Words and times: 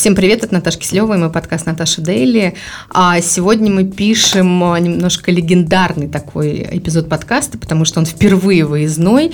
Всем 0.00 0.14
привет, 0.14 0.42
это 0.42 0.54
Наташа 0.54 0.78
Киселева 0.78 1.14
мой 1.18 1.28
подкаст 1.28 1.66
«Наташа 1.66 2.00
Дейли». 2.00 2.54
А 2.88 3.20
сегодня 3.20 3.70
мы 3.70 3.84
пишем 3.84 4.64
а, 4.64 4.80
немножко 4.80 5.30
легендарный 5.30 6.08
такой 6.08 6.66
эпизод 6.72 7.06
подкаста, 7.06 7.58
потому 7.58 7.84
что 7.84 8.00
он 8.00 8.06
впервые 8.06 8.64
выездной, 8.64 9.32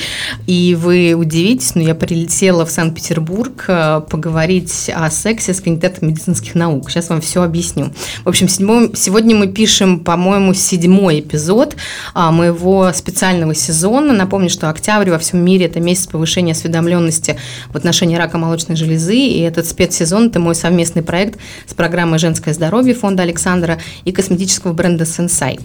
и 0.48 0.76
вы 0.76 1.14
удивитесь, 1.14 1.76
но 1.76 1.82
я 1.82 1.94
прилетела 1.94 2.66
в 2.66 2.72
Санкт-Петербург 2.72 3.64
а, 3.68 4.00
поговорить 4.00 4.90
о 4.92 5.08
сексе 5.08 5.54
с 5.54 5.60
кандидатом 5.60 6.08
медицинских 6.08 6.56
наук. 6.56 6.90
Сейчас 6.90 7.10
вам 7.10 7.20
все 7.20 7.44
объясню. 7.44 7.92
В 8.24 8.28
общем, 8.28 8.48
сегодня 8.48 9.36
мы 9.36 9.46
пишем, 9.46 10.00
по-моему, 10.00 10.52
седьмой 10.52 11.20
эпизод 11.20 11.76
а, 12.12 12.32
моего 12.32 12.90
специального 12.92 13.54
сезона. 13.54 14.12
Напомню, 14.12 14.50
что 14.50 14.68
октябрь 14.68 15.10
во 15.10 15.20
всем 15.20 15.44
мире– 15.44 15.66
это 15.66 15.78
месяц 15.78 16.08
повышения 16.08 16.50
осведомленности 16.50 17.38
в 17.68 17.76
отношении 17.76 18.16
рака 18.16 18.36
молочной 18.36 18.76
железы, 18.76 19.16
и 19.16 19.38
этот 19.42 19.68
спецсезон– 19.68 20.26
это 20.30 20.40
мой 20.40 20.55
совместный 20.56 21.02
проект 21.02 21.38
с 21.66 21.74
программой 21.74 22.18
«Женское 22.18 22.52
здоровье» 22.52 22.94
фонда 22.94 23.22
Александра 23.22 23.78
и 24.04 24.12
косметического 24.12 24.72
бренда 24.72 25.06
«Сенсай». 25.06 25.60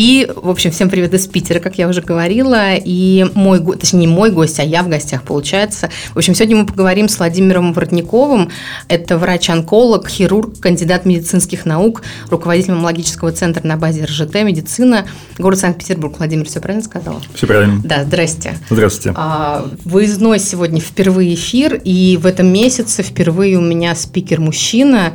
И, 0.00 0.30
в 0.32 0.48
общем, 0.48 0.70
всем 0.70 0.90
привет 0.90 1.12
из 1.12 1.26
Питера, 1.26 1.58
как 1.58 1.76
я 1.76 1.88
уже 1.88 2.02
говорила. 2.02 2.76
И 2.76 3.26
мой, 3.34 3.60
точнее, 3.76 3.98
не 3.98 4.06
мой 4.06 4.30
гость, 4.30 4.60
а 4.60 4.62
я 4.62 4.84
в 4.84 4.88
гостях, 4.88 5.24
получается. 5.24 5.90
В 6.14 6.18
общем, 6.18 6.36
сегодня 6.36 6.58
мы 6.58 6.66
поговорим 6.66 7.08
с 7.08 7.18
Владимиром 7.18 7.72
Воротниковым. 7.72 8.48
Это 8.86 9.18
врач-онколог, 9.18 10.06
хирург, 10.06 10.60
кандидат 10.60 11.04
медицинских 11.04 11.66
наук, 11.66 12.02
руководитель 12.30 12.74
мамологического 12.74 13.32
центра 13.32 13.66
на 13.66 13.76
базе 13.76 14.04
РЖТ, 14.04 14.34
медицина, 14.44 15.04
город 15.36 15.58
Санкт-Петербург. 15.58 16.14
Владимир, 16.18 16.46
все 16.46 16.60
правильно 16.60 16.84
сказала? 16.84 17.20
Все 17.34 17.48
правильно. 17.48 17.80
Да, 17.82 18.04
здрасте. 18.04 18.56
Здравствуйте. 18.70 19.16
А, 19.18 19.68
выездной 19.84 20.38
сегодня 20.38 20.80
впервые 20.80 21.34
эфир, 21.34 21.74
и 21.74 22.16
в 22.22 22.26
этом 22.26 22.46
месяце 22.46 23.02
впервые 23.02 23.58
у 23.58 23.62
меня 23.62 23.96
спикер-мужчина 23.96 25.14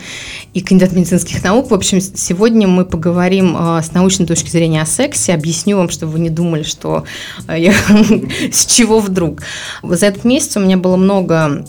и 0.53 0.59
кандидат 0.59 0.91
медицинских 0.91 1.41
наук. 1.41 1.71
В 1.71 1.73
общем, 1.73 2.01
сегодня 2.01 2.67
мы 2.67 2.83
поговорим 2.83 3.55
а, 3.57 3.81
с 3.81 3.93
научной 3.93 4.25
точки 4.25 4.49
зрения 4.49 4.72
зрения 4.73 4.81
о 4.81 4.85
сексе, 4.85 5.33
объясню 5.33 5.77
вам, 5.77 5.89
чтобы 5.89 6.13
вы 6.13 6.19
не 6.19 6.29
думали, 6.29 6.63
что 6.63 7.05
э, 7.47 7.59
я 7.59 7.73
с 8.51 8.65
чего 8.65 8.99
вдруг. 8.99 9.41
За 9.83 10.07
этот 10.07 10.25
месяц 10.25 10.57
у 10.57 10.59
меня 10.59 10.77
было 10.77 10.97
много 10.97 11.65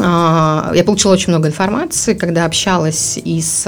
я 0.00 0.82
получила 0.84 1.12
очень 1.12 1.28
много 1.28 1.48
информации, 1.48 2.14
когда 2.14 2.44
общалась 2.44 3.18
и 3.22 3.40
с, 3.40 3.62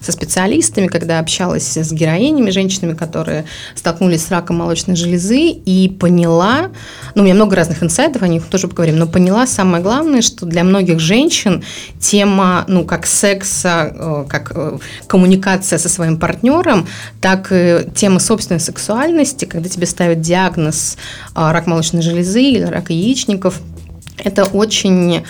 со 0.00 0.12
специалистами, 0.12 0.86
когда 0.86 1.18
общалась 1.18 1.76
с 1.76 1.92
героинями, 1.92 2.50
женщинами, 2.50 2.94
которые 2.94 3.44
столкнулись 3.74 4.24
с 4.24 4.30
раком 4.30 4.56
молочной 4.56 4.96
железы, 4.96 5.50
и 5.50 5.88
поняла, 5.88 6.70
ну, 7.14 7.22
у 7.22 7.24
меня 7.24 7.34
много 7.34 7.56
разных 7.56 7.82
инсайтов, 7.82 8.22
о 8.22 8.28
них 8.28 8.44
тоже 8.46 8.68
поговорим, 8.68 8.96
но 8.98 9.06
поняла 9.06 9.46
самое 9.46 9.82
главное, 9.82 10.22
что 10.22 10.46
для 10.46 10.64
многих 10.64 11.00
женщин 11.00 11.62
тема, 12.00 12.64
ну, 12.68 12.84
как 12.84 13.06
секса, 13.06 13.92
э, 13.94 14.24
как 14.28 14.52
э, 14.54 14.78
коммуникация 15.06 15.78
со 15.78 15.88
своим 15.88 16.18
партнером, 16.18 16.86
так 17.20 17.48
и 17.50 17.86
тема 17.94 18.20
собственной 18.20 18.60
сексуальности, 18.60 19.44
когда 19.44 19.68
тебе 19.68 19.86
ставят 19.86 20.20
диагноз 20.20 20.96
э, 21.34 21.50
рак 21.52 21.66
молочной 21.66 22.02
железы 22.02 22.42
или 22.42 22.64
рак 22.64 22.90
яичников, 22.90 23.60
это 24.18 24.44
очень 24.44 25.24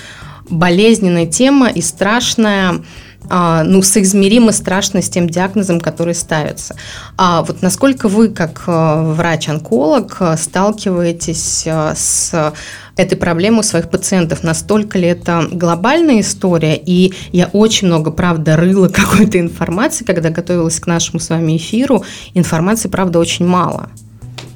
болезненная 0.48 1.26
тема 1.26 1.68
и 1.68 1.80
страшная, 1.80 2.82
а, 3.28 3.62
ну, 3.64 3.80
соизмеримо 3.80 4.52
страшно 4.52 5.00
с 5.00 5.08
тем 5.08 5.28
диагнозом, 5.28 5.80
который 5.80 6.14
ставится. 6.14 6.76
А 7.16 7.42
вот 7.42 7.62
насколько 7.62 8.08
вы, 8.08 8.28
как 8.28 8.64
э, 8.66 9.12
врач-онколог, 9.14 10.20
сталкиваетесь 10.36 11.62
э, 11.64 11.94
с 11.96 12.52
этой 12.96 13.16
проблемой 13.16 13.60
у 13.60 13.62
своих 13.62 13.88
пациентов? 13.88 14.42
Настолько 14.42 14.98
ли 14.98 15.08
это 15.08 15.48
глобальная 15.50 16.20
история? 16.20 16.76
И 16.76 17.14
я 17.32 17.46
очень 17.46 17.86
много, 17.86 18.10
правда, 18.10 18.56
рыла 18.56 18.88
какой-то 18.92 19.40
информации, 19.40 20.04
когда 20.04 20.28
готовилась 20.28 20.78
к 20.78 20.86
нашему 20.86 21.18
с 21.18 21.30
вами 21.30 21.56
эфиру. 21.56 22.04
Информации, 22.34 22.88
правда, 22.88 23.18
очень 23.18 23.46
мало. 23.46 23.88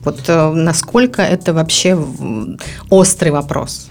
Вот 0.05 0.25
э, 0.29 0.53
насколько 0.53 1.23
это 1.23 1.55
вообще 1.55 1.99
острый 2.91 3.31
вопрос? 3.31 3.89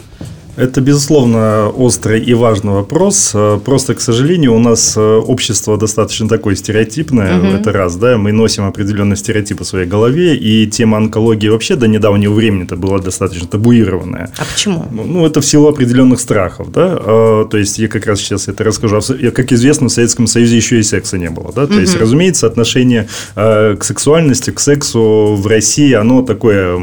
Это, 0.57 0.81
безусловно, 0.81 1.69
острый 1.69 2.19
и 2.19 2.33
важный 2.33 2.73
вопрос. 2.73 3.31
Э, 3.35 3.59
просто, 3.63 3.93
к 3.93 4.01
сожалению, 4.01 4.55
у 4.55 4.59
нас 4.59 4.97
э, 4.97 5.01
общество 5.01 5.77
достаточно 5.77 6.27
такое 6.27 6.55
стереотипное. 6.55 7.37
Угу. 7.37 7.47
Это 7.47 7.71
раз, 7.71 7.95
да, 7.95 8.17
мы 8.17 8.31
носим 8.31 8.65
определенные 8.65 9.17
стереотипы 9.17 9.63
в 9.63 9.67
своей 9.67 9.85
голове, 9.85 10.35
и 10.35 10.65
тема 10.65 10.97
онкологии 10.97 11.49
вообще 11.49 11.75
до 11.75 11.87
недавнего 11.87 12.33
времени 12.33 12.63
это 12.63 12.75
была 12.75 12.97
достаточно 12.97 13.47
табуированная. 13.47 14.31
А 14.35 14.45
почему? 14.51 14.85
Ну, 14.91 15.03
ну 15.03 15.25
это 15.27 15.41
в 15.41 15.45
силу 15.45 15.67
определенных 15.67 16.19
страхов, 16.19 16.71
да. 16.71 16.97
А, 16.99 17.45
то 17.45 17.57
есть, 17.57 17.77
я 17.77 17.87
как 17.87 18.07
раз 18.07 18.19
сейчас 18.19 18.47
это 18.47 18.63
расскажу. 18.63 18.99
Как 19.35 19.51
известно, 19.53 19.89
в 19.89 19.91
Советском 19.91 20.25
Союзе 20.25 20.57
еще 20.57 20.79
и 20.79 20.83
секса 20.83 21.19
не 21.19 21.29
было, 21.29 21.51
да. 21.53 21.67
То 21.67 21.73
угу. 21.73 21.81
есть, 21.81 21.95
разумеется, 21.95 22.47
отношение 22.47 23.07
э, 23.35 23.75
к 23.77 23.83
сексуальности, 23.83 24.49
к 24.49 24.59
сексу 24.59 25.35
в 25.37 25.45
России, 25.45 25.93
оно 25.93 26.23
такое 26.23 26.77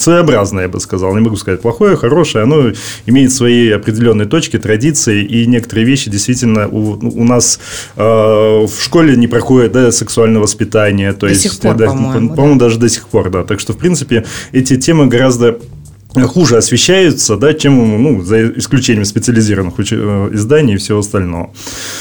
своеобразное, 0.00 0.64
я 0.64 0.68
бы 0.68 0.80
сказал. 0.80 1.14
Не 1.14 1.20
могу 1.20 1.36
сказать 1.36 1.60
плохое, 1.62 1.96
хорошее, 1.96 2.44
оно 2.44 2.72
имеет 3.06 3.32
свои 3.32 3.70
определенные 3.70 4.26
точки, 4.26 4.58
традиции, 4.58 5.24
и 5.24 5.46
некоторые 5.46 5.86
вещи 5.86 6.10
действительно 6.10 6.68
у, 6.68 6.98
у 6.98 7.24
нас 7.24 7.60
э, 7.96 8.02
в 8.02 8.82
школе 8.82 9.16
не 9.16 9.28
проходят 9.28 9.72
да, 9.72 9.92
сексуальное 9.92 10.40
воспитание. 10.40 11.12
То 11.12 11.26
до 11.26 11.28
есть, 11.28 11.42
сих 11.42 11.58
пор, 11.58 11.76
да, 11.76 11.86
по-моему, 11.86 12.34
по-моему 12.34 12.58
да. 12.58 12.66
даже 12.66 12.78
до 12.78 12.88
сих 12.88 13.06
пор, 13.08 13.30
да. 13.30 13.44
Так 13.44 13.60
что, 13.60 13.72
в 13.72 13.78
принципе, 13.78 14.24
эти 14.52 14.76
темы 14.76 15.06
гораздо 15.06 15.58
хуже 16.24 16.56
освещаются, 16.56 17.36
да, 17.36 17.54
чем 17.54 18.02
ну, 18.02 18.22
за 18.22 18.48
исключением 18.58 19.04
специализированных 19.04 19.74
э, 19.78 20.30
изданий 20.32 20.74
и 20.74 20.76
всего 20.76 21.00
остального. 21.00 21.50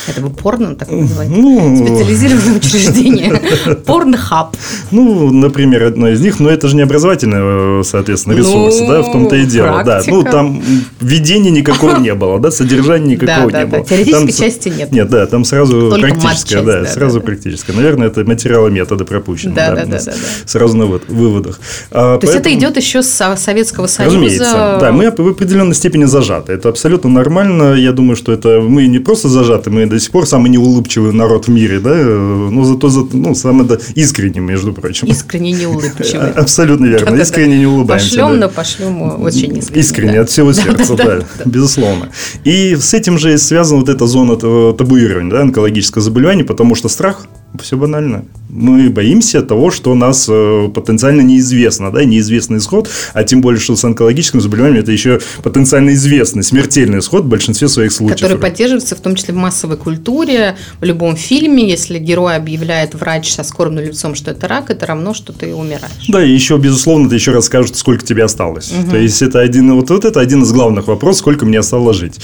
Это 0.07 0.21
вы 0.21 0.29
порно 0.29 0.75
так 0.75 0.91
называете? 0.91 1.33
Ну, 1.33 1.85
Специализированное 1.85 2.57
учреждение. 2.57 3.41
Порнхаб. 3.85 4.55
Ну, 4.91 5.31
например, 5.31 5.83
одно 5.83 6.09
из 6.09 6.21
них, 6.21 6.39
но 6.39 6.49
это 6.49 6.67
же 6.67 6.75
не 6.75 6.81
образовательный, 6.81 7.81
э, 7.81 7.83
соответственно, 7.83 8.33
ресурс, 8.33 8.79
ну, 8.79 8.87
да, 8.87 9.01
в 9.01 9.11
том-то 9.11 9.35
и 9.35 9.45
дело. 9.45 9.83
Да, 9.83 10.01
ну, 10.07 10.23
там 10.23 10.61
введения 10.99 11.51
никакого 11.51 11.97
не 11.97 12.13
было, 12.13 12.39
да, 12.39 12.51
содержания 12.51 13.15
никакого 13.15 13.49
не 13.49 13.65
было. 13.65 13.85
Теоретической 13.85 14.31
части 14.31 14.69
нет. 14.69 14.91
Нет, 14.91 15.09
да, 15.09 15.25
там 15.25 15.45
сразу 15.45 15.95
практическое, 15.99 16.61
да, 16.61 16.85
сразу 16.85 17.21
практическое. 17.21 17.73
Наверное, 17.73 18.07
это 18.07 18.23
материалы 18.23 18.71
метода 18.71 19.05
пропущены. 19.05 19.55
Да, 19.55 19.75
да, 19.75 19.85
да. 19.85 20.13
Сразу 20.45 20.77
на 20.77 20.85
выводах. 20.85 21.59
А, 21.91 22.17
То 22.17 22.27
есть, 22.27 22.39
это 22.39 22.53
идет 22.53 22.77
еще 22.77 23.01
с 23.01 23.35
Советского 23.37 23.87
Союза 23.87 24.04
Разумеется, 24.05 24.77
да, 24.79 24.91
мы 24.91 25.11
в 25.11 25.27
определенной 25.27 25.75
степени 25.75 26.05
зажаты. 26.05 26.53
Это 26.53 26.69
абсолютно 26.69 27.09
нормально. 27.09 27.73
Я 27.73 27.91
думаю, 27.91 28.15
что 28.15 28.31
это 28.31 28.61
мы 28.61 28.87
не 28.87 28.99
просто 28.99 29.29
зажаты, 29.29 29.69
мы 29.69 29.85
до 29.85 29.99
сих 29.99 30.11
пор 30.11 30.25
самый 30.25 30.49
неулыбчивый 30.49 31.13
народ 31.13 31.47
в 31.47 31.51
мире, 31.51 31.79
да, 31.79 31.93
но 31.95 32.63
зато 32.63 32.89
ну, 33.13 33.35
самый 33.35 33.65
да, 33.65 33.77
искренний, 33.95 34.39
между 34.39 34.73
прочим. 34.73 35.07
Искренне 35.07 35.51
неулыбчивый. 35.51 36.31
Абсолютно 36.35 36.85
верно. 36.85 37.15
Искренне 37.15 37.59
не 37.59 37.67
улыбаемся. 37.67 38.09
Пошлем, 38.09 38.39
но 38.39 38.49
пошлем 38.49 39.01
очень 39.21 39.57
искренне. 39.57 39.81
Искренне, 39.81 40.19
от 40.19 40.29
всего 40.29 40.53
сердца, 40.53 40.95
да, 40.95 41.19
безусловно. 41.45 42.09
И 42.43 42.75
с 42.75 42.93
этим 42.93 43.17
же 43.17 43.37
связана 43.37 43.79
вот 43.79 43.89
эта 43.89 44.05
зона 44.07 44.35
табуирования, 44.73 45.31
да, 45.31 45.41
онкологического 45.41 46.01
заболевания, 46.01 46.43
потому 46.43 46.75
что 46.75 46.89
страх 46.89 47.27
все 47.61 47.77
банально. 47.77 48.25
Мы 48.49 48.89
боимся 48.89 49.41
того, 49.41 49.71
что 49.71 49.95
нас 49.95 50.27
э, 50.29 50.69
потенциально 50.73 51.21
неизвестно, 51.21 51.91
да, 51.91 52.05
неизвестный 52.05 52.59
исход, 52.59 52.89
а 53.13 53.23
тем 53.23 53.41
более, 53.41 53.59
что 53.59 53.75
с 53.75 53.83
онкологическим 53.83 54.39
заболеванием 54.39 54.81
это 54.81 54.91
еще 54.91 55.19
потенциально 55.43 55.93
известный, 55.93 56.43
смертельный 56.43 56.99
исход 56.99 57.23
в 57.23 57.27
большинстве 57.27 57.67
своих 57.67 57.91
случаев. 57.91 58.19
Который 58.19 58.37
поддерживается 58.37 58.95
в 58.95 58.99
том 58.99 59.15
числе 59.15 59.33
в 59.33 59.37
массовой 59.37 59.77
культуре, 59.77 60.55
в 60.79 60.83
любом 60.83 61.15
фильме, 61.15 61.67
если 61.67 61.99
герой 61.99 62.35
объявляет 62.35 62.93
врач 62.95 63.33
со 63.33 63.43
скорбным 63.43 63.83
лицом, 63.83 64.15
что 64.15 64.31
это 64.31 64.47
рак, 64.47 64.69
это 64.69 64.85
равно, 64.85 65.13
что 65.13 65.33
ты 65.33 65.53
умираешь. 65.53 66.07
Да, 66.07 66.23
и 66.23 66.31
еще, 66.31 66.57
безусловно, 66.57 67.09
ты 67.09 67.15
еще 67.15 67.31
расскажут, 67.31 67.75
сколько 67.75 68.05
тебе 68.05 68.23
осталось. 68.23 68.71
Угу. 68.71 68.91
То 68.91 68.97
есть, 68.97 69.21
это 69.21 69.39
один, 69.39 69.73
вот, 69.73 69.89
вот 69.89 70.05
это 70.05 70.19
один 70.19 70.43
из 70.43 70.51
главных 70.51 70.87
вопросов, 70.87 71.19
сколько 71.19 71.45
мне 71.45 71.59
осталось 71.59 71.97
жить. 71.97 72.19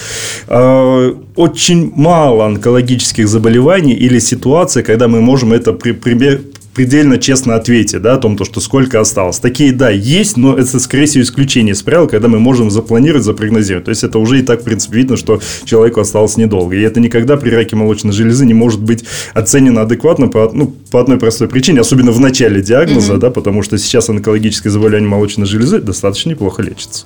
Очень 1.36 1.94
мало 1.96 2.46
онкологических 2.46 3.28
заболеваний 3.28 3.94
или 3.94 4.20
ситуаций, 4.20 4.84
когда 4.84 5.08
мы 5.08 5.22
можем 5.22 5.54
это 5.54 5.72
при, 5.72 5.94
при, 5.94 6.42
предельно 6.74 7.18
честно 7.18 7.56
ответить, 7.56 8.02
да, 8.02 8.14
о 8.14 8.18
том, 8.18 8.38
то, 8.38 8.46
что 8.46 8.62
сколько 8.62 9.00
осталось. 9.00 9.40
Такие, 9.40 9.74
да, 9.74 9.90
есть, 9.90 10.38
но 10.38 10.58
это, 10.58 10.80
скорее 10.80 11.06
всего, 11.06 11.24
исключение 11.24 11.74
из 11.74 11.82
правил, 11.82 12.08
когда 12.08 12.28
мы 12.28 12.40
можем 12.40 12.72
запланировать, 12.72 13.24
запрогнозировать. 13.24 13.86
То 13.86 13.90
есть, 13.90 14.04
это 14.04 14.20
уже 14.20 14.40
и 14.40 14.42
так, 14.42 14.62
в 14.62 14.64
принципе, 14.64 14.98
видно, 14.98 15.18
что 15.18 15.42
человеку 15.66 16.00
осталось 16.00 16.38
недолго. 16.38 16.76
И 16.76 16.82
это 16.82 17.00
никогда 17.00 17.36
при 17.38 17.50
раке 17.50 17.76
молочной 17.76 18.14
железы 18.14 18.46
не 18.46 18.54
может 18.54 18.82
быть 18.82 19.04
оценено 19.34 19.82
адекватно 19.82 20.28
по, 20.28 20.50
ну, 20.54 20.74
по 20.92 21.02
одной 21.02 21.18
простой 21.18 21.48
причине, 21.48 21.82
особенно 21.82 22.12
в 22.12 22.20
начале 22.20 22.62
диагноза, 22.62 23.14
mm-hmm. 23.14 23.20
да, 23.20 23.32
потому 23.32 23.64
что 23.64 23.78
сейчас 23.78 24.10
онкологическое 24.10 24.72
заболевание 24.72 25.10
молочной 25.10 25.48
железы 25.48 25.80
достаточно 25.80 26.30
неплохо 26.30 26.62
лечится. 26.62 27.06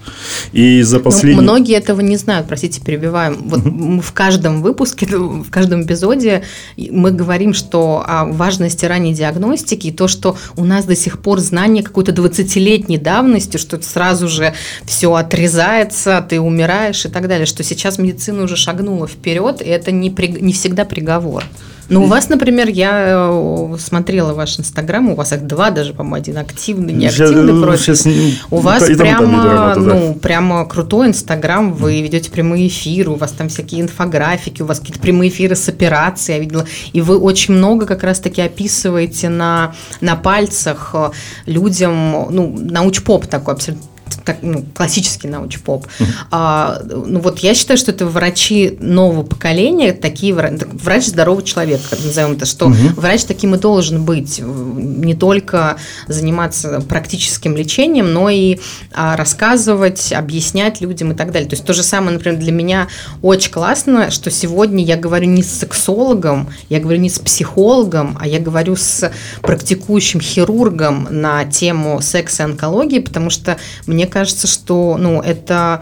И 0.52 0.82
за 0.84 1.00
последние... 1.00 1.38
Ну, 1.38 1.44
многие 1.44 1.76
этого 1.76 2.02
не 2.02 2.18
знают, 2.18 2.48
простите, 2.48 2.82
перебиваем. 2.82 3.38
Вот 3.46 3.62
mm-hmm. 3.62 4.02
в 4.02 4.12
каждом 4.14 4.62
выпуске, 4.62 5.08
в 5.08 5.50
каждом 5.50 5.84
эпизоде 5.84 6.44
мы 6.78 7.12
говорим, 7.12 7.54
что 7.54 8.04
о 8.06 8.26
важности 8.26 8.86
ранней 8.86 9.14
диагностики 9.14 9.55
диагностики, 9.56 9.88
и 9.88 9.92
то, 9.92 10.08
что 10.08 10.38
у 10.56 10.66
нас 10.66 10.86
до 10.86 10.96
сих 10.96 11.20
пор 11.20 11.40
знание 11.40 11.84
какой-то 11.84 12.12
20-летней 12.12 12.98
давности, 12.98 13.58
что 13.58 13.82
сразу 13.82 14.28
же 14.28 14.54
все 14.86 15.14
отрезается, 15.14 16.26
ты 16.28 16.40
умираешь 16.40 17.06
и 17.06 17.10
так 17.10 17.28
далее, 17.28 17.46
что 17.46 17.64
сейчас 17.64 17.98
медицина 17.98 18.44
уже 18.44 18.56
шагнула 18.56 19.08
вперед, 19.08 19.62
и 19.62 19.66
это 19.66 19.92
не, 19.92 20.10
при, 20.10 20.28
не 20.28 20.54
всегда 20.54 20.86
приговор. 20.86 21.44
Ну, 21.90 22.04
у 22.04 22.08
вас, 22.08 22.30
например, 22.30 22.68
я 22.68 23.30
э, 23.32 23.76
смотрела 23.80 24.34
ваш 24.34 24.60
инстаграм, 24.60 25.10
у 25.10 25.16
вас 25.16 25.34
их 25.34 25.46
два 25.46 25.70
даже, 25.70 25.94
по-моему, 25.94 26.16
один 26.16 26.38
активный, 26.38 26.94
неактивный 26.94 27.54
сейчас, 27.54 27.64
профиль. 27.64 27.96
Сейчас, 27.96 28.44
у 28.50 28.58
вас 28.58 28.90
и 28.90 28.96
прямо, 28.96 29.44
да. 29.44 29.76
ну, 29.76 30.16
прямо 30.16 30.66
крутой 30.66 31.08
инстаграм, 31.08 31.74
вы 31.74 32.02
ведете 32.02 32.32
прямые 32.32 32.68
эфиры, 32.68 33.12
у 33.12 33.16
вас 33.16 33.32
там 33.32 33.50
всякие 33.50 33.82
инфографики, 33.82 34.62
у 34.62 34.66
вас 34.66 34.80
какие-то 34.80 35.00
прямые 35.00 35.30
эфиры 35.30 35.56
с 35.56 35.70
операцией, 35.70 36.38
я 36.38 36.44
видела, 36.44 36.66
и 36.94 37.02
вы 37.02 37.18
очень 37.18 37.54
много 37.54 37.86
как 37.86 38.04
раз-таки 38.04 38.42
описываете 38.42 39.30
на, 39.30 39.76
на 40.02 40.16
пальцах 40.16 40.92
э, 40.94 41.12
людям, 41.46 42.28
ну, 42.32 42.56
научпоп 42.58 43.28
такой 43.28 43.54
абсолютно 43.54 43.88
так, 44.24 44.38
ну, 44.42 44.66
классический 44.74 45.28
научпоп. 45.28 45.86
Uh-huh. 45.86 46.06
А, 46.32 46.82
ну 46.84 47.20
вот 47.20 47.40
я 47.40 47.54
считаю, 47.54 47.78
что 47.78 47.92
это 47.92 48.06
врачи 48.06 48.78
нового 48.80 49.24
поколения, 49.24 49.94
такие 49.94 50.34
врач 50.34 51.06
здоровый 51.06 51.44
человек, 51.44 51.82
как 51.90 52.04
назовем 52.04 52.34
это, 52.34 52.46
что 52.46 52.68
uh-huh. 52.68 52.94
врач 52.96 53.24
таким 53.24 53.56
и 53.56 53.58
должен 53.58 54.04
быть, 54.04 54.40
не 54.40 55.14
только 55.14 55.78
заниматься 56.08 56.82
практическим 56.82 57.56
лечением, 57.56 58.14
но 58.14 58.30
и 58.30 58.60
а, 58.94 59.16
рассказывать, 59.16 60.12
объяснять 60.12 60.82
людям 60.82 61.12
и 61.12 61.16
так 61.16 61.32
далее. 61.32 61.50
То 61.50 61.56
есть 61.56 61.66
то 61.66 61.74
же 61.74 61.84
самое, 61.84 62.14
например, 62.14 62.40
для 62.40 62.52
меня 62.52 62.88
очень 63.22 63.52
классно, 63.52 64.12
что 64.12 64.32
сегодня 64.32 64.84
я 64.84 64.98
говорю 64.98 65.28
не 65.28 65.44
с 65.44 65.52
сексологом, 65.52 66.50
я 66.70 66.80
говорю 66.80 67.00
не 67.00 67.10
с 67.10 67.20
психологом, 67.20 68.18
а 68.20 68.28
я 68.28 68.40
говорю 68.40 68.76
с 68.76 69.12
практикующим 69.42 70.20
хирургом 70.20 71.08
на 71.10 71.46
тему 71.46 72.02
секса 72.02 72.44
и 72.44 72.46
онкологии, 72.46 73.00
потому 73.00 73.30
что 73.30 73.58
мне 73.86 73.95
кажется, 74.06 74.48
что 74.48 74.98
ну, 74.98 75.22
это 75.22 75.82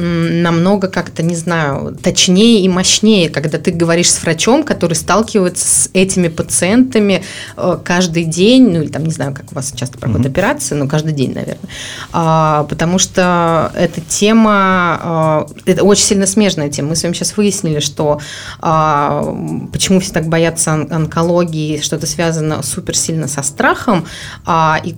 намного 0.00 0.88
как-то, 0.88 1.22
не 1.22 1.36
знаю, 1.36 1.96
точнее 2.02 2.62
и 2.62 2.68
мощнее, 2.68 3.28
когда 3.28 3.58
ты 3.58 3.70
говоришь 3.70 4.10
с 4.10 4.22
врачом, 4.22 4.64
который 4.64 4.94
сталкивается 4.94 5.66
с 5.66 5.90
этими 5.92 6.28
пациентами 6.28 7.22
э, 7.56 7.78
каждый 7.84 8.24
день, 8.24 8.70
ну 8.70 8.82
или 8.82 8.88
там, 8.88 9.04
не 9.04 9.12
знаю, 9.12 9.34
как 9.34 9.52
у 9.52 9.54
вас 9.54 9.72
часто 9.74 9.98
проходят 9.98 10.26
mm-hmm. 10.26 10.30
операции, 10.30 10.74
но 10.74 10.88
каждый 10.88 11.12
день, 11.12 11.34
наверное. 11.34 11.68
А, 12.12 12.64
потому 12.64 12.98
что 12.98 13.72
эта 13.74 14.00
тема, 14.00 14.50
а, 15.02 15.46
это 15.66 15.84
очень 15.84 16.04
сильно 16.04 16.26
смежная 16.26 16.70
тема. 16.70 16.90
Мы 16.90 16.96
с 16.96 17.02
вами 17.02 17.12
сейчас 17.12 17.36
выяснили, 17.36 17.80
что 17.80 18.20
а, 18.60 19.34
почему 19.72 20.00
все 20.00 20.12
так 20.12 20.28
боятся 20.28 20.72
он- 20.72 20.88
онкологии, 20.90 21.80
что 21.80 21.96
это 21.96 22.06
связано 22.06 22.62
супер 22.62 22.96
сильно 22.96 23.28
со 23.28 23.42
страхом. 23.42 24.06
А, 24.44 24.80
и, 24.82 24.90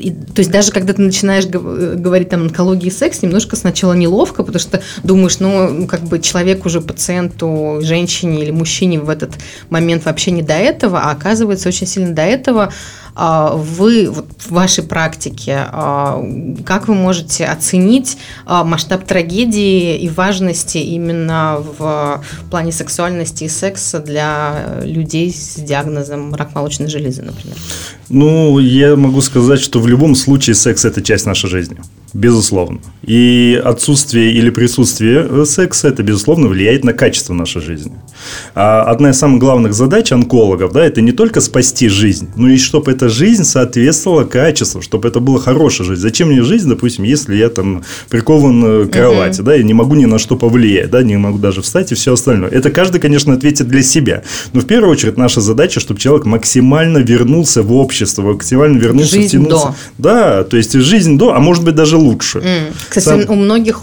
и, 0.00 0.10
то 0.10 0.40
есть 0.40 0.50
даже 0.50 0.72
когда 0.72 0.92
ты 0.92 1.02
начинаешь 1.02 1.46
говорить 1.46 2.28
там 2.28 2.42
онкологии 2.42 2.88
и 2.88 2.90
секс, 2.90 3.22
немножко 3.22 3.56
сначала 3.56 3.92
неловко, 3.92 4.42
потому 4.52 4.60
что 4.60 4.82
думаешь, 5.02 5.38
ну, 5.40 5.86
как 5.86 6.00
бы 6.02 6.18
человек 6.18 6.66
уже 6.66 6.80
пациенту, 6.80 7.78
женщине 7.82 8.42
или 8.42 8.50
мужчине 8.50 8.98
в 8.98 9.08
этот 9.08 9.32
момент 9.70 10.04
вообще 10.04 10.30
не 10.30 10.42
до 10.42 10.54
этого, 10.54 11.00
а 11.00 11.10
оказывается 11.10 11.68
очень 11.68 11.86
сильно 11.86 12.14
до 12.14 12.22
этого. 12.22 12.72
А, 13.14 13.54
вы 13.54 14.10
вот 14.10 14.26
в 14.38 14.50
вашей 14.50 14.84
практике, 14.84 15.66
а, 15.70 16.22
как 16.64 16.88
вы 16.88 16.94
можете 16.94 17.46
оценить 17.46 18.18
а, 18.46 18.64
масштаб 18.64 19.04
трагедии 19.04 19.98
и 19.98 20.08
важности 20.08 20.78
именно 20.78 21.62
в 21.78 22.22
плане 22.50 22.72
сексуальности 22.72 23.44
и 23.44 23.48
секса 23.48 24.00
для 24.00 24.80
людей 24.82 25.32
с 25.32 25.56
диагнозом 25.56 26.34
рак 26.34 26.54
молочной 26.54 26.88
железы, 26.88 27.22
например? 27.22 27.56
Ну, 28.08 28.58
я 28.58 28.96
могу 28.96 29.20
сказать, 29.20 29.60
что 29.60 29.80
в 29.80 29.86
любом 29.86 30.14
случае 30.14 30.54
секс– 30.54 30.84
это 30.86 31.02
часть 31.02 31.26
нашей 31.26 31.50
жизни. 31.50 31.78
Безусловно. 32.14 32.80
И 33.02 33.60
отсутствие 33.62 34.32
или 34.32 34.48
присутствие 34.48 35.26
э, 35.28 35.44
секса, 35.44 35.88
это, 35.88 36.02
безусловно, 36.02 36.48
влияет 36.48 36.84
на 36.84 36.94
качество 36.94 37.34
нашей 37.34 37.60
жизни. 37.60 37.92
А 38.54 38.82
одна 38.82 39.10
из 39.10 39.18
самых 39.18 39.40
главных 39.40 39.74
задач 39.74 40.10
онкологов, 40.10 40.72
да, 40.72 40.84
это 40.84 41.02
не 41.02 41.12
только 41.12 41.42
спасти 41.42 41.88
жизнь, 41.88 42.28
но 42.36 42.48
и 42.48 42.56
чтобы 42.56 42.92
эта 42.92 43.07
жизнь 43.08 43.44
соответствовала 43.44 44.24
качеству, 44.24 44.82
чтобы 44.82 45.08
это 45.08 45.20
была 45.20 45.38
хорошая 45.38 45.86
жизнь. 45.86 46.02
Зачем 46.02 46.28
мне 46.28 46.42
жизнь, 46.42 46.68
допустим, 46.68 47.04
если 47.04 47.36
я 47.36 47.48
там 47.48 47.84
прикован 48.08 48.64
э, 48.64 48.86
к 48.86 48.92
кровати, 48.92 49.40
uh-huh. 49.40 49.44
да, 49.44 49.56
и 49.56 49.64
не 49.64 49.74
могу 49.74 49.94
ни 49.94 50.04
на 50.04 50.18
что 50.18 50.36
повлиять, 50.36 50.90
да, 50.90 51.02
не 51.02 51.16
могу 51.16 51.38
даже 51.38 51.62
встать 51.62 51.92
и 51.92 51.94
все 51.94 52.14
остальное. 52.14 52.50
Это 52.50 52.70
каждый, 52.70 53.00
конечно, 53.00 53.34
ответит 53.34 53.68
для 53.68 53.82
себя. 53.82 54.22
Но 54.52 54.60
в 54.60 54.66
первую 54.66 54.92
очередь 54.92 55.16
наша 55.16 55.40
задача, 55.40 55.80
чтобы 55.80 56.00
человек 56.00 56.26
максимально 56.26 56.98
вернулся 56.98 57.62
в 57.62 57.72
общество, 57.72 58.22
максимально 58.22 58.78
вернулся, 58.78 59.10
жизнь 59.10 59.28
втянулся. 59.28 59.74
До. 59.98 60.08
Да, 60.08 60.44
то 60.44 60.56
есть 60.56 60.72
жизнь 60.72 61.18
до, 61.18 61.34
а 61.34 61.40
может 61.40 61.64
быть 61.64 61.74
даже 61.74 61.96
лучше. 61.96 62.38
Mm. 62.38 62.72
Кстати, 62.88 63.24
Сам... 63.24 63.30
у 63.30 63.34
многих 63.34 63.82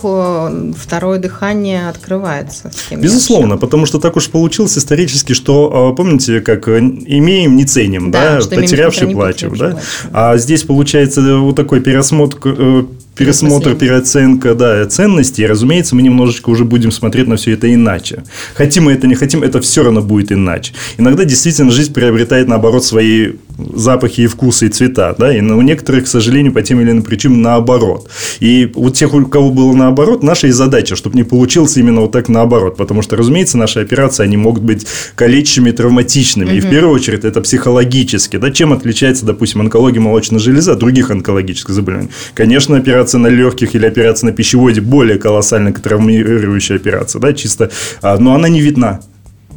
второе 0.78 1.20
дыхание 1.20 1.90
открывается. 1.90 2.72
Безусловно, 2.92 3.58
потому 3.58 3.86
что 3.86 4.00
так 4.00 4.16
уж 4.16 4.30
получилось 4.30 4.78
исторически, 4.78 5.34
что, 5.34 5.90
а, 5.92 5.96
помните, 5.96 6.42
как 6.42 6.68
э, 6.68 6.80
имеем, 6.80 7.56
не 7.56 7.66
ценим, 7.66 8.12
да, 8.12 8.40
да? 8.40 8.56
потерявший 8.56 9.05
плачем, 9.08 9.56
да? 9.58 9.80
А 10.12 10.38
здесь 10.38 10.64
получается 10.64 11.38
вот 11.38 11.56
такой 11.56 11.82
пересмотр 11.82 12.38
э, 12.46 12.84
пересмотр, 13.16 13.76
переоценка 13.76 14.56
да, 14.56 14.86
ценностей. 14.86 15.44
И, 15.44 15.48
разумеется, 15.48 15.96
мы 15.96 16.02
немножечко 16.02 16.50
уже 16.50 16.66
будем 16.66 16.92
смотреть 16.92 17.28
на 17.28 17.38
все 17.38 17.54
это 17.54 17.74
иначе. 17.74 18.24
Хотим 18.56 18.86
мы 18.86 18.94
это, 18.94 19.08
не 19.08 19.16
хотим, 19.16 19.44
это 19.44 19.62
все 19.62 19.84
равно 19.84 20.02
будет 20.02 20.32
иначе. 20.32 20.74
Иногда 20.98 21.24
действительно 21.24 21.72
жизнь 21.72 21.94
приобретает, 21.94 22.48
наоборот, 22.48 22.84
свои 22.84 23.34
запахи 23.58 24.22
и 24.22 24.28
вкусы 24.28 24.68
и 24.68 24.70
цвета. 24.70 25.16
Да? 25.18 25.36
И 25.36 25.42
у 25.42 25.62
некоторых, 25.62 26.06
к 26.06 26.08
сожалению, 26.08 26.54
по 26.54 26.62
тем 26.62 26.82
или 26.82 26.92
иным 26.92 27.04
причинам 27.04 27.42
наоборот. 27.42 28.10
И 28.40 28.72
вот 28.76 28.96
тех, 28.96 29.14
у 29.14 29.26
кого 29.26 29.52
было 29.52 29.74
наоборот, 29.74 30.24
наша 30.24 30.48
и 30.48 30.52
задача, 30.52 30.96
чтобы 30.96 31.16
не 31.16 31.24
получилось 31.24 31.78
именно 31.78 32.02
вот 32.02 32.12
так 32.12 32.30
наоборот. 32.30 32.78
Потому 32.78 33.02
что, 33.02 33.16
разумеется, 33.16 33.58
наши 33.58 33.80
операции, 33.80 34.24
они 34.24 34.38
могут 34.38 34.64
быть 34.64 34.86
калечащими, 35.16 35.72
травматичными. 35.72 36.50
Угу. 36.50 36.56
И 36.58 36.60
в 36.60 36.70
первую 36.70 36.94
очередь 36.94 37.24
это 37.24 37.42
психологически. 37.42 38.38
Да? 38.38 38.52
Чем 38.52 38.74
отличается, 38.74 39.26
допустим, 39.26 39.62
онкология 39.62 40.02
молочной 40.02 40.40
железы 40.40 40.72
от 40.72 40.80
других 40.80 41.12
онкологических 41.12 41.74
заболеваний? 41.74 42.10
Конечно, 42.34 42.78
операция 42.78 42.96
операция 42.96 43.20
на 43.20 43.28
легких 43.28 43.76
или 43.76 43.86
операция 43.86 44.28
на 44.28 44.34
пищеводе 44.34 44.82
более 44.82 45.18
колоссально 45.18 45.74
травмирующая 45.74 46.78
операция, 46.78 47.20
да, 47.20 47.34
чисто, 47.34 47.70
а, 48.02 48.18
но 48.18 48.34
она 48.34 48.50
не 48.50 48.62
видна 48.62 49.00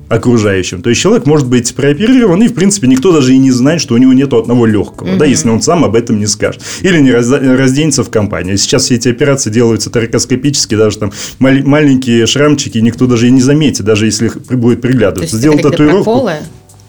окружающим. 0.08 0.82
То 0.82 0.90
есть 0.90 1.00
человек 1.00 1.26
может 1.26 1.46
быть 1.46 1.74
прооперирован, 1.74 2.42
и 2.42 2.48
в 2.48 2.54
принципе 2.54 2.86
никто 2.86 3.12
даже 3.12 3.34
и 3.34 3.38
не 3.38 3.50
знает, 3.50 3.80
что 3.80 3.94
у 3.94 3.98
него 3.98 4.12
нет 4.12 4.32
одного 4.32 4.66
легкого, 4.66 5.08
угу. 5.08 5.18
да, 5.18 5.24
если 5.24 5.48
он 5.48 5.60
сам 5.62 5.84
об 5.84 5.94
этом 5.94 6.18
не 6.18 6.26
скажет. 6.26 6.62
Или 6.82 7.00
не 7.00 7.12
разденется 7.12 8.04
в 8.04 8.10
компании. 8.10 8.56
Сейчас 8.56 8.84
все 8.84 8.96
эти 8.96 9.08
операции 9.08 9.50
делаются 9.50 9.90
торакоскопически, 9.90 10.76
даже 10.76 10.98
там 10.98 11.12
маленькие 11.38 12.26
шрамчики 12.26 12.78
никто 12.78 13.06
даже 13.06 13.28
и 13.28 13.30
не 13.30 13.40
заметит, 13.40 13.84
даже 13.84 14.06
если 14.06 14.30
будет 14.50 14.80
приглядываться. 14.80 15.36
Сделал 15.36 15.58
татуировку. 15.58 16.04
Проколы? 16.04 16.32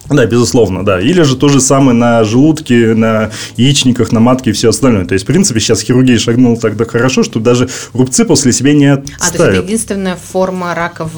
Да, 0.09 0.25
безусловно, 0.25 0.83
да. 0.83 0.99
Или 0.99 1.21
же 1.21 1.35
то 1.35 1.49
же 1.49 1.59
самое 1.59 1.93
на 1.97 2.23
желудке, 2.23 2.93
на 2.95 3.31
яичниках, 3.57 4.11
на 4.11 4.19
матке 4.19 4.49
и 4.51 4.53
все 4.53 4.69
остальное. 4.69 5.05
То 5.05 5.13
есть, 5.13 5.23
в 5.23 5.27
принципе, 5.27 5.59
сейчас 5.59 5.81
хирургия 5.81 6.17
шагнула 6.17 6.57
тогда 6.57 6.85
хорошо, 6.85 7.23
что 7.23 7.39
даже 7.39 7.69
рубцы 7.93 8.25
после 8.25 8.51
себя 8.51 8.73
не 8.73 8.87
отставят. 8.93 9.19
А, 9.19 9.37
то 9.37 9.43
есть, 9.43 9.57
это 9.57 9.65
единственная 9.65 10.15
форма 10.15 10.75
рака 10.75 11.09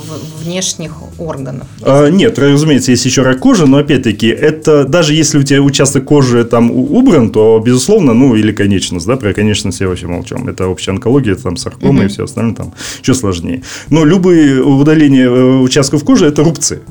внешних 0.44 0.94
органов? 1.20 1.68
А, 1.82 2.10
нет, 2.10 2.38
разумеется, 2.38 2.92
есть 2.92 3.06
еще 3.06 3.22
рак 3.22 3.40
кожи, 3.40 3.66
но, 3.66 3.78
опять-таки, 3.78 4.28
это 4.28 4.86
даже 4.86 5.14
если 5.14 5.38
у 5.38 5.44
тебя 5.44 5.62
участок 5.62 6.06
кожи 6.06 6.44
там 6.44 6.72
убран, 6.72 7.32
то, 7.32 7.62
безусловно, 7.64 8.14
ну, 8.14 8.36
или 8.36 8.52
конечность, 8.52 9.06
да, 9.08 9.16
про 9.16 9.34
конечность 9.34 9.80
я 9.80 9.88
вообще 9.88 10.08
молчу. 10.08 10.36
Это 10.48 10.68
общая 10.68 10.92
онкология, 10.92 11.36
там 11.36 11.58
саркома 11.58 12.00
угу. 12.00 12.04
и 12.04 12.08
все 12.08 12.26
остальное 12.26 12.56
там 12.56 12.74
еще 13.02 13.14
сложнее. 13.14 13.64
Но 13.90 14.06
любые 14.06 14.62
удаления 14.62 15.28
э, 15.28 15.58
участков 15.60 16.04
кожи– 16.04 16.26
это 16.28 16.44
рубцы. 16.44 16.82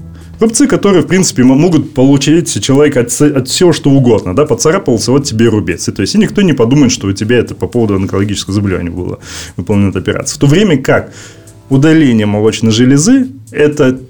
Рубцы, 0.40 0.66
которые, 0.66 1.02
в 1.02 1.06
принципе, 1.06 1.44
могут 1.44 1.92
получить 1.92 2.62
человек 2.64 2.96
от, 2.96 3.20
от 3.20 3.48
всего, 3.48 3.74
что 3.74 3.90
угодно. 3.90 4.34
Да? 4.34 4.46
Поцарапался, 4.46 5.12
вот 5.12 5.24
тебе 5.24 5.48
рубец. 5.48 5.86
И, 5.86 5.92
то 5.92 6.00
есть, 6.00 6.14
и 6.14 6.18
никто 6.18 6.40
не 6.40 6.54
подумает, 6.54 6.92
что 6.92 7.08
у 7.08 7.12
тебя 7.12 7.36
это 7.36 7.54
по 7.54 7.66
поводу 7.66 7.96
онкологического 7.96 8.54
заболевания 8.54 8.90
было 8.90 9.18
выполнена 9.58 9.96
операция. 9.96 10.36
В 10.36 10.38
то 10.38 10.46
время 10.46 10.78
как 10.78 11.12
удаление 11.68 12.24
молочной 12.24 12.72
железы– 12.72 13.28
это 13.50 14.00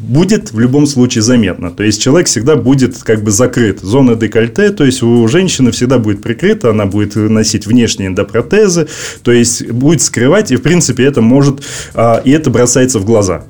будет 0.00 0.52
в 0.52 0.58
любом 0.58 0.86
случае 0.86 1.20
заметно. 1.20 1.70
То 1.70 1.82
есть 1.82 2.00
человек 2.00 2.28
всегда 2.28 2.56
будет 2.56 2.96
как 3.02 3.22
бы 3.22 3.30
закрыт. 3.30 3.80
Зона 3.80 4.16
декольте, 4.16 4.70
то 4.70 4.84
есть 4.84 5.02
у 5.02 5.28
женщины 5.28 5.70
всегда 5.70 5.98
будет 5.98 6.22
прикрыта, 6.22 6.70
она 6.70 6.86
будет 6.86 7.14
носить 7.16 7.66
внешние 7.66 8.08
эндопротезы, 8.08 8.88
то 9.22 9.32
есть 9.32 9.70
будет 9.70 10.00
скрывать, 10.00 10.50
и 10.50 10.56
в 10.56 10.62
принципе 10.62 11.04
это 11.04 11.20
может, 11.20 11.62
а, 11.94 12.22
и 12.24 12.30
это 12.30 12.50
бросается 12.50 12.98
в 12.98 13.04
глаза 13.04 13.44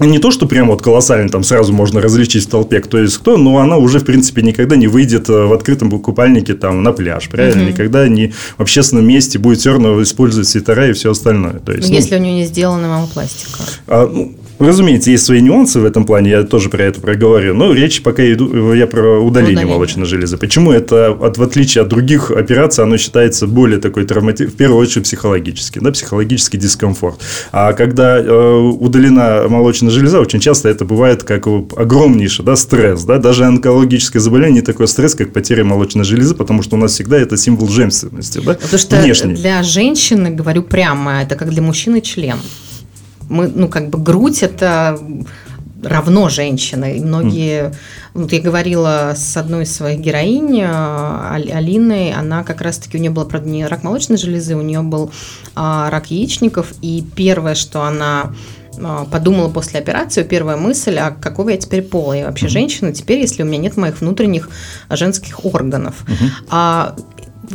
не 0.00 0.18
то, 0.18 0.30
что 0.30 0.46
прям 0.46 0.68
вот 0.68 0.82
колоссально 0.82 1.28
там 1.28 1.44
сразу 1.44 1.72
можно 1.72 2.00
различить 2.00 2.44
в 2.44 2.48
толпе, 2.48 2.80
кто 2.80 2.98
есть 2.98 3.18
кто, 3.18 3.36
но 3.36 3.58
она 3.58 3.76
уже, 3.76 4.00
в 4.00 4.04
принципе, 4.04 4.42
никогда 4.42 4.76
не 4.76 4.88
выйдет 4.88 5.28
э, 5.28 5.46
в 5.46 5.52
открытом 5.52 5.90
купальнике 5.90 6.54
там 6.54 6.82
на 6.82 6.92
пляж, 6.92 7.28
правильно? 7.28 7.62
Угу. 7.62 7.70
Никогда 7.70 8.08
не 8.08 8.32
в 8.58 8.60
общественном 8.60 9.06
месте 9.06 9.38
будет 9.38 9.60
все 9.60 9.70
равно 9.70 10.02
использовать 10.02 10.48
свитера 10.48 10.88
и 10.88 10.92
все 10.92 11.12
остальное. 11.12 11.60
То 11.60 11.72
есть, 11.72 11.88
ну, 11.88 11.94
если 11.94 12.16
у 12.16 12.18
нее 12.18 12.34
не 12.34 12.46
сделана 12.46 12.88
мамопластика. 12.88 13.62
А, 13.86 14.08
ну, 14.12 14.34
Разумеется, 14.58 15.10
есть 15.10 15.24
свои 15.24 15.40
нюансы 15.40 15.80
в 15.80 15.84
этом 15.84 16.04
плане, 16.04 16.30
я 16.30 16.42
тоже 16.44 16.68
про 16.68 16.84
это 16.84 17.00
проговорю, 17.00 17.54
но 17.54 17.72
речь 17.72 18.02
пока 18.02 18.22
иду, 18.32 18.72
я 18.72 18.86
про 18.86 19.18
удаление, 19.18 19.54
удаление. 19.54 19.66
молочной 19.66 20.06
железы. 20.06 20.36
Почему 20.36 20.70
это, 20.70 21.08
от, 21.08 21.38
в 21.38 21.42
отличие 21.42 21.82
от 21.82 21.88
других 21.88 22.30
операций, 22.30 22.84
оно 22.84 22.96
считается 22.96 23.46
более 23.46 23.80
такой 23.80 24.04
травматичной, 24.04 24.52
в 24.52 24.56
первую 24.56 24.80
очередь 24.80 25.04
психологически, 25.04 25.80
да, 25.80 25.90
психологический 25.90 26.56
дискомфорт. 26.56 27.20
А 27.52 27.72
когда 27.72 28.18
э, 28.18 28.54
удалена 28.54 29.48
молочная 29.48 29.90
железа, 29.90 30.20
очень 30.20 30.40
часто 30.40 30.68
это 30.68 30.84
бывает 30.84 31.24
как 31.24 31.46
огромнейший 31.46 32.44
да, 32.44 32.56
стресс, 32.56 33.04
да, 33.04 33.18
даже 33.18 33.44
онкологическое 33.44 34.20
заболевание 34.22 34.54
не 34.54 34.60
такой 34.60 34.86
стресс, 34.86 35.14
как 35.14 35.32
потеря 35.32 35.64
молочной 35.64 36.04
железы, 36.04 36.34
потому 36.34 36.62
что 36.62 36.76
у 36.76 36.78
нас 36.78 36.92
всегда 36.92 37.18
это 37.18 37.36
символ 37.36 37.68
женственности, 37.68 38.40
да, 38.44 38.54
Потому 38.54 38.78
что 38.78 38.96
Внешний. 38.96 39.34
для 39.34 39.62
женщины, 39.62 40.30
говорю 40.30 40.62
прямо, 40.62 41.22
это 41.22 41.34
как 41.34 41.50
для 41.50 41.62
мужчины 41.62 42.00
член 42.00 42.36
мы, 43.28 43.48
ну, 43.48 43.68
как 43.68 43.88
бы 43.88 43.98
грудь 43.98 44.42
это 44.42 44.98
равно 45.84 46.28
женщина. 46.28 46.92
И 46.92 47.00
многие... 47.00 47.64
Mm. 47.64 47.74
Вот 48.14 48.32
я 48.32 48.40
говорила 48.40 49.12
с 49.16 49.36
одной 49.36 49.64
из 49.64 49.74
своих 49.74 50.00
героинь, 50.00 50.60
э, 50.60 51.52
Алиной, 51.52 52.12
она 52.12 52.44
как 52.44 52.60
раз-таки, 52.60 52.96
у 52.96 53.00
нее 53.00 53.10
был, 53.10 53.24
правда, 53.24 53.48
не 53.48 53.66
рак 53.66 53.82
молочной 53.82 54.18
железы, 54.18 54.54
у 54.54 54.62
нее 54.62 54.82
был 54.82 55.10
а, 55.56 55.90
рак 55.90 56.12
яичников, 56.12 56.72
и 56.80 57.04
первое, 57.16 57.56
что 57.56 57.82
она 57.82 58.32
а, 58.80 59.04
подумала 59.04 59.48
после 59.48 59.80
операции, 59.80 60.22
первая 60.22 60.56
мысль, 60.56 60.96
а 60.96 61.10
какого 61.10 61.50
я 61.50 61.56
теперь 61.56 61.82
пола? 61.82 62.12
Я 62.12 62.26
вообще 62.26 62.46
mm-hmm. 62.46 62.50
женщина 62.50 62.92
теперь, 62.92 63.20
если 63.20 63.42
у 63.42 63.46
меня 63.46 63.58
нет 63.58 63.76
моих 63.76 64.00
внутренних 64.00 64.48
женских 64.90 65.44
органов. 65.44 66.04
Mm-hmm. 66.06 66.30
А 66.50 66.96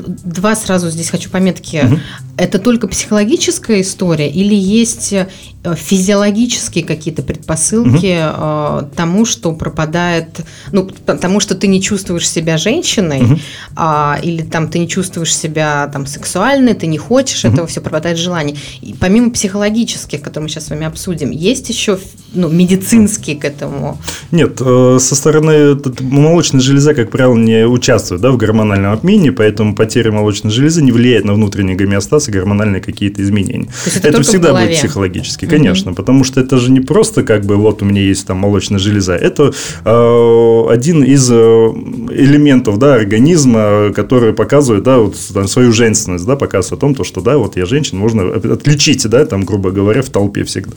два 0.06 0.56
сразу 0.56 0.89
здесь 0.89 1.10
хочу 1.10 1.29
пометки. 1.29 1.84
Угу. 1.86 2.00
Это 2.38 2.60
только 2.60 2.88
психологическая 2.88 3.82
история 3.82 4.29
или 4.29 4.56
есть 4.56 5.13
э, 5.13 5.27
физиологические 5.63 6.86
какие-то 6.86 7.22
предпосылки 7.22 8.18
угу. 8.25 8.89
тому, 8.96 9.25
что 9.25 9.51
пропадает, 9.51 10.41
ну, 10.72 10.86
тому, 10.86 11.39
что 11.39 11.56
ты 11.56 11.68
не 11.68 11.82
чувствуешь 11.82 12.29
себя 12.29 12.58
женщиной, 12.58 13.22
угу. 13.24 13.39
а, 13.75 14.20
или 14.24 14.41
там 14.41 14.70
ты 14.70 14.79
не 14.79 14.88
чувствуешь 14.88 15.36
себя 15.36 15.89
там 15.91 16.06
сексуальной, 16.06 16.74
ты 16.75 16.88
не 16.88 16.98
хочешь 16.98 17.44
угу. 17.44 17.53
этого, 17.53 17.68
все 17.68 17.82
пропадает 17.82 18.18
желание. 18.18 18.56
И 18.82 18.96
помимо 18.98 19.32
психологических, 19.32 20.22
которые 20.22 20.44
мы 20.44 20.50
сейчас 20.50 20.68
с 20.68 20.70
вами 20.70 20.86
обсудим, 20.86 21.32
есть 21.32 21.70
еще 21.70 22.00
ну, 22.34 22.48
медицинские 22.48 23.36
к 23.36 23.46
этому? 23.46 23.98
Нет, 24.32 24.62
э, 24.62 24.98
со 25.00 25.15
стороны 25.15 25.77
молочной 26.00 26.62
железы, 26.62 26.94
как 26.94 27.12
правило, 27.12 27.36
не 27.36 27.65
участвует 27.65 28.22
да, 28.22 28.32
в 28.32 28.38
гормональном 28.38 28.94
обмене, 28.94 29.32
поэтому 29.32 29.75
потеря 29.89 30.12
молочной 30.12 30.51
железы 30.51 30.84
не 30.84 30.91
влияет 30.91 31.25
на 31.25 31.34
внутренний 31.34 31.74
гомеостаз 31.74 32.29
и 32.29 32.31
гормональные 32.31 32.79
какие-то 32.79 33.24
изменения. 33.24 33.69
это, 33.96 34.08
это 34.08 34.22
всегда 34.22 34.53
будет 34.53 34.77
психологически, 34.77 35.48
конечно, 35.48 35.91
угу. 35.91 35.98
потому 35.98 36.24
что 36.24 36.39
это 36.39 36.58
же 36.60 36.72
не 36.72 36.79
просто 36.79 37.24
как 37.24 37.43
бы 37.43 37.55
вот 37.55 37.81
у 37.81 37.86
меня 37.86 38.01
есть 38.01 38.27
там 38.27 38.38
молочная 38.38 38.77
железа, 38.77 39.15
это 39.15 39.51
э, 39.84 40.72
один 40.72 41.03
из 41.03 41.27
э, 41.31 41.36
элементов 41.36 42.77
да, 42.77 42.93
организма, 42.93 43.91
который 43.96 44.34
показывает 44.34 44.84
да, 44.84 45.00
вот, 45.00 45.15
там, 45.34 45.48
свою 45.48 45.72
женственность, 45.72 46.25
да, 46.27 46.36
показывает 46.36 46.77
о 46.77 46.81
том, 46.81 46.93
то, 46.93 47.03
что 47.03 47.22
да, 47.22 47.39
вот 47.39 47.58
я 47.58 47.65
женщина, 47.65 48.00
можно 48.00 48.36
отличить, 48.36 49.10
да, 49.10 49.25
там, 49.25 49.43
грубо 49.43 49.72
говоря, 49.72 50.03
в 50.03 50.10
толпе 50.10 50.43
всегда. 50.43 50.75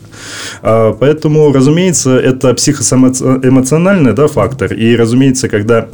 А, 0.63 0.93
поэтому, 0.93 1.53
разумеется, 1.53 2.17
это 2.17 2.55
психоэмоциональный 2.55 4.13
да, 4.13 4.27
фактор, 4.27 4.73
и, 4.73 4.95
разумеется, 4.95 5.49
когда 5.49 5.87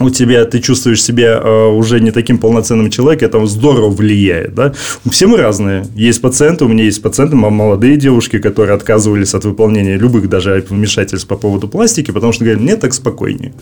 у 0.00 0.10
тебя 0.10 0.44
ты 0.44 0.60
чувствуешь 0.60 1.02
себя 1.02 1.40
э, 1.42 1.66
уже 1.66 2.00
не 2.00 2.10
таким 2.10 2.38
полноценным 2.38 2.90
человеком, 2.90 3.28
это 3.28 3.46
здорово 3.46 3.90
влияет, 3.90 4.54
да. 4.54 4.72
Все 5.08 5.26
мы 5.26 5.36
разные. 5.36 5.86
Есть 5.94 6.20
пациенты, 6.20 6.64
у 6.64 6.68
меня 6.68 6.84
есть 6.84 7.00
пациенты, 7.00 7.36
молодые 7.36 7.96
девушки, 7.96 8.38
которые 8.38 8.74
отказывались 8.74 9.34
от 9.34 9.44
выполнения 9.44 9.96
любых 9.96 10.28
даже 10.28 10.64
вмешательств 10.68 11.28
по 11.28 11.36
поводу 11.36 11.68
пластики, 11.68 12.10
потому 12.10 12.32
что 12.32 12.44
говорят, 12.44 12.62
мне 12.62 12.76
так 12.76 12.92
спокойнее. 12.92 13.54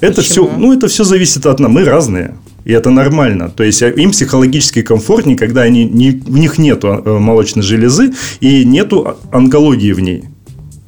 Это 0.00 0.22
все, 0.22 0.48
ну, 0.56 0.72
это 0.72 0.86
все 0.86 1.04
зависит 1.04 1.46
от 1.46 1.58
нас. 1.58 1.70
Мы 1.70 1.84
разные. 1.84 2.36
И 2.64 2.72
это 2.72 2.90
нормально. 2.90 3.50
То 3.50 3.64
есть 3.64 3.82
им 3.82 4.12
психологически 4.12 4.82
комфортнее, 4.82 5.36
когда 5.36 5.62
они, 5.62 5.84
не, 5.84 6.22
у 6.28 6.36
них 6.36 6.58
нет 6.58 6.84
э, 6.84 7.18
молочной 7.18 7.64
железы 7.64 8.12
и 8.40 8.64
нету 8.64 9.16
онкологии 9.32 9.92
в 9.92 10.00
ней. 10.00 10.24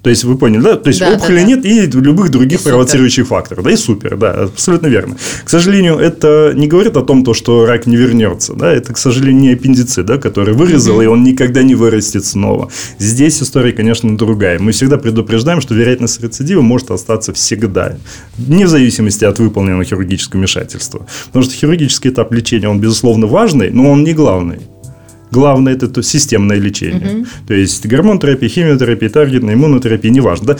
То 0.04 0.10
есть, 0.10 0.22
вы 0.24 0.36
поняли, 0.36 0.60
да? 0.60 0.76
То 0.76 0.88
есть, 0.88 1.00
да, 1.00 1.14
опухоли 1.14 1.36
да, 1.36 1.40
да. 1.40 1.48
нет 1.48 1.64
и 1.64 1.86
любых 1.86 2.28
других 2.28 2.60
и 2.60 2.62
провоцирующих 2.62 3.24
супер. 3.24 3.36
факторов. 3.36 3.64
Да, 3.64 3.70
и 3.70 3.76
супер, 3.76 4.16
да, 4.18 4.32
абсолютно 4.32 4.88
верно. 4.88 5.16
К 5.42 5.48
сожалению, 5.48 5.96
это 5.96 6.52
не 6.54 6.68
говорит 6.68 6.98
о 6.98 7.02
том, 7.02 7.24
то, 7.24 7.32
что 7.32 7.64
рак 7.64 7.86
не 7.86 7.96
вернется. 7.96 8.52
Да? 8.52 8.70
Это, 8.70 8.92
к 8.92 8.98
сожалению, 8.98 9.40
не 9.40 9.52
аппендицит, 9.54 10.04
да, 10.04 10.18
который 10.18 10.52
вырезал, 10.52 11.00
и 11.00 11.06
он 11.06 11.24
никогда 11.24 11.62
не 11.62 11.74
вырастет 11.74 12.26
снова. 12.26 12.70
Здесь 12.98 13.42
история, 13.42 13.72
конечно, 13.72 14.14
другая. 14.14 14.58
Мы 14.58 14.72
всегда 14.72 14.98
предупреждаем, 14.98 15.62
что 15.62 15.74
вероятность 15.74 16.22
рецидива 16.22 16.60
может 16.60 16.90
остаться 16.90 17.32
всегда, 17.32 17.96
вне 18.36 18.68
зависимости 18.68 19.24
от 19.24 19.38
выполненного 19.38 19.84
хирургического 19.84 20.38
вмешательства. 20.38 21.06
Потому 21.28 21.44
что 21.46 21.54
хирургический 21.54 22.10
этап 22.10 22.30
лечения, 22.30 22.68
он, 22.68 22.78
безусловно, 22.78 23.26
важный, 23.26 23.70
но 23.70 23.90
он 23.90 24.04
не 24.04 24.12
главный. 24.12 24.58
Главное 25.34 25.74
это 25.74 25.88
то 25.88 26.00
системное 26.00 26.58
лечение. 26.58 27.16
Угу. 27.16 27.26
То 27.48 27.54
есть 27.54 27.84
гормонотерапия, 27.86 28.48
химиотерапия, 28.48 29.08
таргетная 29.08 29.54
иммунотерапия, 29.54 30.12
неважно. 30.12 30.46
Да? 30.46 30.58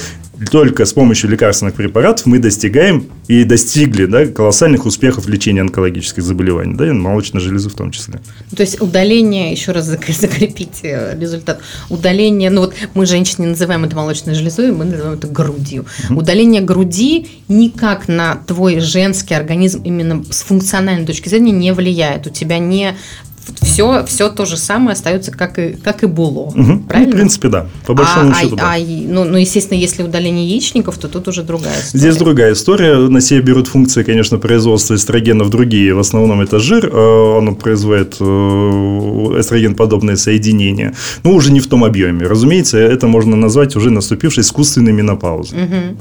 Только 0.51 0.85
с 0.85 0.93
помощью 0.93 1.31
лекарственных 1.31 1.75
препаратов 1.75 2.27
мы 2.27 2.41
достигаем 2.41 3.07
и 3.29 3.45
достигли 3.45 4.07
да, 4.07 4.27
колоссальных 4.27 4.85
успехов 4.85 5.27
в 5.27 5.29
лечении 5.29 5.61
онкологических 5.61 6.25
заболеваний, 6.25 6.75
да, 6.75 6.89
и 6.89 6.91
молочной 6.91 7.41
железы 7.41 7.69
в 7.69 7.75
том 7.75 7.93
числе. 7.93 8.21
То 8.55 8.63
есть 8.63 8.81
удаление, 8.81 9.53
еще 9.53 9.71
раз 9.71 9.85
закрепить 10.09 10.81
э, 10.83 11.17
результат, 11.21 11.61
удаление, 11.89 12.51
ну 12.51 12.63
вот 12.63 12.75
мы 12.95 13.07
женщины 13.07 13.47
называем 13.47 13.85
это 13.85 13.95
молочной 13.95 14.35
железой, 14.35 14.73
мы 14.73 14.85
называем 14.85 15.15
это 15.19 15.29
грудью. 15.29 15.87
Угу. 16.11 16.19
Удаление 16.19 16.63
груди 16.63 17.29
никак 17.47 18.09
на 18.09 18.35
твой 18.35 18.81
женский 18.81 19.35
организм 19.35 19.83
именно 19.85 20.25
с 20.31 20.43
функциональной 20.43 21.07
точки 21.07 21.29
зрения 21.29 21.53
не 21.53 21.73
влияет. 21.73 22.27
У 22.27 22.31
тебя 22.31 22.59
не 22.59 22.97
все, 23.61 24.05
все 24.07 24.29
то 24.29 24.45
же 24.45 24.57
самое 24.57 24.93
остается, 24.93 25.31
как 25.33 25.59
и, 25.59 25.73
как 25.73 26.03
и 26.03 26.07
было. 26.07 26.41
Угу. 26.41 26.85
Правильно? 26.89 27.11
Ну, 27.11 27.13
в 27.13 27.17
принципе, 27.17 27.49
да. 27.49 27.67
По 27.87 27.95
большому 27.95 28.31
а, 28.31 28.35
счету, 28.35 28.55
а, 28.55 28.59
да. 28.59 28.73
А, 28.75 28.79
ну, 28.79 29.25
ну, 29.25 29.37
естественно, 29.37 29.79
если 29.79 30.03
удаление 30.03 30.47
яичников, 30.47 30.99
то 30.99 31.09
тут 31.09 31.29
уже 31.29 31.43
другая 31.43 31.75
история. 31.81 31.99
Здесь 31.99 32.17
другая 32.17 32.53
история. 32.53 32.97
На 32.97 33.21
себя 33.21 33.41
берут 33.43 33.67
функции, 33.67 34.03
конечно, 34.03 34.39
производства 34.39 34.95
эстрогенов 34.95 35.51
другие. 35.51 35.95
В 35.95 35.99
основном 35.99 36.41
это 36.41 36.59
жир. 36.59 36.89
Э, 36.93 37.39
оно 37.39 37.55
производит 37.55 38.17
э, 38.21 38.25
эстроген-подобные 38.25 40.17
соединения. 40.17 40.95
Но 41.23 41.33
уже 41.33 41.53
не 41.53 41.61
в 41.61 41.67
том 41.67 41.85
объеме. 41.85 42.27
Разумеется, 42.27 42.79
это 42.79 43.07
можно 43.07 43.37
назвать 43.37 43.77
уже 43.77 43.91
наступившей 43.91 44.43
искусственной 44.43 44.93
менопаузой. 44.93 45.65
Угу. 45.65 45.97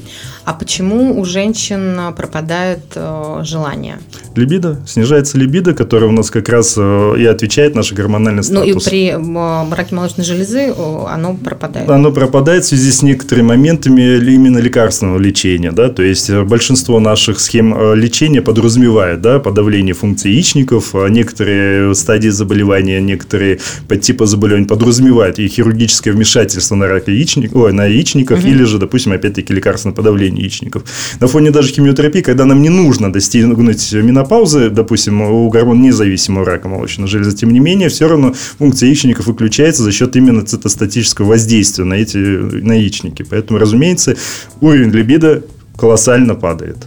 А 0.45 0.53
почему 0.53 1.19
у 1.19 1.25
женщин 1.25 2.00
пропадает 2.15 2.83
э, 2.95 3.41
желание? 3.43 3.97
Либидо. 4.35 4.79
Снижается 4.88 5.38
либидо, 5.38 5.73
которое 5.73 6.07
у 6.07 6.12
нас 6.12 6.29
как 6.29 6.50
раз 6.50 6.77
и 6.77 7.25
отвечает 7.33 7.75
наш 7.75 7.91
гормональный 7.93 8.43
статус. 8.43 8.65
Ну 8.65 8.79
и 8.79 8.83
при 8.83 9.75
раке 9.75 9.95
молочной 9.95 10.25
железы 10.25 10.73
оно 11.07 11.35
пропадает. 11.35 11.89
Оно 11.89 12.11
пропадает 12.11 12.63
в 12.63 12.67
связи 12.67 12.91
с 12.91 13.01
некоторыми 13.01 13.47
моментами 13.47 14.01
именно 14.01 14.57
лекарственного 14.59 15.19
лечения. 15.19 15.71
Да? 15.71 15.89
То 15.89 16.03
есть 16.03 16.29
э, 16.29 16.43
большинство 16.43 16.99
наших 16.99 17.39
схем 17.39 17.73
э, 17.75 17.95
лечения 17.95 18.41
подразумевает 18.41 19.21
да, 19.21 19.39
подавление 19.39 19.93
функций 19.93 20.31
яичников, 20.31 20.95
а 20.95 21.07
некоторые 21.07 21.93
стадии 21.95 22.29
заболевания, 22.29 23.01
некоторые 23.01 23.59
подтипы 23.87 24.25
заболеваний 24.25 24.65
подразумевают 24.65 25.39
и 25.39 25.47
хирургическое 25.47 26.13
вмешательство 26.13 26.75
на 26.75 26.87
рак 26.87 27.07
яичник, 27.07 27.55
ой, 27.55 27.73
на 27.73 27.85
яичниках, 27.85 28.39
угу. 28.39 28.47
или 28.47 28.63
же, 28.63 28.79
допустим, 28.79 29.13
опять-таки 29.13 29.53
лекарственное 29.53 29.95
подавление 29.95 30.43
яичников. 30.43 30.83
На 31.19 31.27
фоне 31.27 31.51
даже 31.51 31.73
химиотерапии, 31.73 32.21
когда 32.21 32.45
нам 32.45 32.61
не 32.61 32.69
нужно 32.69 33.11
достигнуть 33.11 33.93
менопаузы, 33.93 34.69
допустим, 34.69 35.21
у 35.21 35.49
гормон 35.49 35.81
независимого 35.81 36.45
рака 36.45 36.67
молочной 36.67 37.07
железы, 37.07 37.23
тем 37.32 37.51
не 37.51 37.60
менее, 37.60 37.89
все 37.89 38.08
равно 38.08 38.34
функция 38.58 38.88
яичников 38.88 39.27
выключается 39.27 39.84
за 39.84 39.92
счет 39.92 40.15
именно 40.15 40.46
цитостатического 40.46 41.30
воздействия 41.30 41.86
на 41.86 41.96
эти 41.96 42.18
на 42.18 42.74
яичники. 42.74 43.24
Поэтому, 43.24 43.60
разумеется, 43.60 44.15
уровень 44.62 44.92
либидо 44.92 45.44
колоссально 45.77 46.36
падает. 46.36 46.77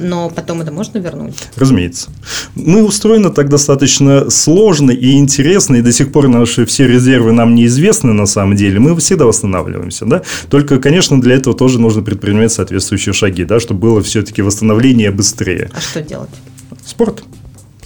Но 0.00 0.30
потом 0.30 0.60
это 0.60 0.72
можно 0.72 0.98
вернуть? 0.98 1.36
Разумеется. 1.56 2.10
Мы 2.54 2.84
устроены 2.84 3.30
так 3.30 3.48
достаточно 3.48 4.30
сложно 4.30 4.90
и 4.90 5.12
интересно, 5.12 5.76
и 5.76 5.82
до 5.82 5.92
сих 5.92 6.12
пор 6.12 6.28
наши 6.28 6.66
все 6.66 6.86
резервы 6.86 7.32
нам 7.32 7.54
неизвестны 7.54 8.12
на 8.12 8.26
самом 8.26 8.56
деле. 8.56 8.78
Мы 8.78 8.96
всегда 8.96 9.24
восстанавливаемся. 9.24 10.04
Да? 10.04 10.22
Только, 10.50 10.78
конечно, 10.78 11.20
для 11.20 11.36
этого 11.36 11.56
тоже 11.56 11.80
нужно 11.80 12.02
предпринимать 12.02 12.52
соответствующие 12.52 13.12
шаги, 13.12 13.44
да, 13.44 13.60
чтобы 13.60 13.80
было 13.80 14.02
все-таки 14.02 14.42
восстановление 14.42 15.10
быстрее. 15.10 15.70
А 15.74 15.80
что 15.80 16.02
делать? 16.02 16.30
Спорт 16.84 17.22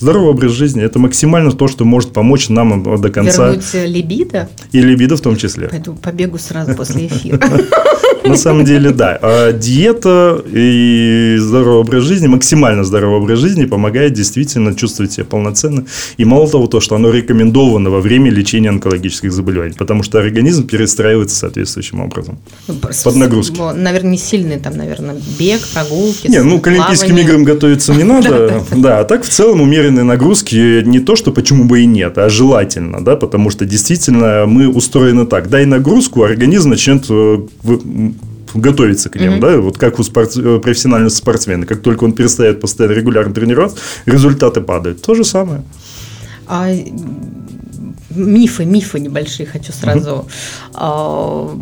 Здоровый 0.01 0.31
образ 0.31 0.53
жизни– 0.53 0.83
это 0.85 0.99
максимально 0.99 1.53
то, 1.53 1.69
что 1.69 1.85
может 1.85 2.15
помочь 2.15 2.49
нам 2.49 3.01
до 3.01 3.11
конца. 3.11 3.49
Вернуть 3.49 3.75
либидо? 3.75 4.49
И 4.73 4.81
либидо 4.81 5.19
в 5.19 5.21
том 5.21 5.37
числе. 5.37 5.69
Пойду 5.69 5.93
побегу 5.93 6.39
сразу 6.39 6.75
после 6.75 7.07
эфира. 7.07 7.39
На 8.25 8.37
самом 8.37 8.65
деле, 8.65 8.91
да. 8.91 9.19
А 9.21 9.53
диета 9.53 10.43
и 10.47 11.37
здоровый 11.39 11.81
образ 11.81 12.05
жизни, 12.05 12.27
максимально 12.29 12.85
здоровый 12.85 13.19
образ 13.19 13.39
жизни 13.39 13.65
помогает 13.65 14.13
действительно 14.13 14.75
чувствовать 14.75 15.13
себя 15.13 15.25
полноценно. 15.25 15.85
И 16.17 16.25
мало 16.25 16.49
того, 16.49 16.67
то, 16.67 16.81
что 16.81 16.97
оно 16.97 17.11
рекомендовано 17.11 17.91
во 17.91 18.01
время 18.01 18.31
лечения 18.31 18.69
онкологических 18.69 19.33
заболеваний, 19.33 19.75
потому 19.77 20.03
что 20.03 20.19
организм 20.19 20.67
перестраивается 20.67 21.37
соответствующим 21.37 22.01
образом. 22.01 22.39
Ну, 22.69 22.75
Под 22.75 23.17
нагрузки. 23.17 23.59
Наверное, 23.75 24.13
не 24.13 24.19
сильные 24.19 24.59
там, 24.59 24.77
наверное, 24.77 25.17
бег, 25.39 25.61
прогулки. 25.73 26.29
Не, 26.29 26.43
ну 26.43 26.61
к 26.61 26.67
Олимпийским 26.69 27.17
играм 27.19 27.45
готовиться 27.45 27.95
не 27.95 28.05
надо. 28.11 28.63
Да, 28.77 29.01
а 29.01 29.05
так 29.05 29.25
в 29.25 29.29
целом 29.29 29.61
умеренные 29.91 30.05
нагрузки 30.05 30.83
не 30.85 31.01
то, 31.01 31.17
что 31.17 31.33
почему 31.33 31.65
бы 31.65 31.81
и 31.81 31.87
нет, 31.87 32.19
а 32.19 32.29
желательно, 32.29 33.05
да, 33.05 33.17
потому 33.17 33.51
что 33.51 33.65
действительно 33.65 34.45
мы 34.47 34.69
устроены 34.69 35.27
так. 35.27 35.49
Дай 35.49 35.67
нагрузку, 35.67 36.23
организм 36.23 36.71
начнет 36.71 37.07
э, 37.09 37.39
готовиться 38.55 39.11
к 39.11 39.17
ним, 39.17 39.35
mm-hmm. 39.35 39.41
да, 39.41 39.61
вот 39.61 39.79
как 39.79 39.99
у 39.99 40.03
спорт, 40.03 40.37
э, 40.37 40.59
профессионального 40.59 41.11
спортсмена, 41.11 41.67
как 41.67 41.83
только 41.83 42.05
он 42.05 42.13
перестает 42.13 42.61
постоянно 42.61 42.95
регулярно 42.95 43.35
тренироваться, 43.35 43.79
результаты 44.07 44.61
падают. 44.61 45.03
То 45.03 45.15
же 45.15 45.25
самое. 45.25 45.63
А 46.47 46.69
мифы, 48.11 48.65
мифы 48.65 49.01
небольшие 49.01 49.47
хочу 49.47 49.73
сразу. 49.73 50.11
Mm-hmm. 50.11 50.75
А, 50.75 51.59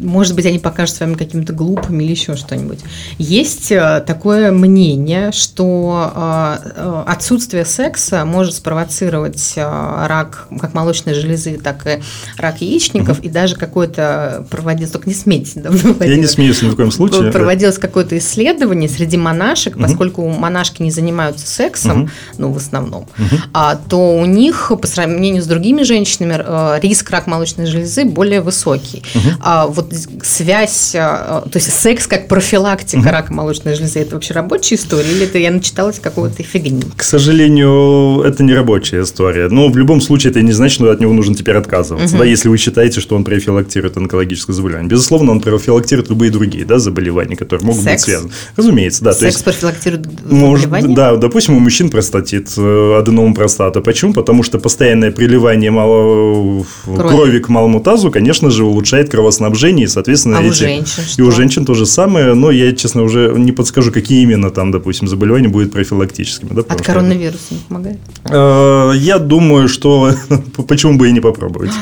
может 0.00 0.34
быть, 0.34 0.46
они 0.46 0.58
покажутся 0.58 1.04
вами 1.04 1.14
какими-то 1.14 1.52
глупыми 1.52 2.04
или 2.04 2.10
еще 2.10 2.36
что-нибудь. 2.36 2.80
Есть 3.18 3.70
э, 3.70 4.02
такое 4.06 4.50
мнение, 4.50 5.32
что 5.32 6.12
э, 6.14 6.56
э, 6.76 7.02
отсутствие 7.06 7.64
секса 7.64 8.24
может 8.24 8.54
спровоцировать 8.54 9.54
рак 9.56 10.48
как 10.60 10.74
молочной 10.74 11.14
железы, 11.14 11.58
так 11.62 11.86
и 11.86 12.00
рак 12.36 12.60
яичников, 12.60 13.18
угу. 13.18 13.26
и 13.26 13.30
даже 13.30 13.56
какое-то 13.56 14.46
проводилось, 14.50 14.90
только 14.90 15.08
не 15.08 15.14
смейтесь. 15.14 15.54
Да, 15.54 15.70
Я 16.04 16.16
не 16.16 16.26
смеюсь 16.26 16.62
ни 16.62 16.68
в 16.68 16.76
коем 16.76 16.90
случае. 16.90 17.30
Проводилось 17.32 17.78
какое-то 17.78 18.16
исследование 18.18 18.88
среди 18.88 19.16
монашек, 19.16 19.76
угу. 19.76 19.84
поскольку 19.84 20.28
монашки 20.28 20.82
не 20.82 20.90
занимаются 20.90 21.46
сексом, 21.46 22.02
угу. 22.02 22.10
ну, 22.38 22.52
в 22.52 22.56
основном, 22.56 23.06
а, 23.52 23.76
то 23.76 24.16
у 24.18 24.24
них, 24.24 24.72
по 24.80 24.86
сравнению 24.86 25.42
с 25.42 25.46
другими 25.46 25.82
женщинами, 25.82 26.80
риск 26.80 27.10
рак 27.10 27.26
молочной 27.26 27.66
железы 27.66 28.04
более 28.04 28.40
высокий. 28.40 29.02
А 29.40 29.66
вот 29.66 29.89
связь, 30.22 30.94
а, 30.94 31.42
то 31.50 31.58
есть 31.58 31.72
секс 31.72 32.06
как 32.06 32.28
профилактика 32.28 33.00
mm 33.00 33.10
рака 33.10 33.32
молочной 33.32 33.74
железы, 33.74 34.00
это 34.00 34.14
вообще 34.14 34.34
рабочая 34.34 34.76
история 34.76 35.10
или 35.10 35.24
это 35.24 35.38
я 35.38 35.50
начиталась 35.50 35.98
какого-то 35.98 36.42
фигни? 36.42 36.82
К 36.96 37.02
сожалению, 37.02 38.22
это 38.22 38.44
не 38.44 38.54
рабочая 38.54 39.02
история. 39.02 39.48
Но 39.48 39.68
в 39.68 39.76
любом 39.76 40.00
случае 40.00 40.30
это 40.30 40.42
не 40.42 40.52
значит, 40.52 40.76
что 40.76 40.90
от 40.90 41.00
него 41.00 41.12
нужно 41.12 41.34
теперь 41.34 41.56
отказываться. 41.56 42.14
mm 42.14 42.18
Да, 42.18 42.24
если 42.24 42.48
вы 42.48 42.56
считаете, 42.56 43.00
что 43.00 43.16
он 43.16 43.24
профилактирует 43.24 43.96
онкологическое 43.96 44.54
заболевание. 44.54 44.88
Безусловно, 44.88 45.32
он 45.32 45.40
профилактирует 45.40 46.08
любые 46.08 46.30
другие 46.30 46.64
да, 46.64 46.78
заболевания, 46.78 47.36
которые 47.36 47.66
могут 47.66 47.82
секс? 47.82 48.02
быть 48.02 48.04
связаны. 48.04 48.32
Разумеется, 48.56 49.04
да. 49.04 49.12
Секс 49.12 49.20
то 49.20 49.26
есть, 49.26 49.44
профилактирует 49.44 50.06
заболевания? 50.22 50.94
Да, 50.94 51.16
допустим, 51.16 51.56
у 51.56 51.60
мужчин 51.60 51.90
простатит, 51.90 52.52
э, 52.56 52.98
аденом 52.98 53.34
простата. 53.34 53.80
Почему? 53.80 54.12
Потому 54.12 54.42
что 54.42 54.58
постоянное 54.58 55.10
приливание 55.10 55.70
мало... 55.70 56.64
крови. 56.84 57.08
крови 57.08 57.38
к 57.40 57.48
малому 57.48 57.80
тазу, 57.80 58.10
конечно 58.10 58.50
же, 58.50 58.64
улучшает 58.64 59.10
кровоснабжение 59.10 59.79
и, 59.84 59.86
соответственно, 59.86 60.20
соответственно, 60.20 60.38
а 60.38 60.42
эти... 60.42 60.50
у 60.50 60.52
женщин 60.54 61.02
что? 61.04 61.22
И 61.22 61.24
у 61.24 61.30
женщин 61.30 61.64
то 61.64 61.74
же 61.74 61.86
самое, 61.86 62.34
но 62.34 62.50
я, 62.50 62.72
честно, 62.74 63.02
уже 63.02 63.32
не 63.36 63.52
подскажу, 63.52 63.92
какие 63.92 64.22
именно 64.22 64.50
там, 64.50 64.70
допустим, 64.70 65.08
заболевания 65.08 65.48
будут 65.48 65.72
профилактическими. 65.72 66.50
Да, 66.52 66.62
От 66.62 66.82
коронавируса 66.82 67.44
не 67.50 67.60
помогает? 67.68 67.98
Э, 68.24 68.92
я 68.96 69.18
думаю, 69.18 69.68
что 69.68 70.14
почему 70.68 70.98
бы 70.98 71.08
и 71.08 71.12
не 71.12 71.20
попробовать. 71.20 71.72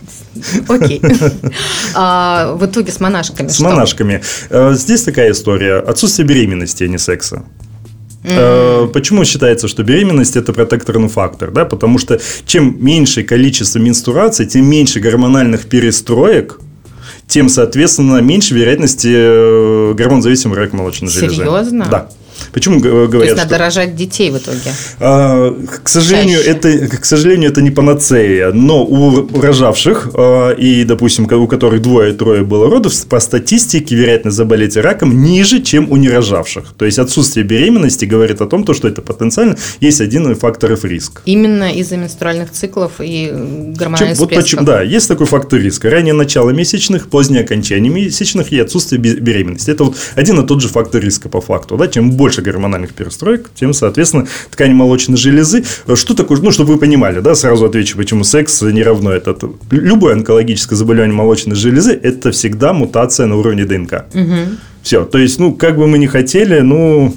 Окей. 0.68 1.00
А, 1.94 2.54
в 2.54 2.66
итоге 2.66 2.92
с 2.92 3.00
монашками 3.00 3.48
С 3.48 3.60
монашками. 3.60 4.22
Э, 4.50 4.74
здесь 4.74 5.02
такая 5.02 5.32
история. 5.32 5.76
Отсутствие 5.76 6.26
беременности, 6.26 6.84
а 6.84 6.88
не 6.88 6.98
секса. 6.98 7.44
Mm-hmm. 8.22 8.88
Почему 8.88 9.24
считается, 9.24 9.68
что 9.68 9.84
беременность 9.84 10.36
это 10.36 10.52
протекторный 10.52 11.08
фактор? 11.08 11.52
Да? 11.52 11.64
Потому 11.64 11.98
что 11.98 12.20
чем 12.44 12.76
меньше 12.84 13.22
количество 13.22 13.78
менструаций, 13.78 14.46
тем 14.46 14.68
меньше 14.68 14.98
гормональных 14.98 15.66
перестроек 15.66 16.58
тем, 17.26 17.48
соответственно, 17.48 18.20
меньше 18.20 18.54
вероятности 18.54 19.12
э, 19.12 19.94
гормон-зависимого 19.94 20.56
рака 20.56 20.76
молочной 20.76 21.10
железы. 21.10 21.36
Серьезно? 21.36 21.86
Да. 21.90 22.08
Почему 22.52 22.80
говорят, 22.80 23.10
То 23.10 23.24
есть, 23.24 23.36
надо 23.36 23.54
что... 23.54 23.58
рожать 23.58 23.96
детей 23.96 24.30
в 24.30 24.38
итоге? 24.38 24.72
А, 25.00 25.54
к, 25.82 25.88
сожалению, 25.88 26.40
это, 26.40 26.88
к 26.88 27.04
сожалению, 27.04 27.50
это 27.50 27.62
не 27.62 27.70
панацея. 27.70 28.52
Но 28.52 28.84
у 28.84 29.28
рожавших, 29.40 30.10
а, 30.14 30.50
и, 30.52 30.84
допустим, 30.84 31.28
у 31.30 31.46
которых 31.46 31.82
двое-трое 31.82 32.42
было 32.42 32.70
родов, 32.70 32.94
по 33.06 33.20
статистике 33.20 33.94
вероятность 33.94 34.36
заболеть 34.36 34.76
раком 34.76 35.22
ниже, 35.22 35.62
чем 35.62 35.90
у 35.90 35.96
нерожавших. 35.96 36.74
То 36.76 36.84
есть, 36.84 36.98
отсутствие 36.98 37.44
беременности 37.44 38.04
говорит 38.04 38.40
о 38.40 38.46
том, 38.46 38.64
что 38.74 38.88
это 38.88 39.02
потенциально 39.02 39.56
есть 39.80 40.00
один 40.00 40.30
из 40.30 40.38
факторов 40.38 40.84
риска. 40.84 41.22
Именно 41.24 41.72
из-за 41.72 41.96
менструальных 41.96 42.50
циклов 42.50 42.92
и 43.00 43.30
гормональных 43.76 44.18
вот 44.18 44.30
почему, 44.30 44.64
Да, 44.64 44.82
есть 44.82 45.08
такой 45.08 45.26
фактор 45.26 45.60
риска. 45.60 45.90
Раннее 45.90 46.14
начало 46.14 46.50
месячных, 46.50 47.08
позднее 47.08 47.42
окончание 47.42 47.92
месячных 47.92 48.52
и 48.52 48.58
отсутствие 48.58 49.00
беременности. 49.00 49.70
Это 49.70 49.84
вот 49.84 49.96
один 50.14 50.40
и 50.40 50.46
тот 50.46 50.60
же 50.60 50.68
фактор 50.68 51.02
риска 51.02 51.28
по 51.28 51.40
факту. 51.40 51.76
Да? 51.76 51.88
Чем 51.88 52.12
больше 52.12 52.35
гормональных 52.42 52.94
перестроек, 52.94 53.50
тем, 53.54 53.72
соответственно, 53.72 54.26
ткани 54.50 54.72
молочной 54.72 55.16
железы. 55.16 55.64
Что 55.94 56.14
такое, 56.14 56.38
ну, 56.40 56.50
чтобы 56.50 56.74
вы 56.74 56.78
понимали, 56.78 57.20
да, 57.20 57.34
сразу 57.34 57.66
отвечу, 57.66 57.96
почему 57.96 58.24
секс 58.24 58.62
не 58.62 58.82
равно 58.82 59.12
это. 59.12 59.36
Любое 59.70 60.14
онкологическое 60.14 60.76
заболевание 60.76 61.14
молочной 61.14 61.56
железы– 61.56 61.98
это 62.02 62.30
всегда 62.32 62.72
мутация 62.72 63.26
на 63.26 63.36
уровне 63.36 63.64
ДНК. 63.64 64.06
Угу. 64.14 64.56
Все, 64.82 65.04
то 65.04 65.18
есть, 65.18 65.40
ну, 65.40 65.52
как 65.52 65.76
бы 65.76 65.86
мы 65.86 65.98
ни 65.98 66.06
хотели, 66.06 66.60
ну, 66.60 67.14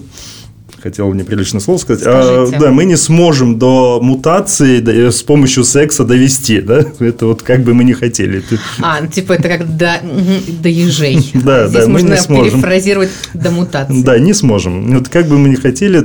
хотел 0.81 1.13
неприличное 1.13 1.61
слово 1.61 1.77
сказать. 1.77 2.03
А, 2.05 2.47
да, 2.59 2.71
мы 2.71 2.85
не 2.85 2.95
сможем 2.95 3.59
до 3.59 3.99
мутации 4.01 4.79
да, 4.79 5.11
с 5.11 5.21
помощью 5.23 5.63
секса 5.63 6.03
довести, 6.03 6.61
да? 6.61 6.85
Это 6.99 7.27
вот 7.27 7.43
как 7.43 7.63
бы 7.63 7.73
мы 7.73 7.83
не 7.83 7.93
хотели. 7.93 8.43
А, 8.81 9.01
ну, 9.01 9.07
типа 9.07 9.33
это 9.33 9.49
как 9.49 9.77
до, 9.77 10.01
до 10.61 10.69
ежей. 10.69 11.31
Да, 11.49 11.67
Здесь 11.67 11.85
да, 11.85 11.89
мы 11.89 12.01
не 12.01 12.17
сможем. 12.17 12.51
перефразировать 12.51 13.09
до 13.33 13.51
мутации. 13.51 14.01
Да, 14.03 14.19
не 14.19 14.33
сможем. 14.33 14.93
Вот 14.93 15.09
как 15.09 15.27
бы 15.27 15.37
мы 15.37 15.49
не 15.49 15.55
хотели. 15.55 16.03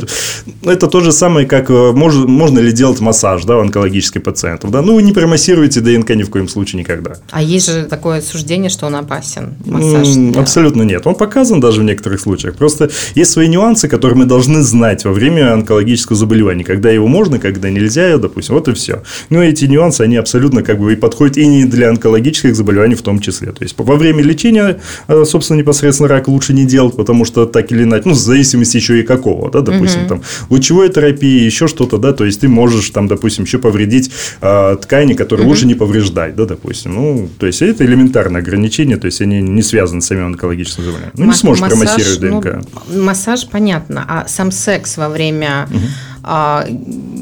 Это 0.62 0.86
то 0.86 1.00
же 1.00 1.12
самое, 1.12 1.46
как 1.46 1.70
э, 1.70 1.92
можно, 1.92 2.26
можно 2.26 2.60
ли 2.60 2.72
делать 2.72 3.00
массаж, 3.00 3.44
да, 3.44 3.56
у 3.56 3.60
онкологических 3.60 4.22
пациентов. 4.22 4.70
Да? 4.70 4.82
Ну, 4.82 4.94
вы 4.94 5.02
не 5.02 5.12
промассируете 5.12 5.80
ДНК 5.80 6.10
ни 6.10 6.22
в 6.22 6.30
коем 6.30 6.48
случае 6.48 6.80
никогда. 6.80 7.16
А 7.30 7.42
есть 7.42 7.66
же 7.66 7.84
такое 7.84 8.20
суждение, 8.20 8.70
что 8.70 8.86
он 8.86 8.96
опасен, 8.96 9.54
массаж? 9.64 10.08
Абсолютно 10.36 10.82
нет. 10.82 11.06
Он 11.06 11.14
показан 11.14 11.60
даже 11.60 11.80
в 11.80 11.84
некоторых 11.84 12.20
случаях. 12.20 12.56
Просто 12.56 12.90
есть 13.14 13.30
свои 13.30 13.48
нюансы, 13.48 13.88
которые 13.88 14.18
мы 14.18 14.24
должны 14.24 14.62
знать 14.64 15.04
во 15.04 15.12
время 15.12 15.52
онкологического 15.52 16.16
заболевания, 16.16 16.64
когда 16.64 16.90
его 16.90 17.06
можно, 17.06 17.38
когда 17.38 17.70
нельзя, 17.70 18.16
допустим, 18.18 18.54
вот 18.54 18.68
и 18.68 18.72
все. 18.72 19.02
Но 19.30 19.42
эти 19.42 19.66
нюансы, 19.66 20.02
они 20.02 20.16
абсолютно 20.16 20.62
как 20.62 20.78
бы 20.78 20.92
и 20.92 20.96
подходят 20.96 21.36
и 21.36 21.46
не 21.46 21.64
для 21.64 21.90
онкологических 21.90 22.54
заболеваний 22.54 22.94
в 22.94 23.02
том 23.02 23.20
числе. 23.20 23.52
То 23.52 23.62
есть, 23.62 23.74
во 23.78 23.96
время 23.96 24.22
лечения, 24.22 24.80
э, 25.08 25.24
собственно, 25.24 25.58
непосредственно 25.58 26.08
рак 26.08 26.28
лучше 26.28 26.52
не 26.52 26.64
делать, 26.64 26.96
потому 26.96 27.24
что 27.24 27.46
так 27.46 27.70
или 27.72 27.84
иначе, 27.84 28.02
ну, 28.06 28.12
в 28.12 28.18
зависимости 28.18 28.76
еще 28.76 29.00
и 29.00 29.02
какого, 29.02 29.50
да, 29.50 29.60
допустим, 29.60 30.02
угу. 30.02 30.08
там, 30.08 30.22
лучевой 30.50 30.88
терапии, 30.88 31.44
еще 31.44 31.68
что-то, 31.68 31.98
да, 31.98 32.12
то 32.12 32.24
есть, 32.24 32.40
ты 32.40 32.48
можешь 32.48 32.90
там, 32.90 33.08
допустим, 33.08 33.44
еще 33.44 33.58
повредить 33.58 34.10
э, 34.40 34.76
ткани, 34.80 35.14
которые 35.14 35.44
угу. 35.44 35.50
лучше 35.50 35.66
не 35.66 35.74
повреждать, 35.74 36.34
да, 36.36 36.44
допустим. 36.46 36.94
Ну, 36.94 37.28
то 37.38 37.46
есть, 37.46 37.62
это 37.62 37.84
элементарное 37.84 38.40
ограничение, 38.40 38.96
то 38.96 39.06
есть, 39.06 39.20
они 39.20 39.40
не 39.42 39.62
связаны 39.62 40.00
с 40.00 40.06
самим 40.06 40.26
онкологическим 40.26 40.84
заболеванием. 40.84 41.12
Ну, 41.16 41.26
не 41.26 41.34
сможешь 41.34 41.60
массаж, 41.60 41.78
промассировать 41.78 42.20
ДНК. 42.20 42.66
Ну, 42.88 43.02
массаж, 43.04 43.48
понятно, 43.48 44.04
а 44.08 44.26
сам 44.28 44.50
секс 44.54 44.96
во 44.96 45.08
время 45.08 45.68
угу. 45.70 45.78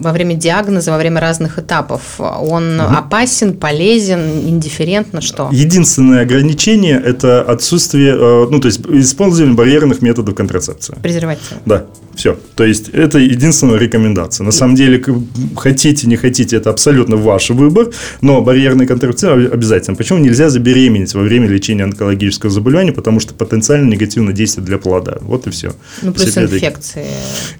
Во 0.02 0.12
время 0.12 0.34
диагноза, 0.34 0.90
во 0.90 0.98
время 0.98 1.20
разных 1.20 1.58
этапов. 1.58 2.02
Он 2.18 2.80
угу. 2.80 2.88
опасен, 2.94 3.54
полезен, 3.54 4.20
индифферентно, 4.48 5.20
что? 5.20 5.48
Единственное 5.52 6.22
ограничение– 6.22 7.00
это 7.04 7.42
отсутствие, 7.42 8.14
э, 8.14 8.46
ну, 8.50 8.60
то 8.60 8.68
есть, 8.68 8.80
использование 8.88 9.54
барьерных 9.54 10.02
методов 10.02 10.34
контрацепции. 10.34 10.96
Презерватива. 11.02 11.60
Да. 11.66 11.84
Все. 12.14 12.36
То 12.56 12.64
есть, 12.64 12.90
это 12.90 13.18
единственная 13.18 13.78
рекомендация. 13.78 14.44
На 14.44 14.52
самом 14.52 14.74
деле, 14.74 15.02
хотите, 15.56 16.06
не 16.06 16.16
хотите, 16.16 16.56
это 16.56 16.70
абсолютно 16.70 17.16
ваш 17.16 17.50
выбор, 17.50 17.90
но 18.20 18.42
барьерный 18.42 18.86
контрацепция 18.86 19.52
обязательно. 19.52 19.96
Почему 19.96 20.18
нельзя 20.18 20.50
забеременеть 20.50 21.14
во 21.14 21.22
время 21.22 21.48
лечения 21.48 21.84
онкологического 21.84 22.50
заболевания? 22.50 22.92
Потому 22.92 23.20
что 23.20 23.34
потенциально 23.34 23.88
негативно 23.88 24.32
действует 24.32 24.66
для 24.66 24.78
плода. 24.78 25.18
Вот 25.20 25.46
и 25.46 25.50
все. 25.50 25.72
Ну, 26.02 26.12
плюс 26.12 26.36
инфекции. 26.36 27.06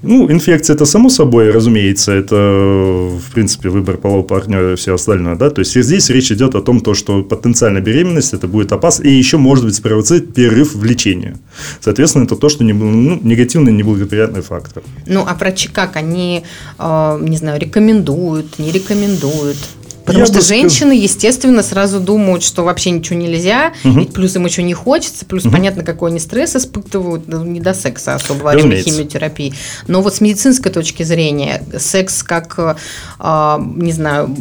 Ну, 0.02 0.30
инфекция– 0.30 0.74
это 0.76 0.84
само 0.84 1.08
собой, 1.08 1.50
разумеется, 1.50 2.12
это 2.12 2.31
это, 2.32 3.18
в 3.18 3.30
принципе, 3.32 3.68
выбор 3.68 3.96
полового 3.96 4.22
партнера 4.22 4.72
и 4.72 4.76
все 4.76 4.94
остальное, 4.94 5.36
да, 5.36 5.50
то 5.50 5.60
есть 5.60 5.74
здесь 5.74 6.10
речь 6.10 6.32
идет 6.32 6.54
о 6.54 6.62
том, 6.62 6.80
то, 6.80 6.94
что 6.94 7.22
потенциальная 7.22 7.82
беременность, 7.82 8.34
это 8.34 8.48
будет 8.48 8.72
опасно, 8.72 9.04
и 9.04 9.10
еще 9.10 9.36
может 9.36 9.64
быть 9.64 9.74
спровоцировать 9.74 10.34
перерыв 10.34 10.74
в 10.74 10.84
лечении. 10.84 11.36
Соответственно, 11.80 12.24
это 12.24 12.36
то, 12.36 12.48
что 12.48 12.64
не, 12.64 12.72
ну, 12.72 13.18
негативный, 13.22 13.72
неблагоприятный 13.72 14.42
фактор. 14.42 14.82
Ну, 15.06 15.24
а 15.26 15.34
врачи 15.34 15.68
как? 15.68 15.96
Они, 15.96 16.42
э, 16.78 17.18
не 17.20 17.36
знаю, 17.36 17.60
рекомендуют, 17.60 18.58
не 18.58 18.70
рекомендуют? 18.70 19.58
Потому 20.04 20.26
Я 20.26 20.26
что 20.26 20.40
женщины, 20.40 20.90
сказал... 20.90 21.02
естественно, 21.02 21.62
сразу 21.62 22.00
думают, 22.00 22.42
что 22.42 22.64
вообще 22.64 22.90
ничего 22.90 23.18
нельзя, 23.18 23.72
угу. 23.84 24.00
ведь 24.00 24.12
плюс 24.12 24.34
им 24.36 24.44
еще 24.44 24.62
не 24.62 24.74
хочется, 24.74 25.24
плюс 25.24 25.44
угу. 25.44 25.52
понятно, 25.52 25.84
какой 25.84 26.10
они 26.10 26.20
стресс 26.20 26.56
испытывают, 26.56 27.28
ну, 27.28 27.44
не 27.44 27.60
до 27.60 27.74
секса 27.74 28.14
особо 28.14 28.42
во 28.42 28.52
время 28.52 28.76
химиотерапии. 28.76 29.54
Но 29.86 30.02
вот 30.02 30.14
с 30.14 30.20
медицинской 30.20 30.72
точки 30.72 31.02
зрения, 31.02 31.62
секс 31.78 32.22
как, 32.22 32.58
э, 32.58 33.58
не 33.76 33.92
знаю, 33.92 34.34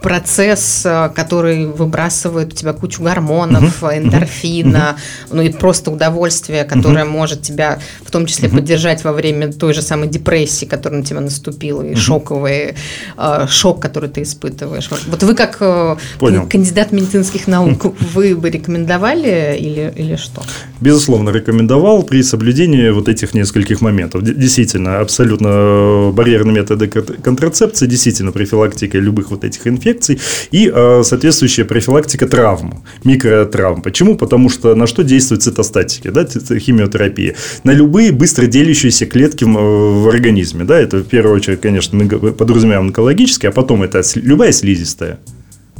процесс, 0.00 0.86
который 1.14 1.66
выбрасывает 1.66 2.52
у 2.52 2.56
тебя 2.56 2.72
кучу 2.72 3.02
гормонов, 3.02 3.82
угу. 3.82 3.92
эндорфина, 3.92 4.96
угу. 5.26 5.36
ну 5.36 5.42
и 5.42 5.50
просто 5.50 5.90
удовольствие, 5.90 6.64
которое 6.64 7.04
угу. 7.04 7.12
может 7.12 7.42
тебя 7.42 7.78
в 8.02 8.10
том 8.10 8.26
числе 8.26 8.48
угу. 8.48 8.56
поддержать 8.56 9.04
во 9.04 9.12
время 9.12 9.52
той 9.52 9.74
же 9.74 9.82
самой 9.82 10.08
депрессии, 10.08 10.64
которая 10.64 11.00
на 11.00 11.06
тебя 11.06 11.20
наступила, 11.20 11.82
и 11.82 11.92
угу. 11.92 12.00
шоковый 12.00 12.74
э, 13.16 13.46
шок, 13.48 13.80
который 13.80 14.08
ты 14.08 14.22
испытываешь. 14.22 14.90
Вот 14.90 15.17
вы 15.22 15.34
как 15.34 15.58
э, 15.60 15.96
Понял. 16.18 16.46
кандидат 16.48 16.92
медицинских 16.92 17.46
наук, 17.46 17.94
вы 18.14 18.36
бы 18.36 18.50
рекомендовали 18.50 19.56
или, 19.58 19.92
или 19.96 20.16
что? 20.16 20.42
Безусловно, 20.80 21.30
рекомендовал 21.30 22.02
при 22.02 22.22
соблюдении 22.22 22.90
вот 22.90 23.08
этих 23.08 23.34
нескольких 23.34 23.80
моментов. 23.80 24.22
Действительно, 24.22 25.00
абсолютно 25.00 26.12
барьерные 26.12 26.54
методы 26.54 26.88
контрацепции, 26.88 27.86
действительно 27.86 28.32
профилактика 28.32 28.98
любых 28.98 29.30
вот 29.30 29.44
этих 29.44 29.66
инфекций 29.66 30.20
и 30.50 30.70
э, 30.72 31.02
соответствующая 31.04 31.64
профилактика 31.64 32.26
травм, 32.26 32.84
микротравм. 33.04 33.82
Почему? 33.82 34.16
Потому 34.16 34.48
что 34.48 34.74
на 34.74 34.86
что 34.86 35.02
действует 35.02 35.42
цитостатики, 35.42 36.08
да, 36.08 36.26
химиотерапия? 36.26 37.34
На 37.64 37.72
любые 37.72 38.12
быстро 38.12 38.46
делящиеся 38.46 39.06
клетки 39.06 39.44
в 39.44 40.08
организме. 40.08 40.64
Да, 40.64 40.78
это 40.78 40.98
в 40.98 41.04
первую 41.04 41.36
очередь, 41.36 41.60
конечно, 41.60 41.98
мы 41.98 42.32
подразумеваем 42.32 42.86
онкологические, 42.88 43.50
а 43.50 43.52
потом 43.52 43.82
это 43.82 44.02
любая 44.16 44.52
слизистая 44.52 44.97
чистая. 44.97 45.19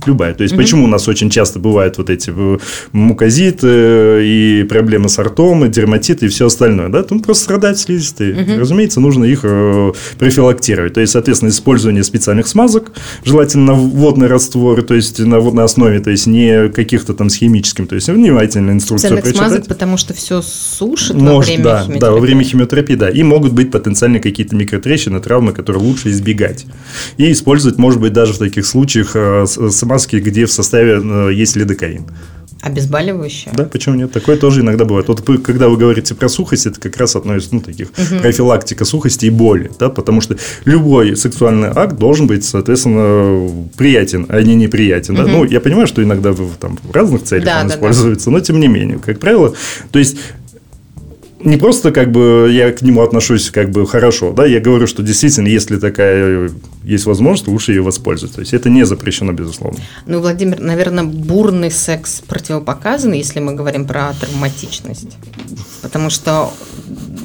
Любая. 0.09 0.33
То 0.33 0.43
есть, 0.43 0.55
угу. 0.55 0.63
почему 0.63 0.85
у 0.85 0.87
нас 0.87 1.07
очень 1.07 1.29
часто 1.29 1.59
бывают 1.59 1.99
вот 1.99 2.09
эти 2.09 2.33
э, 2.35 2.59
мукозиты 2.93 3.67
э, 3.67 4.23
и 4.25 4.63
проблемы 4.65 5.11
с 5.11 5.19
ртом, 5.23 5.67
и 5.67 5.69
дерматиты 5.69 6.27
и 6.27 6.29
все 6.29 6.47
остальное. 6.47 6.89
Да? 6.89 7.03
Там 7.03 7.21
просто 7.21 7.45
страдают 7.45 7.79
слизистые. 7.79 8.43
Угу. 8.43 8.61
Разумеется, 8.61 9.01
нужно 9.01 9.27
их 9.27 9.41
э, 9.43 9.93
профилактировать. 10.19 10.95
То 10.95 11.01
есть, 11.03 11.13
соответственно, 11.13 11.51
использование 11.51 12.03
специальных 12.03 12.49
смазок, 12.49 12.93
желательно 13.23 13.75
водные 13.75 14.29
растворы, 14.29 14.81
то 14.81 14.95
есть 14.95 15.19
на 15.19 15.41
водной 15.41 15.65
основе, 15.65 16.01
то 16.01 16.11
есть 16.11 16.27
не 16.27 16.71
каких-то 16.71 17.13
там 17.13 17.29
с 17.29 17.37
химическим. 17.37 17.87
То 17.87 17.95
есть, 17.95 18.09
внимательно 18.09 18.71
инструкцию 18.71 19.11
Специальных 19.11 19.25
прочитать. 19.25 19.49
смазок, 19.49 19.69
потому 19.69 19.99
что 19.99 20.15
все 20.15 20.41
сушит 20.41 21.17
Может, 21.17 21.29
во 21.29 21.41
время 21.41 21.65
да, 21.65 21.83
химиотерапии. 21.83 22.01
Да, 22.01 22.11
во 22.13 22.21
время 22.21 22.45
химиотерапии, 22.45 22.95
да. 22.95 23.11
И 23.11 23.23
могут 23.23 23.53
быть 23.53 23.71
потенциальные 23.71 24.23
какие-то 24.23 24.57
микротрещины, 24.57 25.21
травмы, 25.21 25.53
которые 25.53 25.83
лучше 25.83 26.09
избегать. 26.09 26.65
И 27.19 27.31
использовать, 27.31 27.77
может 27.77 28.01
быть, 28.01 28.15
даже 28.15 28.33
в 28.33 28.39
таких 28.39 28.65
случаях 28.65 29.15
с 29.15 29.83
маски, 29.99 30.17
где 30.17 30.47
в 30.47 30.53
составе 30.53 31.01
э, 31.03 31.31
есть 31.35 31.57
лидокаин. 31.57 32.05
Обезболивающее? 32.63 33.53
Да, 33.57 33.65
почему 33.65 33.97
нет? 33.97 34.13
Такое 34.13 34.37
тоже 34.37 34.61
иногда 34.61 34.85
бывает. 34.85 35.09
Вот 35.09 35.23
когда 35.45 35.69
вы 35.69 35.77
говорите 35.77 36.15
про 36.15 36.29
сухость, 36.29 36.67
это 36.67 36.81
как 36.81 36.97
раз 36.97 37.17
относится, 37.17 37.55
ну, 37.55 37.61
таких, 37.61 37.89
угу. 37.89 38.21
профилактика 38.21 38.85
сухости 38.85 39.27
и 39.27 39.31
боли, 39.31 39.71
да, 39.79 39.89
потому 39.89 40.21
что 40.21 40.37
любой 40.65 41.17
сексуальный 41.17 41.69
акт 41.75 41.97
должен 41.97 42.29
быть, 42.29 42.45
соответственно, 42.45 43.67
приятен, 43.77 44.27
а 44.29 44.41
не 44.43 44.55
неприятен, 44.55 45.15
угу. 45.15 45.23
да. 45.25 45.33
Ну, 45.33 45.45
я 45.45 45.61
понимаю, 45.61 45.89
что 45.89 46.03
иногда 46.03 46.31
в, 46.31 46.57
там, 46.61 46.79
в 46.83 46.93
разных 46.93 47.25
целях 47.25 47.45
да, 47.45 47.61
он 47.63 47.69
да, 47.69 47.75
используется, 47.75 48.27
да. 48.27 48.33
но 48.33 48.41
тем 48.41 48.61
не 48.61 48.69
менее, 48.69 48.99
как 49.05 49.19
правило, 49.19 49.55
то 49.91 49.99
есть 49.99 50.17
не 51.41 51.57
просто 51.57 51.93
как 51.93 52.11
бы 52.11 52.49
я 52.53 52.73
к 52.73 52.83
нему 52.83 53.03
отношусь 53.03 53.51
как 53.51 53.71
бы 53.71 53.87
хорошо, 53.87 54.33
да, 54.33 54.45
я 54.45 54.61
говорю, 54.61 54.87
что 54.87 55.03
действительно, 55.03 55.47
если 55.47 55.79
такая 55.79 56.51
есть 56.83 57.07
возможность, 57.07 57.49
лучше 57.49 57.73
ее 57.73 57.83
воспользоваться. 57.83 58.37
То 58.37 58.41
есть 58.41 58.55
это 58.55 58.71
не 58.71 58.85
запрещено, 58.85 59.33
безусловно. 59.33 59.79
Ну, 60.07 60.21
Владимир, 60.21 60.59
наверное, 60.61 61.05
бурный 61.05 61.71
секс 61.71 62.23
противопоказан, 62.27 63.13
если 63.13 63.41
мы 63.41 63.55
говорим 63.55 63.87
про 63.87 64.13
травматичность. 64.19 65.17
Потому 65.83 66.11
что 66.11 66.53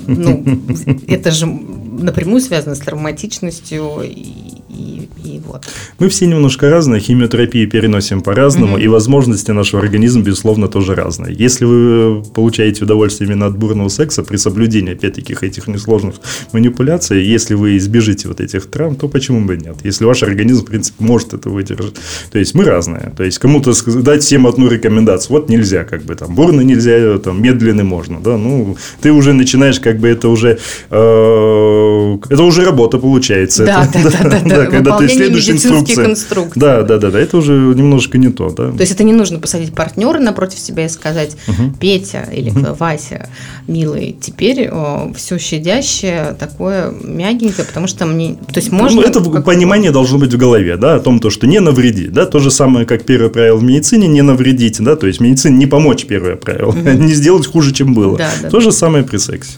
ну, 0.07 0.43
это 1.07 1.31
же 1.31 1.45
напрямую 1.45 2.41
связано 2.41 2.75
с 2.75 2.79
травматичностью 2.79 4.01
и 4.03 4.62
и, 4.73 5.09
и 5.23 5.41
вот. 5.45 5.65
Мы 5.99 6.09
все 6.09 6.25
немножко 6.25 6.69
разные, 6.69 6.99
химиотерапию 6.99 7.69
переносим 7.69 8.21
по-разному, 8.21 8.77
mm-hmm. 8.77 8.83
и 8.83 8.87
возможности 8.87 9.51
нашего 9.51 9.81
организма, 9.81 10.23
безусловно, 10.23 10.67
тоже 10.67 10.95
разные. 10.95 11.35
Если 11.37 11.65
вы 11.65 12.23
получаете 12.23 12.83
удовольствие 12.83 13.29
именно 13.29 13.45
от 13.45 13.57
бурного 13.57 13.89
секса 13.89 14.23
при 14.23 14.37
соблюдении, 14.37 14.93
опять-таки, 14.93 15.35
этих 15.41 15.67
несложных 15.67 16.15
манипуляций, 16.51 17.23
если 17.23 17.53
вы 17.53 17.77
избежите 17.77 18.27
вот 18.27 18.41
этих 18.41 18.69
травм, 18.69 18.95
то 18.95 19.07
почему 19.07 19.45
бы 19.45 19.57
нет? 19.57 19.77
Если 19.83 20.05
ваш 20.05 20.23
организм, 20.23 20.63
в 20.63 20.65
принципе, 20.65 21.03
может 21.03 21.33
это 21.33 21.49
выдержать. 21.49 21.95
То 22.31 22.39
есть, 22.39 22.55
мы 22.55 22.63
разные. 22.63 23.13
То 23.15 23.23
есть, 23.23 23.39
кому-то 23.39 23.73
дать 24.01 24.23
всем 24.23 24.47
одну 24.47 24.67
рекомендацию, 24.67 25.37
вот 25.37 25.49
нельзя, 25.49 25.83
как 25.83 26.03
бы, 26.03 26.15
там, 26.15 26.35
бурный 26.35 26.65
нельзя, 26.65 27.17
там, 27.19 27.41
медленный 27.41 27.83
можно, 27.83 28.19
да, 28.19 28.37
ну, 28.37 28.77
ты 29.01 29.11
уже 29.11 29.33
начинаешь, 29.33 29.79
как 29.79 29.99
бы, 29.99 30.07
это 30.07 30.29
уже, 30.29 30.59
э, 30.89 32.17
это 32.29 32.43
уже 32.43 32.65
работа 32.65 32.97
получается. 32.97 33.65
Да, 33.65 33.85
это, 33.85 34.03
да, 34.03 34.29
да, 34.29 34.39
да, 34.39 34.55
да, 34.55 34.62
когда 34.65 34.97
ты 34.97 35.07
следуешь 35.07 35.49
инструкции. 35.49 36.59
Да, 36.59 36.83
да, 36.83 36.97
да, 36.97 37.11
да, 37.11 37.19
это 37.19 37.37
уже 37.37 37.53
немножко 37.53 38.17
не 38.17 38.29
то, 38.29 38.49
да. 38.49 38.71
То 38.71 38.81
есть 38.81 38.91
это 38.91 39.03
не 39.03 39.13
нужно 39.13 39.39
посадить 39.39 39.73
партнера 39.73 40.19
напротив 40.19 40.59
себя 40.59 40.85
и 40.85 40.89
сказать, 40.89 41.35
угу. 41.47 41.73
Петя 41.79 42.27
или 42.31 42.49
угу. 42.49 42.75
Вася, 42.77 43.29
милый, 43.67 44.15
теперь 44.19 44.69
о, 44.69 45.11
все 45.15 45.37
щадящее, 45.37 46.35
такое 46.39 46.93
мягенькое, 47.03 47.65
потому 47.65 47.87
что 47.87 48.05
мне, 48.05 48.35
то 48.35 48.59
есть 48.59 48.71
можно. 48.71 49.01
Ну, 49.01 49.07
это 49.07 49.21
понимание 49.21 49.91
должно 49.91 50.17
быть 50.17 50.33
в 50.33 50.37
голове, 50.37 50.77
да, 50.77 50.95
о 50.95 50.99
том, 50.99 51.19
то, 51.19 51.29
что 51.29 51.47
не 51.47 51.59
навреди, 51.59 52.07
да, 52.07 52.25
то 52.25 52.39
же 52.39 52.51
самое, 52.51 52.85
как 52.85 53.03
первое 53.03 53.29
правило 53.29 53.57
в 53.57 53.63
медицине, 53.63 54.07
не 54.07 54.21
навредите, 54.21 54.83
да, 54.83 54.95
то 54.95 55.07
есть 55.07 55.19
медицине 55.19 55.57
не 55.57 55.65
помочь 55.65 56.05
первое 56.05 56.35
правило, 56.35 56.69
угу. 56.69 56.89
не 56.89 57.13
сделать 57.13 57.47
хуже, 57.47 57.73
чем 57.73 57.93
было. 57.93 58.17
Да, 58.17 58.29
да, 58.41 58.49
то 58.49 58.59
же 58.59 58.71
самое 58.71 59.03
при 59.03 59.17
сексе. 59.17 59.53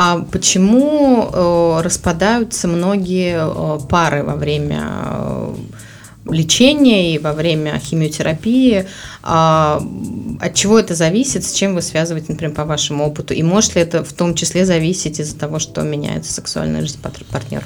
А 0.00 0.24
почему 0.30 1.28
э, 1.28 1.80
распадаются 1.82 2.68
многие 2.68 3.36
э, 3.36 3.80
пары 3.88 4.22
во 4.22 4.36
время 4.36 4.92
э, 4.92 5.54
лечения 6.30 7.16
и 7.16 7.18
во 7.18 7.32
время 7.32 7.80
химиотерапии? 7.80 8.86
А, 9.24 9.82
от 10.40 10.54
чего 10.54 10.78
это 10.78 10.94
зависит? 10.94 11.44
С 11.44 11.52
чем 11.52 11.74
вы 11.74 11.82
связываете, 11.82 12.30
например, 12.30 12.54
по 12.54 12.64
вашему 12.64 13.08
опыту? 13.08 13.34
И 13.34 13.42
может 13.42 13.74
ли 13.74 13.82
это 13.82 14.04
в 14.04 14.12
том 14.12 14.36
числе 14.36 14.64
зависеть 14.64 15.18
из-за 15.18 15.36
того, 15.36 15.58
что 15.58 15.82
меняется 15.82 16.32
сексуальная 16.32 16.82
жизнь 16.82 17.00
партнера? 17.00 17.64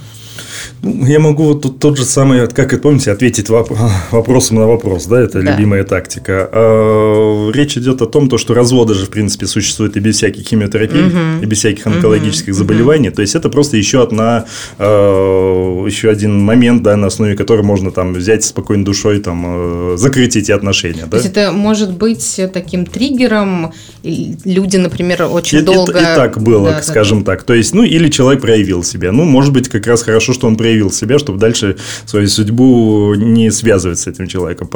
Ну, 0.83 1.07
я 1.07 1.19
могу 1.19 1.45
вот 1.45 1.63
тут 1.63 1.79
тот 1.79 1.97
же 1.97 2.05
самый, 2.05 2.47
как 2.49 2.73
и 2.73 2.77
помните, 2.77 3.13
ответить 3.13 3.49
вопросом 4.11 4.59
на 4.59 4.67
вопрос, 4.67 5.07
да, 5.07 5.21
это 5.21 5.43
да. 5.43 5.53
любимая 5.53 5.85
тактика. 5.85 6.49
А, 6.53 7.51
речь 7.53 7.77
идет 7.77 8.03
о 8.03 8.07
том, 8.07 8.29
то, 8.29 8.39
что 8.39 8.55
разводы 8.55 8.95
же, 8.95 9.07
в 9.07 9.11
принципе, 9.11 9.47
существуют 9.47 9.97
и 9.97 10.01
без 10.01 10.17
всяких 10.17 10.47
химиотерапий, 10.47 11.07
угу. 11.07 11.43
и 11.43 11.47
без 11.47 11.59
всяких 11.59 11.87
онкологических 11.87 12.53
угу. 12.53 12.59
заболеваний. 12.59 13.11
То 13.11 13.23
есть, 13.23 13.35
это 13.35 13.49
просто 13.49 13.77
еще 13.77 14.03
одна, 14.03 14.47
а, 14.79 15.87
еще 15.87 16.11
один 16.11 16.39
момент, 16.41 16.83
да, 16.83 16.97
на 16.97 17.07
основе 17.07 17.37
которого 17.37 17.65
можно 17.65 17.91
там 17.91 18.15
взять 18.15 18.45
спокойной 18.45 18.85
душой, 18.85 19.21
там, 19.21 19.45
а, 19.47 19.95
закрыть 19.97 20.37
эти 20.37 20.53
отношения. 20.53 21.03
Да? 21.05 21.11
То 21.11 21.17
есть, 21.17 21.29
это 21.29 21.53
может 21.53 21.93
быть 21.93 22.41
таким 22.53 22.87
триггером, 22.87 23.73
люди, 24.03 24.77
например, 24.77 25.29
очень 25.31 25.59
и, 25.59 25.63
долго... 25.63 25.99
И, 25.99 26.03
и 26.03 26.05
так 26.05 26.41
было, 26.41 26.71
да, 26.71 26.83
скажем 26.83 27.25
да, 27.25 27.33
так. 27.33 27.45
То 27.45 27.55
есть, 27.55 27.75
ну, 27.75 27.83
или 27.83 28.09
человек 28.09 28.43
проявил 28.43 28.85
себя. 28.85 29.13
Ну, 29.13 29.25
может 29.25 29.53
быть, 29.53 29.69
как 29.69 29.87
раз 29.87 30.03
хорошо, 30.03 30.33
что 30.33 30.47
он 30.47 30.52
проявил 30.57 30.91
себя, 30.91 31.19
чтобы 31.19 31.39
дальше 31.39 31.77
свою 32.07 32.29
судьбу 32.29 33.15
не 33.15 33.51
связывать 33.51 33.99
с 33.99 34.07
этим 34.07 34.27
человеком. 34.27 34.69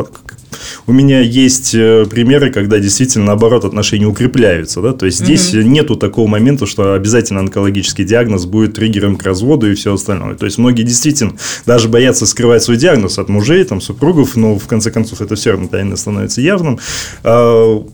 У 0.87 0.93
меня 0.93 1.21
есть 1.21 1.75
э, 1.75 2.07
примеры, 2.09 2.51
когда 2.51 2.79
действительно, 2.79 3.27
наоборот, 3.27 3.65
отношения 3.65 4.07
укрепляются. 4.07 4.81
Да? 4.81 4.93
То 4.93 5.07
есть, 5.07 5.19
здесь 5.19 5.55
угу. 5.55 5.63
нету 5.63 5.97
такого 5.97 6.27
момента, 6.27 6.67
что 6.67 6.95
обязательно 6.95 7.41
онкологический 7.41 8.05
диагноз 8.05 8.47
будет 8.47 8.75
триггером 8.75 9.17
к 9.17 9.23
разводу 9.23 9.71
и 9.71 9.75
все 9.75 9.95
остальное. 9.95 10.35
То 10.35 10.47
есть, 10.47 10.59
многие 10.59 10.83
действительно 10.83 11.35
даже 11.67 11.89
боятся 11.89 12.27
скрывать 12.27 12.63
свой 12.63 12.77
диагноз 12.77 13.19
от 13.19 13.29
мужей, 13.29 13.65
там, 13.65 13.81
супругов, 13.81 14.37
но 14.37 14.59
в 14.59 14.67
конце 14.67 14.91
концов 14.91 15.21
это 15.21 15.35
все 15.35 15.53
равно 15.53 15.69
тайно 15.69 15.97
становится 15.97 16.41
явным 16.41 16.79
а, 17.23 17.85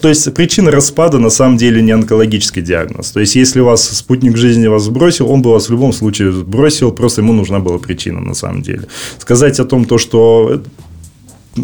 то 0.00 0.08
есть 0.08 0.32
причина 0.34 0.70
распада 0.70 1.18
на 1.18 1.30
самом 1.30 1.56
деле 1.56 1.82
не 1.82 1.92
онкологический 1.92 2.62
диагноз. 2.62 3.10
То 3.10 3.20
есть, 3.20 3.36
если 3.36 3.60
вас 3.60 3.88
спутник 3.88 4.36
жизни 4.36 4.66
вас 4.66 4.84
сбросил, 4.84 5.30
он 5.30 5.42
бы 5.42 5.50
вас 5.50 5.68
в 5.68 5.72
любом 5.72 5.92
случае 5.92 6.32
сбросил, 6.32 6.92
просто 6.92 7.20
ему 7.22 7.32
нужна 7.32 7.58
была 7.58 7.78
причина 7.78 8.20
на 8.20 8.34
самом 8.34 8.62
деле. 8.62 8.86
Сказать 9.18 9.60
о 9.60 9.64
том, 9.64 9.84
то, 9.84 9.98
что 9.98 10.62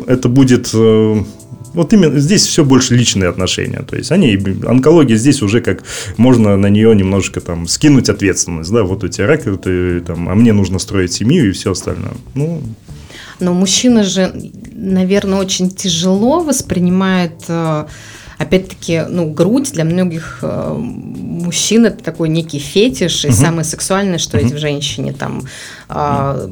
это 0.07 0.29
будет 0.29 0.70
э, 0.75 1.22
вот 1.77 1.92
именно 1.92 2.18
здесь 2.18 2.46
все 2.46 2.64
больше 2.64 2.94
личные 2.94 3.29
отношения. 3.29 3.83
То 3.83 3.96
есть 3.96 4.11
они, 4.11 4.38
онкология 4.66 5.16
здесь 5.16 5.42
уже 5.42 5.61
как 5.61 5.85
можно 6.16 6.57
на 6.57 6.68
нее 6.68 6.94
немножко 6.94 7.40
там 7.40 7.68
скинуть 7.68 8.09
ответственность. 8.09 8.72
Да, 8.72 8.83
вот 8.83 9.05
у 9.05 9.09
тебя 9.09 9.27
рак, 9.27 9.42
ты, 9.62 10.01
там, 10.01 10.29
а 10.29 10.35
мне 10.35 10.53
нужно 10.53 10.79
строить 10.79 11.12
семью 11.12 11.49
и 11.49 11.53
все 11.53 11.72
остальное. 11.72 12.14
Ну, 12.35 12.62
но 13.40 13.53
мужчина 13.53 14.03
же, 14.03 14.33
наверное, 14.72 15.38
очень 15.38 15.70
тяжело 15.70 16.42
воспринимает 16.42 17.44
э, 17.49 17.85
опять-таки, 18.38 19.03
ну, 19.09 19.31
грудь 19.31 19.72
для 19.72 19.85
многих 19.85 20.40
э, 20.42 20.75
мужчин 20.75 21.87
это 21.87 22.03
такой 22.03 22.29
некий 22.29 22.59
фетиш, 22.59 23.25
и 23.25 23.29
угу. 23.29 23.37
самое 23.37 23.64
сексуальное, 23.64 24.18
что 24.18 24.37
угу. 24.37 24.44
есть 24.44 24.57
в 24.57 24.59
женщине, 24.59 25.12
там, 25.12 25.42
э, 25.88 26.49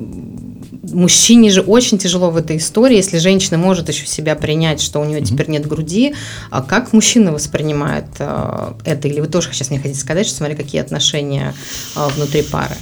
мужчине 0.94 1.50
же 1.50 1.60
очень 1.60 1.98
тяжело 1.98 2.30
в 2.30 2.36
этой 2.36 2.56
истории, 2.56 2.96
если 2.96 3.18
женщина 3.18 3.58
может 3.58 3.88
еще 3.88 4.06
себя 4.06 4.34
принять, 4.34 4.80
что 4.80 5.00
у 5.00 5.04
нее 5.04 5.20
mm-hmm. 5.20 5.24
теперь 5.24 5.50
нет 5.50 5.66
груди, 5.66 6.14
а 6.50 6.62
как 6.62 6.92
мужчина 6.92 7.32
воспринимает 7.32 8.06
э, 8.18 8.72
это? 8.84 9.08
Или 9.08 9.20
вы 9.20 9.26
тоже 9.26 9.48
сейчас 9.52 9.70
мне 9.70 9.80
хотите 9.80 10.00
сказать, 10.00 10.26
что 10.26 10.36
смотри, 10.36 10.56
какие 10.56 10.80
отношения 10.80 11.54
э, 11.96 12.00
внутри 12.16 12.42
пары? 12.42 12.74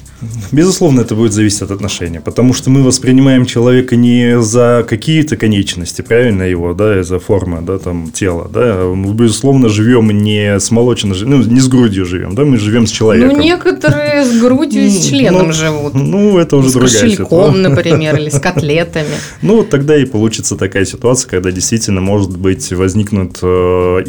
Безусловно, 0.53 1.01
это 1.01 1.15
будет 1.15 1.33
зависеть 1.33 1.63
от 1.63 1.71
отношений, 1.71 2.21
потому 2.21 2.55
что 2.55 2.71
мы 2.71 2.83
воспринимаем 2.83 3.47
человека 3.47 3.97
не 3.97 4.41
за 4.41 4.85
какие-то 4.89 5.37
конечности, 5.37 6.03
правильно 6.03 6.43
его, 6.43 6.75
да, 6.75 7.03
за 7.03 7.19
формы, 7.19 7.63
да, 7.63 7.79
там, 7.79 8.13
тела, 8.13 8.49
да, 8.53 8.85
мы, 8.85 9.13
безусловно, 9.15 9.69
живем 9.69 10.11
не 10.11 10.61
с 10.61 10.71
молочной, 10.71 11.17
ну, 11.23 11.43
не 11.43 11.61
с 11.61 11.69
грудью 11.69 12.05
живем, 12.05 12.35
да, 12.35 12.45
мы 12.45 12.59
живем 12.59 12.87
с 12.87 12.91
человеком. 12.91 13.37
Ну, 13.37 13.43
некоторые 13.43 14.25
с 14.25 14.41
грудью 14.41 14.85
и 14.85 14.91
с 14.91 15.07
членом 15.09 15.49
ну, 15.49 15.53
живут. 15.53 15.95
Ну, 15.95 16.39
это 16.39 16.57
уже 16.57 16.69
с 16.69 16.73
другая 16.73 17.11
ситуация. 17.11 17.69
например 17.69 18.02
например, 18.11 18.29
или 18.29 18.37
с 18.37 18.41
котлетами. 18.41 19.07
Ну, 19.43 19.57
вот 19.57 19.71
тогда 19.71 19.97
и 19.97 20.05
получится 20.05 20.57
такая 20.57 20.85
ситуация, 20.85 21.29
когда 21.29 21.51
действительно, 21.51 22.01
может 22.01 22.37
быть, 22.37 22.73
возникнут 22.73 23.39
э, 23.43 24.03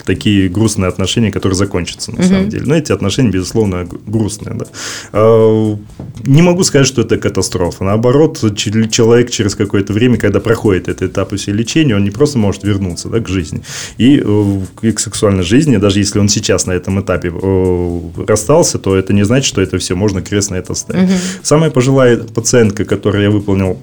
и 0.00 0.04
такие 0.04 0.48
грустные 0.48 0.88
отношения, 0.88 1.30
которые 1.30 1.56
закончатся 1.56 2.10
на 2.12 2.18
угу. 2.18 2.26
самом 2.26 2.48
деле. 2.48 2.64
Но 2.66 2.74
эти 2.74 2.92
отношения, 2.92 3.30
безусловно, 3.30 3.86
грустные. 4.06 4.56
Да. 4.56 4.66
А, 5.12 5.78
не 6.24 6.42
могу 6.42 6.64
сказать, 6.64 6.86
что 6.86 7.02
это 7.02 7.16
катастрофа. 7.16 7.84
Наоборот, 7.84 8.38
человек 8.56 9.30
через 9.30 9.54
какое-то 9.54 9.92
время, 9.92 10.18
когда 10.18 10.40
проходит 10.40 10.88
этот 10.88 11.10
этап 11.10 11.34
все 11.34 11.52
лечения, 11.52 11.96
он 11.96 12.04
не 12.04 12.10
просто 12.10 12.38
может 12.38 12.64
вернуться 12.64 13.08
да, 13.08 13.20
к 13.20 13.28
жизни 13.28 13.62
и, 13.98 14.22
э, 14.24 14.60
и 14.82 14.92
к 14.92 15.00
сексуальной 15.00 15.44
жизни. 15.44 15.76
Даже 15.76 16.00
если 16.00 16.18
он 16.18 16.28
сейчас 16.28 16.66
на 16.66 16.72
этом 16.72 17.00
этапе 17.00 17.32
э, 17.32 18.00
расстался, 18.26 18.78
то 18.78 18.96
это 18.96 19.12
не 19.12 19.24
значит, 19.24 19.46
что 19.46 19.60
это 19.60 19.78
все 19.78 19.94
можно 19.94 20.22
крест 20.22 20.50
на 20.50 20.56
это 20.56 20.74
ставить. 20.74 21.08
Угу. 21.08 21.18
Самая 21.42 21.70
пожилая 21.70 22.18
пациентка, 22.18 22.84
которую 22.84 23.22
я 23.22 23.30
выполнил 23.30 23.78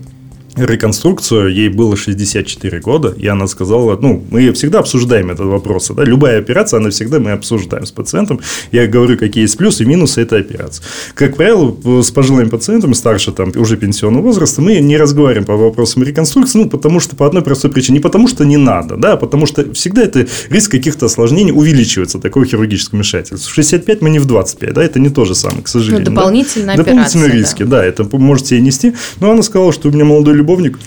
реконструкцию, 0.57 1.53
ей 1.53 1.69
было 1.69 1.95
64 1.95 2.79
года, 2.79 3.13
и 3.17 3.27
она 3.27 3.47
сказала, 3.47 3.97
ну, 3.99 4.23
мы 4.29 4.51
всегда 4.53 4.79
обсуждаем 4.79 5.29
этот 5.29 5.45
вопрос, 5.45 5.89
да, 5.95 6.03
любая 6.03 6.39
операция, 6.39 6.79
она 6.79 6.89
всегда 6.89 7.19
мы 7.19 7.31
обсуждаем 7.31 7.85
с 7.85 7.91
пациентом, 7.91 8.39
я 8.71 8.87
говорю, 8.87 9.17
какие 9.17 9.43
есть 9.43 9.57
плюсы 9.57 9.83
и 9.83 9.85
минусы 9.85 10.21
этой 10.21 10.41
операции. 10.41 10.83
Как 11.13 11.35
правило, 11.35 11.75
с 12.01 12.11
пожилыми 12.11 12.49
пациентами, 12.49 12.93
старше 12.93 13.31
там 13.31 13.51
уже 13.55 13.77
пенсионного 13.77 14.23
возраста, 14.23 14.61
мы 14.61 14.79
не 14.79 14.97
разговариваем 14.97 15.45
по 15.45 15.55
вопросам 15.55 16.03
реконструкции, 16.03 16.59
ну, 16.59 16.69
потому 16.69 16.99
что 16.99 17.15
по 17.15 17.25
одной 17.25 17.43
простой 17.43 17.71
причине, 17.71 17.97
не 17.97 18.01
потому 18.01 18.27
что 18.27 18.45
не 18.45 18.57
надо, 18.57 18.95
да, 18.97 19.13
а 19.13 19.17
потому 19.17 19.45
что 19.45 19.73
всегда 19.73 20.03
это 20.03 20.27
риск 20.49 20.71
каких-то 20.71 21.05
осложнений 21.05 21.51
увеличивается, 21.51 22.19
такого 22.19 22.45
хирургического 22.45 22.97
вмешательства. 22.97 23.51
В 23.51 23.53
65 23.53 24.01
мы 24.01 24.09
не 24.09 24.19
в 24.19 24.25
25, 24.25 24.73
да, 24.73 24.83
это 24.83 24.99
не 24.99 25.09
то 25.09 25.25
же 25.25 25.35
самое, 25.35 25.63
к 25.63 25.67
сожалению. 25.67 26.09
Ну, 26.09 26.15
дополнительные 26.15 26.77
да? 26.77 26.83
Дополнительные 26.83 27.31
риски, 27.31 27.63
да. 27.63 27.77
да, 27.77 27.85
это 27.85 28.03
можете 28.17 28.57
и 28.57 28.61
нести, 28.61 28.93
но 29.19 29.31
она 29.31 29.43
сказала, 29.43 29.71
что 29.73 29.89
у 29.89 29.91
меня 29.91 30.05
молодой 30.05 30.35
любовник. 30.47 30.79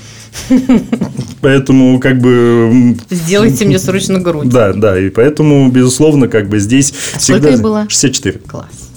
Поэтому, 1.40 1.98
как 2.00 2.18
бы... 2.20 2.96
Сделайте 3.10 3.64
мне 3.64 3.78
срочно 3.78 4.18
грудь. 4.20 4.48
Да, 4.48 4.72
да. 4.72 4.98
И 4.98 5.10
поэтому, 5.10 5.68
безусловно, 5.70 6.28
как 6.28 6.48
бы 6.48 6.58
здесь 6.60 6.92
а 7.14 7.18
всегда... 7.18 7.38
сколько 7.40 7.56
ей 7.56 7.62
было? 7.62 7.86
64. 7.88 8.38
Класс. 8.46 8.89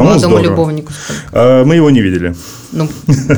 А 0.00 0.04
молодому 0.04 0.38
любовнику 0.38 0.92
сколько? 0.92 1.22
А, 1.32 1.64
мы 1.64 1.76
его 1.76 1.90
не 1.90 2.02
видели. 2.02 2.34
Ну, 2.74 2.88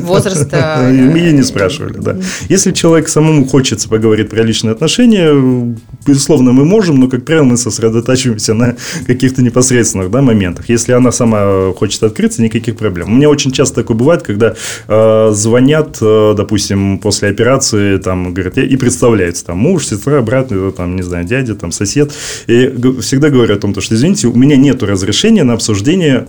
возраста... 0.03 0.81
Мы 0.91 1.19
ее 1.19 1.33
не 1.33 1.43
спрашивали, 1.43 1.99
да. 1.99 2.17
Если 2.49 2.73
человек 2.73 3.09
самому 3.09 3.45
хочется 3.47 3.89
поговорить 3.89 4.31
про 4.31 4.43
личные 4.43 4.73
отношения, 4.73 5.77
безусловно, 6.07 6.53
мы 6.53 6.65
можем, 6.65 6.99
но, 6.99 7.09
как 7.09 7.25
правило, 7.25 7.45
мы 7.45 7.57
сосредотачиваемся 7.59 8.55
на 8.55 8.77
каких-то 9.07 9.43
непосредственных 9.43 10.11
да, 10.11 10.23
моментах. 10.23 10.71
Если 10.71 10.93
она 10.93 11.13
сама 11.13 11.73
хочет 11.75 12.03
открыться, 12.03 12.43
никаких 12.43 12.77
проблем. 12.77 13.13
У 13.13 13.15
меня 13.15 13.29
очень 13.29 13.53
часто 13.53 13.77
такое 13.77 13.97
бывает, 13.97 14.23
когда 14.23 14.55
э, 14.89 15.31
звонят, 15.33 15.99
э, 16.01 16.35
допустим, 16.37 16.99
после 16.99 17.29
операции, 17.29 17.99
там, 17.99 18.33
говорят, 18.33 18.57
и 18.57 18.77
представляются, 18.77 19.45
там, 19.47 19.59
муж, 19.59 19.87
сестра, 19.87 20.23
брат, 20.23 20.49
э, 20.51 20.73
там, 20.75 20.97
не 20.97 21.03
знаю, 21.03 21.27
дядя, 21.27 21.55
там, 21.55 21.73
сосед. 21.73 22.13
И 22.47 22.73
всегда 23.01 23.29
говорят 23.29 23.59
о 23.59 23.61
том, 23.61 23.79
что, 23.81 23.95
извините, 23.95 24.29
у 24.29 24.35
меня 24.35 24.57
нет 24.57 24.83
разрешения 24.83 25.45
на 25.45 25.53
обсуждение 25.53 26.27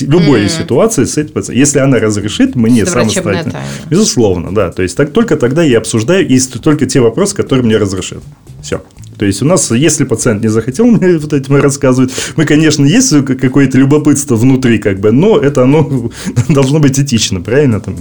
любой 0.00 0.44
mm. 0.44 0.48
ситуации 0.48 1.04
с 1.04 1.16
этим 1.16 1.32
пациентом. 1.32 1.60
Если 1.60 1.78
она 1.78 1.98
разрешит 1.98 2.56
мне 2.56 2.84
самостоятельно. 2.84 3.62
Безусловно, 3.88 4.54
да. 4.54 4.70
То 4.72 4.82
есть 4.82 4.96
так, 4.96 5.12
только 5.12 5.36
тогда 5.36 5.62
я 5.62 5.78
обсуждаю 5.78 6.26
и 6.26 6.38
только 6.40 6.86
те 6.86 7.00
вопросы, 7.00 7.36
которые 7.36 7.64
мне 7.64 7.76
разрешат. 7.76 8.22
Все. 8.62 8.82
То 9.18 9.24
есть, 9.24 9.42
у 9.42 9.46
нас, 9.46 9.70
если 9.70 10.04
пациент 10.04 10.42
не 10.42 10.48
захотел 10.48 10.86
мне 10.86 11.16
вот 11.16 11.32
этим 11.32 11.56
рассказывать, 11.56 12.12
мы, 12.36 12.44
конечно, 12.44 12.84
есть 12.84 13.14
какое-то 13.24 13.78
любопытство 13.78 14.36
внутри, 14.36 14.78
как 14.78 15.00
бы, 15.00 15.10
но 15.10 15.38
это 15.38 15.62
оно 15.62 16.10
должно 16.48 16.78
быть 16.80 16.98
этично, 16.98 17.40
правильно? 17.40 17.80
Там? 17.80 17.96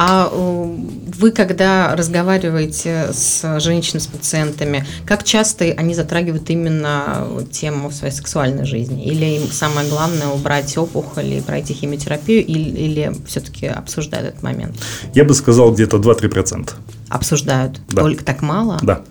А 0.00 0.30
э, 0.30 0.76
вы, 1.16 1.32
когда 1.32 1.96
разговариваете 1.96 3.08
с 3.12 3.58
женщинами, 3.58 4.00
с 4.00 4.06
пациентами, 4.06 4.86
как 5.04 5.24
часто 5.24 5.64
они 5.64 5.92
затрагивают 5.92 6.48
именно 6.50 7.26
тему 7.50 7.90
своей 7.90 8.14
сексуальной 8.14 8.64
жизни? 8.64 9.04
Или 9.04 9.24
им 9.24 9.50
самое 9.50 9.88
главное 9.88 10.28
убрать 10.28 10.78
опухоль 10.78 11.26
и 11.34 11.40
пройти 11.40 11.74
химиотерапию, 11.74 12.46
или, 12.46 12.70
или 12.70 13.12
все-таки 13.26 13.66
обсуждают 13.66 14.28
этот 14.28 14.42
момент? 14.44 14.76
Я 15.14 15.24
бы 15.24 15.34
сказал, 15.34 15.72
где-то 15.72 15.96
2-3%. 15.96 16.70
Обсуждают? 17.08 17.80
Да. 17.88 18.02
Только 18.02 18.24
так 18.24 18.40
мало? 18.40 18.78
Да. 18.82 19.02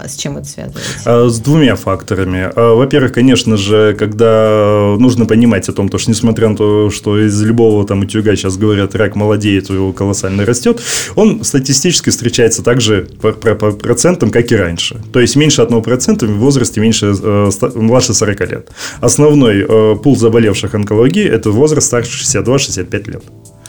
А 0.00 0.08
с 0.08 0.16
чем 0.16 0.36
это 0.36 0.46
связываете? 0.46 0.88
А, 1.04 1.28
с 1.28 1.40
двумя 1.40 1.74
факторами. 1.76 2.50
А, 2.54 2.74
во-первых, 2.74 3.12
конечно 3.12 3.56
же, 3.56 3.96
когда 3.98 4.96
нужно 4.98 5.26
понимать 5.26 5.68
о 5.68 5.72
том, 5.72 5.88
что 5.88 6.10
несмотря 6.10 6.48
на 6.48 6.56
то, 6.56 6.90
что 6.90 7.18
из 7.18 7.40
любого 7.42 7.86
там 7.86 8.00
утюга 8.00 8.36
сейчас 8.36 8.56
говорят, 8.56 8.94
рак 8.94 9.16
молодеет, 9.16 9.70
его 9.70 9.92
колоссально 9.92 10.44
растет, 10.44 10.80
он 11.16 11.42
статистически 11.44 12.10
встречается 12.10 12.62
также 12.62 13.08
по, 13.20 13.32
по, 13.32 13.72
процентам, 13.72 14.30
как 14.30 14.52
и 14.52 14.56
раньше. 14.56 15.00
То 15.12 15.20
есть 15.20 15.36
меньше 15.36 15.62
1% 15.62 16.26
в 16.26 16.38
возрасте 16.38 16.80
меньше, 16.80 17.14
э, 17.20 17.50
младше 17.74 18.14
40 18.14 18.40
лет. 18.50 18.70
Основной 19.00 19.66
э, 19.68 19.96
пул 19.96 20.16
заболевших 20.16 20.74
онкологией– 20.74 21.28
это 21.30 21.50
возраст 21.50 21.86
старше 21.88 22.24
62-65 22.24 23.10
лет. 23.10 23.22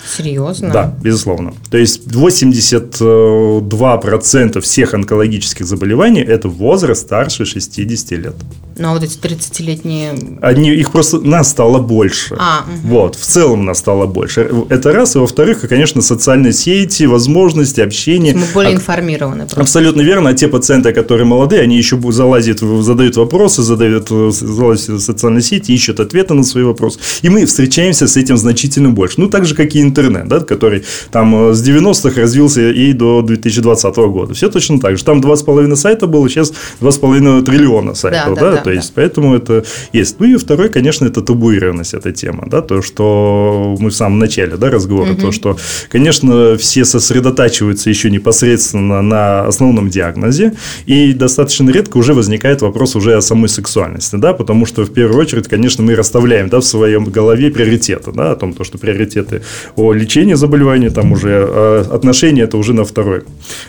Серьезно? 0.05 0.71
Да, 0.71 0.93
безусловно. 1.01 1.53
То 1.69 1.77
есть 1.77 2.07
82% 2.07 4.61
всех 4.61 4.93
онкологических 4.93 5.65
заболеваний– 5.65 6.21
это 6.27 6.49
возраст 6.49 7.01
старше 7.01 7.45
60 7.45 8.11
лет. 8.11 8.35
Ну, 8.79 8.89
а 8.89 8.93
вот 8.93 9.03
эти 9.03 9.17
30-летние... 9.17 10.39
Они, 10.41 10.71
их 10.71 10.91
просто 10.91 11.19
нас 11.19 11.49
стало 11.49 11.79
больше. 11.79 12.37
А, 12.39 12.63
угу. 12.65 12.87
Вот, 12.87 13.15
в 13.15 13.25
целом 13.25 13.65
нас 13.65 13.79
стало 13.79 14.05
больше. 14.05 14.49
Это 14.69 14.93
раз. 14.93 15.17
И 15.17 15.19
во-вторых, 15.19 15.67
конечно, 15.67 16.01
социальные 16.01 16.53
сети, 16.53 17.03
возможности 17.03 17.81
общения. 17.81 18.33
Мы 18.33 18.45
более 18.53 18.71
а, 18.71 18.75
информированы. 18.75 19.43
Просто. 19.43 19.61
Абсолютно 19.61 19.99
верно. 20.01 20.29
А 20.29 20.33
те 20.33 20.47
пациенты, 20.47 20.93
которые 20.93 21.25
молодые, 21.25 21.61
они 21.61 21.75
еще 21.77 21.99
залазят, 22.11 22.59
задают 22.59 23.17
вопросы, 23.17 23.63
задают, 23.63 24.07
залазят 24.07 24.87
в 24.87 24.99
социальные 24.99 25.41
сети, 25.41 25.73
ищут 25.73 25.99
ответы 25.99 26.33
на 26.33 26.43
свои 26.43 26.63
вопросы. 26.63 26.99
И 27.21 27.27
мы 27.27 27.45
встречаемся 27.45 28.07
с 28.07 28.15
этим 28.15 28.37
значительно 28.37 28.91
больше. 28.91 29.15
Ну, 29.17 29.27
так 29.27 29.45
же, 29.45 29.55
как 29.55 29.75
и 29.75 29.81
интернет, 29.81 30.29
да, 30.29 30.39
который 30.39 30.83
там 31.11 31.49
э, 31.49 31.53
с 31.53 31.61
90-х 31.67 32.21
развился 32.21 32.69
и 32.71 32.93
до 32.93 33.21
2020 33.23 33.95
года. 33.95 34.33
Все 34.33 34.49
точно 34.49 34.79
так 34.79 34.97
же. 34.97 35.03
Там 35.03 35.19
2,5 35.19 35.75
сайта 35.75 36.07
было, 36.07 36.29
сейчас 36.29 36.53
2,5 36.79 37.43
триллиона 37.43 37.93
сайтов. 37.93 38.35
Да, 38.35 38.51
да, 38.51 38.61
да, 38.63 38.68
то 38.69 38.73
есть, 38.75 38.91
поэтому 38.93 39.35
это 39.35 39.65
есть. 39.93 40.19
Ну 40.19 40.27
и 40.27 40.35
второй, 40.35 40.69
конечно, 40.69 41.03
это 41.05 41.23
табуированность 41.23 41.95
этой 41.95 42.13
темы, 42.13 42.43
да, 42.45 42.61
то, 42.61 42.83
что 42.83 43.75
мы 43.79 43.89
в 43.89 43.95
самом 43.95 44.19
начале, 44.19 44.57
да, 44.57 44.69
разговора, 44.69 45.13
угу. 45.13 45.21
то, 45.21 45.31
что, 45.31 45.57
конечно, 45.89 46.55
все 46.55 46.85
сосредотачиваются 46.85 47.89
еще 47.89 48.11
непосредственно 48.11 49.01
на 49.01 49.47
основном 49.47 49.89
диагнозе, 49.89 50.53
и 50.85 51.13
достаточно 51.13 51.71
редко 51.71 51.97
уже 51.97 52.13
возникает 52.13 52.61
вопрос 52.61 52.95
уже 52.95 53.15
о 53.15 53.21
самой 53.21 53.49
сексуальности, 53.49 54.17
да, 54.17 54.33
потому 54.33 54.67
что 54.67 54.83
в 54.83 54.93
первую 54.93 55.19
очередь, 55.19 55.47
конечно, 55.47 55.83
мы 55.83 55.95
расставляем, 55.95 56.49
да, 56.49 56.59
в 56.59 56.63
своем 56.63 57.05
голове 57.05 57.49
приоритеты, 57.49 58.11
да, 58.11 58.33
о 58.33 58.35
том, 58.35 58.53
то, 58.53 58.63
что 58.63 58.77
приоритеты 58.77 59.41
о 59.77 59.93
лечении 59.93 60.35
заболевания, 60.35 60.91
там 60.91 61.11
уже 61.11 61.43
а 61.49 61.87
отношения 61.91 62.43
это 62.43 62.57
уже 62.57 62.73
на 62.73 62.85
второй. 62.85 63.23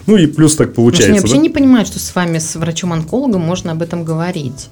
Ну 0.06 0.18
и 0.18 0.26
плюс 0.26 0.56
так 0.56 0.74
получается. 0.74 1.12
Они 1.12 1.20
вообще 1.20 1.36
да? 1.36 1.40
не 1.40 1.48
понимают, 1.48 1.88
что 1.88 1.98
с 1.98 2.14
вами, 2.14 2.38
с 2.38 2.54
врачом-онкологом 2.56 3.40
можно 3.40 3.72
об 3.72 3.80
этом 3.80 4.04
говорить. 4.04 4.68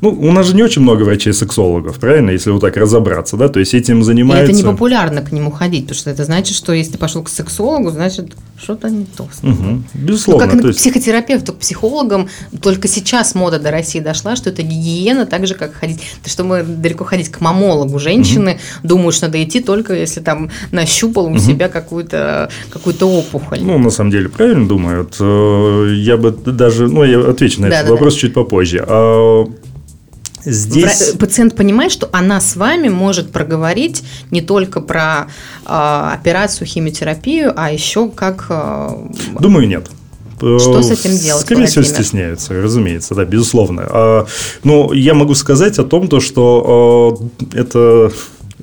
Ну, 0.00 0.10
у 0.10 0.32
нас 0.32 0.46
же 0.46 0.56
не 0.56 0.62
очень 0.62 0.82
много 0.82 1.04
врачей-сексологов, 1.04 1.98
правильно, 1.98 2.30
если 2.30 2.50
вот 2.50 2.60
так 2.60 2.76
разобраться, 2.76 3.36
да, 3.36 3.48
то 3.48 3.60
есть 3.60 3.74
этим 3.74 4.02
занимаются... 4.02 4.52
И 4.52 4.54
это 4.54 4.66
не 4.66 4.70
популярно 4.70 5.22
к 5.22 5.32
нему 5.32 5.50
ходить, 5.50 5.84
потому 5.84 5.98
что 5.98 6.10
это 6.10 6.24
значит, 6.24 6.56
что 6.56 6.72
если 6.72 6.92
ты 6.92 6.98
пошел 6.98 7.22
к 7.22 7.28
сексологу, 7.28 7.90
значит, 7.90 8.32
что-то 8.60 8.90
не 8.90 9.04
то. 9.04 9.28
Угу. 9.42 9.82
Безусловно. 9.94 10.46
Ну, 10.46 10.52
как 10.52 10.60
то 10.62 10.68
есть... 10.68 10.80
психотерапевту, 10.80 11.52
к 11.52 11.58
психологам, 11.58 12.28
только 12.60 12.88
сейчас 12.88 13.34
мода 13.34 13.58
до 13.58 13.70
России 13.70 14.00
дошла, 14.00 14.36
что 14.36 14.50
это 14.50 14.62
гигиена, 14.62 15.26
так 15.26 15.46
же, 15.46 15.54
как 15.54 15.74
ходить, 15.74 16.00
то, 16.22 16.30
что 16.30 16.44
мы 16.44 16.62
далеко 16.62 17.04
ходить 17.04 17.28
к 17.28 17.40
мамологу. 17.40 17.98
Женщины 17.98 18.52
угу. 18.52 18.88
думают, 18.88 19.14
что 19.14 19.26
надо 19.26 19.42
идти 19.42 19.60
только 19.60 19.94
если 20.00 20.20
там 20.20 20.50
нащупал 20.72 21.26
у 21.26 21.30
угу. 21.30 21.38
себя 21.38 21.68
какую-то 21.68 22.50
какую 22.70 22.96
опухоль. 23.00 23.60
Ну, 23.62 23.78
на 23.78 23.90
самом 23.90 24.10
деле, 24.10 24.28
правильно 24.28 24.68
думают. 24.68 25.16
Э, 25.20 25.94
я 25.96 26.16
бы 26.16 26.30
даже, 26.30 26.88
ну, 26.88 27.04
я 27.04 27.20
отвечу 27.20 27.60
на 27.62 27.68
да, 27.68 27.76
этот 27.76 27.86
да, 27.88 27.92
вопрос 27.92 28.14
да. 28.14 28.20
чуть 28.20 28.34
попозже. 28.34 28.84
Здесь... 30.44 31.14
Пациент 31.18 31.54
понимает, 31.56 31.92
что 31.92 32.08
она 32.12 32.40
с 32.40 32.56
вами 32.56 32.88
может 32.88 33.30
проговорить 33.30 34.02
не 34.30 34.40
только 34.40 34.80
про 34.80 35.28
э, 35.66 36.10
операцию, 36.14 36.66
химиотерапию, 36.66 37.52
а 37.56 37.70
еще 37.70 38.08
как... 38.08 38.46
Э, 38.48 38.96
Думаю, 39.38 39.68
нет. 39.68 39.90
Что 40.38 40.82
с 40.82 40.90
этим 40.90 41.16
делать? 41.18 41.42
Скорее 41.42 41.66
всего, 41.66 41.84
стесняются, 41.84 42.54
разумеется, 42.54 43.14
да, 43.14 43.24
безусловно. 43.24 43.82
А, 43.86 44.26
но 44.64 44.92
я 44.94 45.12
могу 45.12 45.34
сказать 45.34 45.78
о 45.78 45.84
том, 45.84 46.08
то, 46.08 46.20
что 46.20 47.20
а, 47.20 47.58
это 47.58 48.10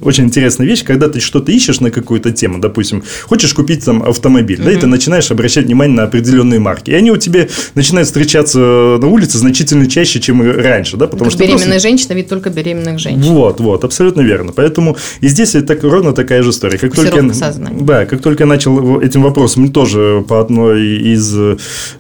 очень 0.02 0.26
интересная 0.26 0.68
вещь, 0.68 0.84
когда 0.84 1.10
ты 1.10 1.20
что-то 1.20 1.52
ищешь 1.52 1.80
на 1.80 1.92
какую-то 1.92 2.32
тему, 2.32 2.60
допустим, 2.60 3.04
хочешь 3.24 3.54
купить 3.54 3.86
там 3.86 4.04
автомобиль, 4.04 4.60
mm-hmm. 4.60 4.66
да, 4.66 4.72
и 4.72 4.76
ты 4.78 4.88
начинаешь 4.88 5.32
обращать 5.32 5.66
внимание 5.66 5.96
на 5.96 6.04
определенные 6.04 6.60
марки, 6.60 6.92
и 6.92 6.94
они 6.94 7.12
у 7.12 7.18
тебя 7.18 7.48
начинают 7.76 8.08
встречаться 8.08 8.60
на 8.60 9.08
улице 9.08 9.38
значительно 9.38 9.88
чаще, 9.88 10.20
чем 10.20 10.42
раньше, 10.42 10.98
да, 10.98 11.08
потому 11.08 11.26
как 11.26 11.34
что 11.34 11.44
беременная 11.44 11.66
просто... 11.66 11.88
женщина 11.88 12.14
ведь 12.14 12.30
только 12.30 12.50
беременных 12.50 13.00
женщин. 13.00 13.22
Вот, 13.22 13.60
вот, 13.60 13.84
абсолютно 13.84 14.22
верно. 14.22 14.52
Поэтому 14.52 14.98
и 15.22 15.28
здесь 15.28 15.56
это 15.56 15.68
так, 15.68 15.84
ровно 15.84 16.14
такая 16.14 16.44
же 16.44 16.50
история. 16.52 16.78
Как 16.78 16.96
только, 16.96 17.34
сознания. 17.34 17.84
да, 17.84 18.06
как 18.06 18.22
только 18.22 18.44
я 18.44 18.48
начал 18.48 19.00
этим 19.00 19.24
вопросом, 19.24 19.64
мне 19.64 19.72
тоже 19.72 20.24
по 20.28 20.40
одной 20.40 20.98
из, 21.14 21.36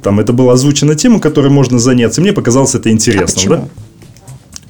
там, 0.01 0.19
это 0.19 0.33
была 0.33 0.53
озвучена 0.53 0.95
тема, 0.95 1.19
которой 1.19 1.49
можно 1.49 1.79
заняться, 1.79 2.21
мне 2.21 2.33
показалось 2.33 2.75
это 2.75 2.91
интересным, 2.91 3.53
а 3.53 3.55
да. 3.57 3.67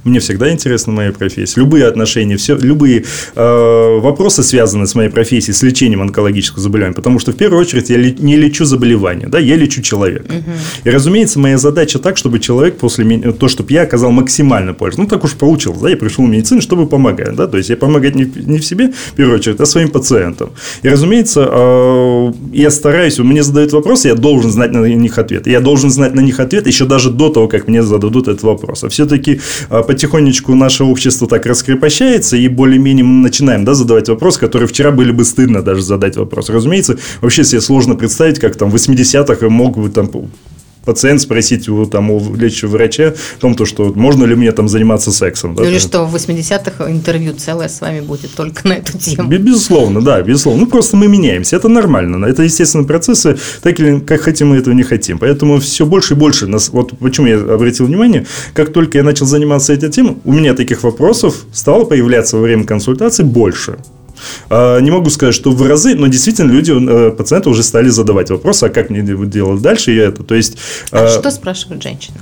Мне 0.08 0.20
всегда 0.20 0.52
интересна 0.52 0.93
моя 0.93 1.12
профессия. 1.12 1.60
Любые 1.60 1.86
отношения, 1.86 2.38
все, 2.38 2.56
любые 2.56 3.04
э, 3.36 4.00
вопросы, 4.00 4.41
связанные 4.41 4.88
с 4.88 4.96
моей 4.96 5.10
профессией, 5.10 5.54
с 5.54 5.62
лечением 5.62 6.02
онкологического 6.02 6.62
заболевания. 6.62 6.93
Потому 6.93 7.20
что, 7.20 7.34
в 7.34 7.36
первую 7.36 7.60
очередь, 7.62 7.89
я 7.89 7.98
не 7.98 8.38
лечу 8.38 8.65
заболевания, 8.65 9.28
да, 9.28 9.38
я 9.39 9.56
лечу 9.56 9.82
человека. 9.82 10.34
Угу. 10.34 10.52
И, 10.86 10.89
разумеется, 10.89 11.39
моя 11.39 11.58
задача 11.58 12.00
так, 12.00 12.17
чтобы 12.17 12.39
человек 12.39 12.78
после 12.78 13.04
меня, 13.04 13.32
то, 13.32 13.48
чтобы 13.48 13.74
я 13.74 13.82
оказал 13.82 14.12
максимально 14.12 14.74
пользу. 14.74 15.02
Ну, 15.02 15.08
так 15.08 15.24
уж 15.24 15.34
получилось, 15.34 15.80
да, 15.82 15.89
я 15.89 15.98
пришел 15.98 16.26
в 16.26 16.30
медицину, 16.30 16.62
чтобы 16.62 16.88
помогать, 16.88 17.36
да, 17.36 17.48
то 17.48 17.58
есть, 17.58 17.70
я 17.70 17.76
помогать 17.76 18.15
не, 18.15 18.32
не 18.36 18.60
в 18.60 18.65
себе, 18.65 18.93
в 19.12 19.13
первую 19.13 19.38
очередь, 19.38 19.60
а 19.60 19.65
своим 19.65 19.89
пациентам. 19.89 20.52
И, 20.84 20.89
разумеется, 20.89 21.48
э, 21.50 22.34
я 22.54 22.72
стараюсь, 22.72 23.20
мне 23.20 23.43
задают 23.43 23.74
вопросы, 23.74 24.08
я 24.08 24.15
должен 24.15 24.52
знать 24.52 24.72
на 24.72 24.86
них 24.86 25.17
ответ. 25.17 25.48
Я 25.48 25.60
должен 25.60 25.89
знать 25.89 26.13
на 26.13 26.22
них 26.22 26.39
ответ 26.39 26.67
еще 26.67 26.86
даже 26.86 27.10
до 27.10 27.30
того, 27.30 27.48
как 27.48 27.67
мне 27.67 27.84
зададут 27.84 28.28
этот 28.28 28.43
вопрос. 28.43 28.84
А 28.84 28.89
все-таки 28.89 29.41
э, 29.70 29.84
потихонечку 29.97 30.53
наше 30.53 30.83
общество 30.83 31.27
так 31.27 31.47
раскрепощается, 31.47 32.38
и 32.38 32.47
более-менее 32.47 33.03
начинаем 33.03 33.65
да, 33.65 33.73
задавать 33.73 34.07
вопросы, 34.10 34.39
которые 34.39 34.67
вчера 34.67 34.91
были 34.91 35.10
бы 35.12 35.25
стыдно 35.25 35.63
даже 35.63 35.81
задать 35.81 36.15
вопрос. 36.17 36.49
Разумеется, 36.49 36.99
вообще 37.19 37.43
себе 37.43 37.62
сложно 37.62 37.95
представить, 37.95 38.38
как 38.38 38.55
там 38.55 38.69
в 38.69 38.75
80-х 38.75 39.49
мог 39.49 39.75
бы 39.75 39.89
там 39.89 40.12
пациент 40.88 41.19
спросить 41.19 41.67
у, 41.67 41.86
там, 41.86 42.12
у 42.12 42.36
лечащего 42.36 42.69
врача 42.69 43.10
о 43.10 43.41
том, 43.41 43.56
то, 43.56 43.65
что 43.65 43.91
можно 43.93 44.23
ли 44.23 44.36
мне 44.36 44.54
там 44.54 44.69
заниматься 44.69 45.12
сексом. 45.12 45.54
Да, 45.54 45.67
Или 45.67 45.80
что 45.80 46.06
в 46.06 46.15
80-х 46.15 46.89
интервью 46.89 47.34
целое 47.34 47.67
с 47.67 47.82
вами 47.82 48.00
будет 48.00 48.34
только 48.36 48.65
на 48.65 48.73
эту 48.73 48.97
тему. 48.97 49.30
Безусловно, 49.30 50.02
да, 50.02 50.21
безусловно. 50.21 50.62
Ну, 50.62 50.67
просто 50.67 50.95
мы 50.95 51.08
меняемся, 51.10 51.58
это 51.58 51.67
нормально. 51.67 52.26
Это 52.26 52.43
естественные 52.43 52.88
процессы, 52.88 53.38
так 53.62 53.78
или 53.82 54.00
как 54.00 54.21
хотим, 54.21 54.47
мы 54.47 54.58
этого 54.58 54.73
не 54.73 54.84
хотим. 54.84 55.19
Поэтому 55.19 55.60
все 55.60 55.86
больше 55.86 56.13
и 56.13 56.17
больше 56.17 56.47
нас... 56.47 56.69
Вот 56.69 56.97
почему 56.97 57.28
я 57.28 57.36
обратил 57.36 57.86
внимание, 57.86 58.26
как 58.54 58.71
только 58.71 58.97
я 58.97 59.04
начал 59.04 59.26
заниматься 59.26 59.76
темой, 59.76 60.17
у 60.23 60.32
меня 60.32 60.54
таких 60.54 60.84
вопросов 60.84 61.45
стало 61.52 61.84
появляться 61.84 62.38
во 62.38 62.43
время 62.43 62.63
консультации 62.63 63.23
больше. 63.23 63.78
А, 64.49 64.80
не 64.80 64.91
могу 64.91 65.10
сказать, 65.10 65.36
что 65.36 65.51
в 65.51 65.67
разы, 65.67 65.95
но 65.95 66.08
действительно 66.08 66.51
люди, 66.51 66.71
э, 66.71 67.12
пациенты 67.12 67.49
уже 67.49 67.63
стали 67.63 67.89
задавать 67.89 68.30
вопросы, 68.30 68.65
а 68.65 68.69
как 68.69 68.89
мне 68.89 69.01
делать 69.01 69.62
дальше 69.62 69.93
и 69.93 69.97
это. 69.97 70.23
То 70.23 70.36
есть, 70.36 70.58
а, 70.91 71.06
а 71.06 71.10
что 71.10 71.32
спрашивают 71.32 71.84
женщины? 71.84 72.17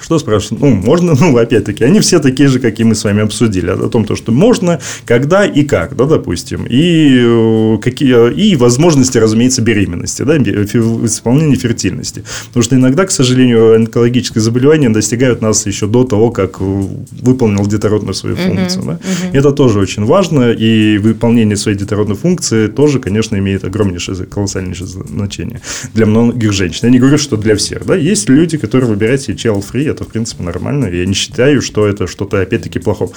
Что 0.00 0.18
спрашивают? 0.18 0.62
Ну, 0.62 0.70
можно, 0.70 1.14
ну, 1.20 1.36
опять-таки, 1.36 1.84
они 1.84 2.00
все 2.00 2.18
такие 2.18 2.48
же, 2.48 2.58
как 2.58 2.78
и 2.80 2.84
мы 2.84 2.94
с 2.94 3.04
вами 3.04 3.22
обсудили, 3.22 3.70
о 3.70 3.88
том, 3.88 4.04
то, 4.04 4.16
что 4.16 4.32
можно, 4.32 4.80
когда 5.04 5.44
и 5.44 5.64
как, 5.64 5.96
да, 5.96 6.06
допустим, 6.06 6.66
и, 6.68 7.20
э, 7.22 7.78
какие, 7.82 8.32
и 8.32 8.56
возможности, 8.56 9.18
разумеется, 9.18 9.62
беременности, 9.62 10.22
да, 10.22 10.36
исполнения 10.36 11.56
фертильности. 11.56 12.24
Потому 12.48 12.62
что 12.62 12.76
иногда, 12.76 13.06
к 13.06 13.10
сожалению, 13.10 13.74
онкологические 13.76 14.42
заболевания 14.42 14.90
достигают 14.90 15.42
нас 15.42 15.66
еще 15.66 15.86
до 15.86 16.04
того, 16.04 16.30
как 16.30 16.60
выполнил 16.60 17.66
детородную 17.66 18.14
свою 18.14 18.36
функцию. 18.36 18.82
Uh-huh, 18.82 18.86
да? 18.86 18.92
uh-huh. 18.92 19.38
Это 19.38 19.52
тоже 19.52 19.78
очень 19.78 20.04
важно, 20.04 20.50
и 20.52 20.98
выполнение 20.98 21.56
своей 21.56 21.76
детородной 21.76 22.16
функции 22.16 22.66
тоже, 22.68 22.98
конечно, 22.98 23.36
имеет 23.36 23.64
огромнейшее, 23.64 24.26
колоссальнейшее 24.26 24.86
значение 24.86 25.60
для 25.94 26.06
многих 26.06 26.52
женщин. 26.52 26.80
Я 26.82 26.90
не 26.90 26.98
говорю, 26.98 27.18
что 27.18 27.36
для 27.36 27.56
всех. 27.56 27.86
Да? 27.86 27.96
Есть 27.96 28.28
люди, 28.28 28.58
которые 28.58 28.88
выбирают 28.88 29.22
себе 29.22 29.36
child-free, 29.36 29.89
это, 29.90 30.04
в 30.04 30.08
принципе, 30.08 30.42
нормально. 30.42 30.86
Я 30.86 31.06
не 31.06 31.14
считаю, 31.14 31.62
что 31.62 31.86
это 31.86 32.06
что-то, 32.06 32.40
опять-таки, 32.40 32.78
плохое. 32.78 33.10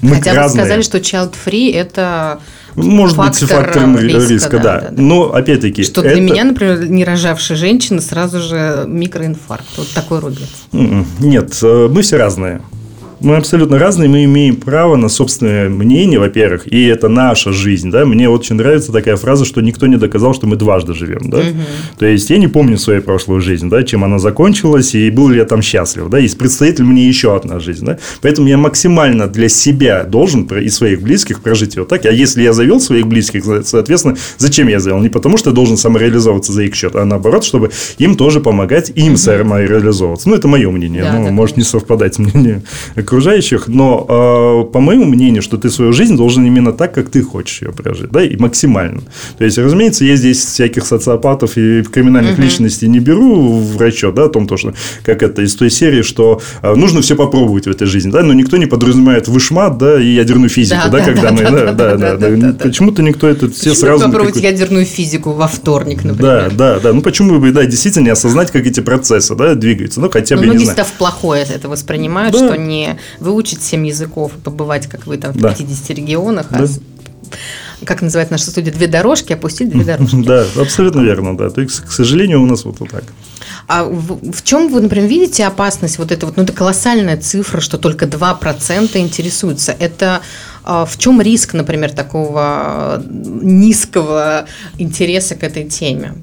Мы 0.00 0.16
Хотя 0.16 0.34
разные. 0.34 0.62
вы 0.62 0.68
сказали, 0.68 0.82
что 0.82 0.98
child-free– 0.98 1.72
это 1.74 2.40
может 2.74 3.16
фактор 3.16 3.40
быть 3.40 3.50
фактором 3.50 3.98
риска, 3.98 4.32
риска 4.32 4.50
да, 4.50 4.58
да. 4.58 4.80
да, 4.80 4.88
да. 4.90 5.02
Но 5.02 5.34
опять-таки. 5.34 5.82
Что 5.82 6.02
это... 6.02 6.14
для 6.14 6.20
меня, 6.20 6.44
например, 6.44 6.88
не 6.88 7.04
рожавшая 7.04 7.58
женщина 7.58 8.00
сразу 8.00 8.40
же 8.40 8.84
микроинфаркт. 8.86 9.66
Вот 9.76 9.88
такой 9.92 10.20
рубец. 10.20 10.48
М-м. 10.72 11.06
Нет, 11.18 11.58
э, 11.62 11.88
мы 11.90 12.02
все 12.02 12.16
разные 12.16 12.62
мы 13.20 13.36
абсолютно 13.36 13.78
разные, 13.78 14.08
мы 14.08 14.24
имеем 14.24 14.56
право 14.56 14.96
на 14.96 15.08
собственное 15.08 15.68
мнение, 15.68 16.18
во-первых, 16.18 16.66
и 16.72 16.86
это 16.86 17.08
наша 17.08 17.52
жизнь, 17.52 17.90
да, 17.90 18.04
мне 18.06 18.28
очень 18.28 18.56
нравится 18.56 18.92
такая 18.92 19.16
фраза, 19.16 19.44
что 19.44 19.60
никто 19.60 19.86
не 19.86 19.96
доказал, 19.96 20.34
что 20.34 20.46
мы 20.46 20.56
дважды 20.56 20.94
живем, 20.94 21.30
да, 21.30 21.38
угу. 21.38 21.46
то 21.98 22.06
есть 22.06 22.30
я 22.30 22.38
не 22.38 22.48
помню 22.48 22.78
свою 22.78 23.02
прошлую 23.02 23.40
жизнь, 23.40 23.68
да, 23.68 23.82
чем 23.82 24.04
она 24.04 24.18
закончилась, 24.18 24.94
и 24.94 25.10
был 25.10 25.28
ли 25.28 25.38
я 25.38 25.44
там 25.44 25.62
счастлив, 25.62 26.08
да, 26.08 26.18
и 26.18 26.28
предстоит 26.28 26.78
ли 26.78 26.84
мне 26.84 27.06
еще 27.06 27.36
одна 27.36 27.60
жизнь, 27.60 27.84
да, 27.84 27.98
поэтому 28.22 28.48
я 28.48 28.56
максимально 28.56 29.26
для 29.26 29.48
себя 29.48 30.04
должен 30.04 30.44
и 30.44 30.68
своих 30.68 31.02
близких 31.02 31.42
прожить 31.42 31.76
ее 31.76 31.84
так, 31.84 32.06
а 32.06 32.10
если 32.10 32.42
я 32.42 32.52
завел 32.52 32.80
своих 32.80 33.06
близких, 33.06 33.44
соответственно, 33.64 34.16
зачем 34.38 34.68
я 34.68 34.80
завел? 34.80 35.00
Не 35.00 35.08
потому, 35.08 35.36
что 35.36 35.50
я 35.50 35.54
должен 35.54 35.76
самореализовываться 35.76 36.52
за 36.52 36.62
их 36.62 36.74
счет, 36.74 36.96
а 36.96 37.04
наоборот, 37.04 37.44
чтобы 37.44 37.70
им 37.98 38.16
тоже 38.16 38.40
помогать, 38.40 38.90
им 38.94 39.16
самореализовываться, 39.16 40.28
ну, 40.28 40.36
это 40.36 40.48
мое 40.48 40.70
мнение, 40.70 41.02
да, 41.02 41.18
ну, 41.18 41.30
может 41.30 41.56
не 41.56 41.64
совпадать 41.64 42.18
мнение 42.18 42.62
окружающих, 43.10 43.66
но 43.66 44.06
э, 44.08 44.72
по 44.72 44.78
моему 44.78 45.04
мнению, 45.04 45.42
что 45.42 45.56
ты 45.56 45.68
свою 45.68 45.92
жизнь 45.92 46.16
должен 46.16 46.46
именно 46.46 46.72
так, 46.72 46.94
как 46.94 47.10
ты 47.10 47.22
хочешь 47.22 47.62
ее 47.62 47.72
прожить, 47.72 48.10
да, 48.12 48.22
и 48.22 48.36
максимально. 48.36 49.00
То 49.36 49.44
есть, 49.44 49.58
разумеется, 49.58 50.04
я 50.04 50.14
здесь 50.14 50.44
всяких 50.44 50.86
социопатов 50.86 51.56
и 51.56 51.82
криминальных 51.82 52.34
угу. 52.34 52.42
личностей 52.42 52.86
не 52.86 53.00
беру 53.00 53.58
в 53.58 53.80
расчет, 53.80 54.14
да, 54.14 54.26
о 54.26 54.28
том, 54.28 54.46
то, 54.46 54.56
что, 54.56 54.74
как 55.04 55.24
это 55.24 55.42
из 55.42 55.56
той 55.56 55.70
серии, 55.70 56.02
что 56.02 56.40
э, 56.62 56.74
нужно 56.76 57.00
все 57.02 57.16
попробовать 57.16 57.66
в 57.66 57.70
этой 57.70 57.88
жизни, 57.88 58.12
да, 58.12 58.22
но 58.22 58.32
никто 58.32 58.56
не 58.56 58.66
подразумевает 58.66 59.26
вышмат, 59.26 59.76
да, 59.76 60.00
и 60.00 60.14
ядерную 60.14 60.48
физику, 60.48 60.82
да, 60.84 60.90
да, 60.90 60.98
да 60.98 61.04
когда 61.04 61.22
да, 61.22 61.32
мы, 61.32 61.42
да, 61.42 61.72
да, 61.72 61.96
да, 61.96 62.16
да, 62.16 62.36
да, 62.36 62.64
почему-то 62.64 63.02
никто 63.02 63.26
это 63.26 63.50
все 63.50 63.74
сразу... 63.74 64.04
попробовать 64.04 64.36
ядерную 64.36 64.84
физику 64.84 65.32
во 65.32 65.48
вторник, 65.48 66.04
например. 66.04 66.50
Да, 66.50 66.74
да, 66.74 66.80
да, 66.80 66.92
ну 66.92 67.02
почему 67.02 67.40
бы, 67.40 67.50
да, 67.50 67.64
действительно 67.64 68.04
не 68.04 68.10
осознать, 68.10 68.52
как 68.52 68.66
эти 68.66 68.78
процессы, 68.78 69.34
да, 69.34 69.56
двигаются, 69.56 70.00
ну 70.00 70.08
хотя 70.08 70.36
бы, 70.36 70.46
ну, 70.46 70.52
не 70.52 70.64
знаю. 70.64 70.84
в 70.84 70.92
плохое 70.92 71.44
это 71.44 71.68
воспринимают, 71.68 72.36
что 72.36 72.56
не 72.56 72.99
выучить 73.18 73.62
7 73.62 73.86
языков, 73.86 74.32
побывать, 74.42 74.86
как 74.86 75.06
вы 75.06 75.16
там 75.16 75.32
в 75.32 75.36
да. 75.36 75.54
50 75.54 75.90
регионах, 75.90 76.46
а 76.50 76.58
да. 76.58 76.64
а 76.64 77.84
как 77.84 78.02
называется 78.02 78.32
наша 78.32 78.50
студия, 78.50 78.72
две 78.72 78.86
дорожки, 78.86 79.32
опустить 79.32 79.70
две 79.70 79.84
дорожки. 79.84 80.16
Да, 80.24 80.44
абсолютно 80.56 81.00
верно, 81.00 81.36
да. 81.36 81.50
То 81.50 81.60
есть, 81.60 81.80
к 81.80 81.90
сожалению, 81.90 82.42
у 82.42 82.46
нас 82.46 82.64
вот, 82.64 82.80
вот 82.80 82.90
так. 82.90 83.04
А 83.66 83.84
в, 83.84 84.32
в 84.32 84.42
чем 84.42 84.68
вы, 84.68 84.80
например, 84.80 85.08
видите 85.08 85.46
опасность 85.46 85.98
вот 85.98 86.12
это 86.12 86.26
вот, 86.26 86.36
ну 86.36 86.42
это 86.42 86.52
колоссальная 86.52 87.16
цифра, 87.16 87.60
что 87.60 87.78
только 87.78 88.06
2% 88.06 88.98
интересуются. 88.98 89.74
Это 89.78 90.20
а, 90.64 90.84
в 90.84 90.98
чем 90.98 91.20
риск, 91.20 91.54
например, 91.54 91.92
такого 91.92 93.02
низкого 93.08 94.46
интереса 94.78 95.34
к 95.34 95.42
этой 95.42 95.64
теме? 95.64 96.14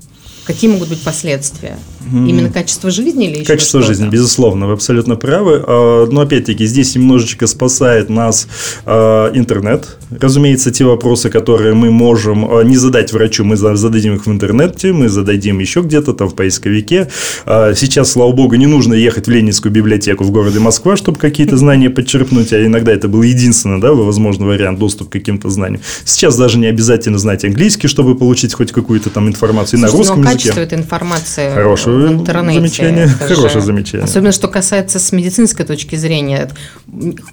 Какие 0.45 0.71
могут 0.71 0.89
быть 0.89 1.01
последствия? 1.01 1.77
Именно 2.11 2.49
качество 2.49 2.89
жизни 2.91 3.27
или 3.27 3.39
еще 3.39 3.45
Качество 3.53 3.81
что-то? 3.81 3.93
жизни, 3.93 4.09
безусловно, 4.09 4.67
вы 4.67 4.73
абсолютно 4.73 5.15
правы. 5.15 5.63
А, 5.65 6.05
Но 6.09 6.21
опять-таки 6.21 6.65
здесь 6.65 6.95
немножечко 6.95 7.47
спасает 7.47 8.09
нас 8.09 8.47
а, 8.85 9.31
интернет. 9.33 9.97
Разумеется, 10.09 10.71
те 10.71 10.85
вопросы, 10.85 11.29
которые 11.29 11.73
мы 11.73 11.91
можем 11.91 12.45
а, 12.49 12.61
не 12.63 12.77
задать 12.77 13.11
врачу, 13.13 13.43
мы 13.43 13.57
за- 13.57 13.75
зададим 13.75 14.15
их 14.15 14.25
в 14.25 14.31
интернете, 14.31 14.93
мы 14.93 15.09
зададим 15.09 15.59
еще 15.59 15.81
где-то 15.81 16.13
там 16.13 16.29
в 16.29 16.35
поисковике. 16.35 17.07
Сейчас, 17.45 18.11
слава 18.11 18.31
богу, 18.31 18.55
не 18.55 18.67
нужно 18.67 18.93
ехать 18.93 19.27
в 19.27 19.29
Ленинскую 19.31 19.71
библиотеку 19.71 20.23
в 20.23 20.31
городе 20.31 20.59
Москва, 20.59 20.95
чтобы 20.97 21.17
какие-то 21.19 21.57
знания 21.57 21.89
подчерпнуть, 21.89 22.53
а 22.53 22.65
иногда 22.65 22.91
это 22.91 23.07
был 23.07 23.21
единственный, 23.21 23.79
да, 23.81 23.93
возможный 23.93 24.47
вариант 24.47 24.79
доступ 24.79 25.09
к 25.09 25.11
каким-то 25.11 25.49
знаниям. 25.49 25.81
Сейчас 26.05 26.37
даже 26.37 26.57
не 26.57 26.67
обязательно 26.67 27.17
знать 27.17 27.43
английский, 27.45 27.87
чтобы 27.87 28.15
получить 28.15 28.53
хоть 28.53 28.71
какую-то 28.71 29.09
там 29.09 29.27
информацию 29.27 29.79
и 29.79 29.81
на 29.81 29.87
Слушайте, 29.89 30.09
русском 30.13 30.23
языке. 30.23 30.37
качество 30.43 30.59
этой 30.61 30.77
информации 30.77 31.49
Хорошее 31.97 32.19
интернете. 32.19 32.59
замечание, 32.59 33.05
это 33.05 33.35
хорошее 33.35 33.61
замечание. 33.61 34.05
Особенно, 34.05 34.31
что 34.31 34.47
касается 34.47 34.99
с 34.99 35.11
медицинской 35.11 35.65
точки 35.65 35.95
зрения. 35.95 36.49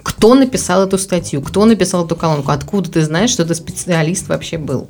Кто 0.02 0.34
написал 0.34 0.86
эту 0.86 0.98
статью, 0.98 1.42
кто 1.42 1.64
написал 1.64 2.06
эту 2.06 2.16
колонку, 2.16 2.50
откуда 2.50 2.90
ты 2.90 3.02
знаешь, 3.02 3.30
что 3.30 3.42
это 3.42 3.54
специалист 3.54 4.28
вообще 4.28 4.58
был? 4.58 4.88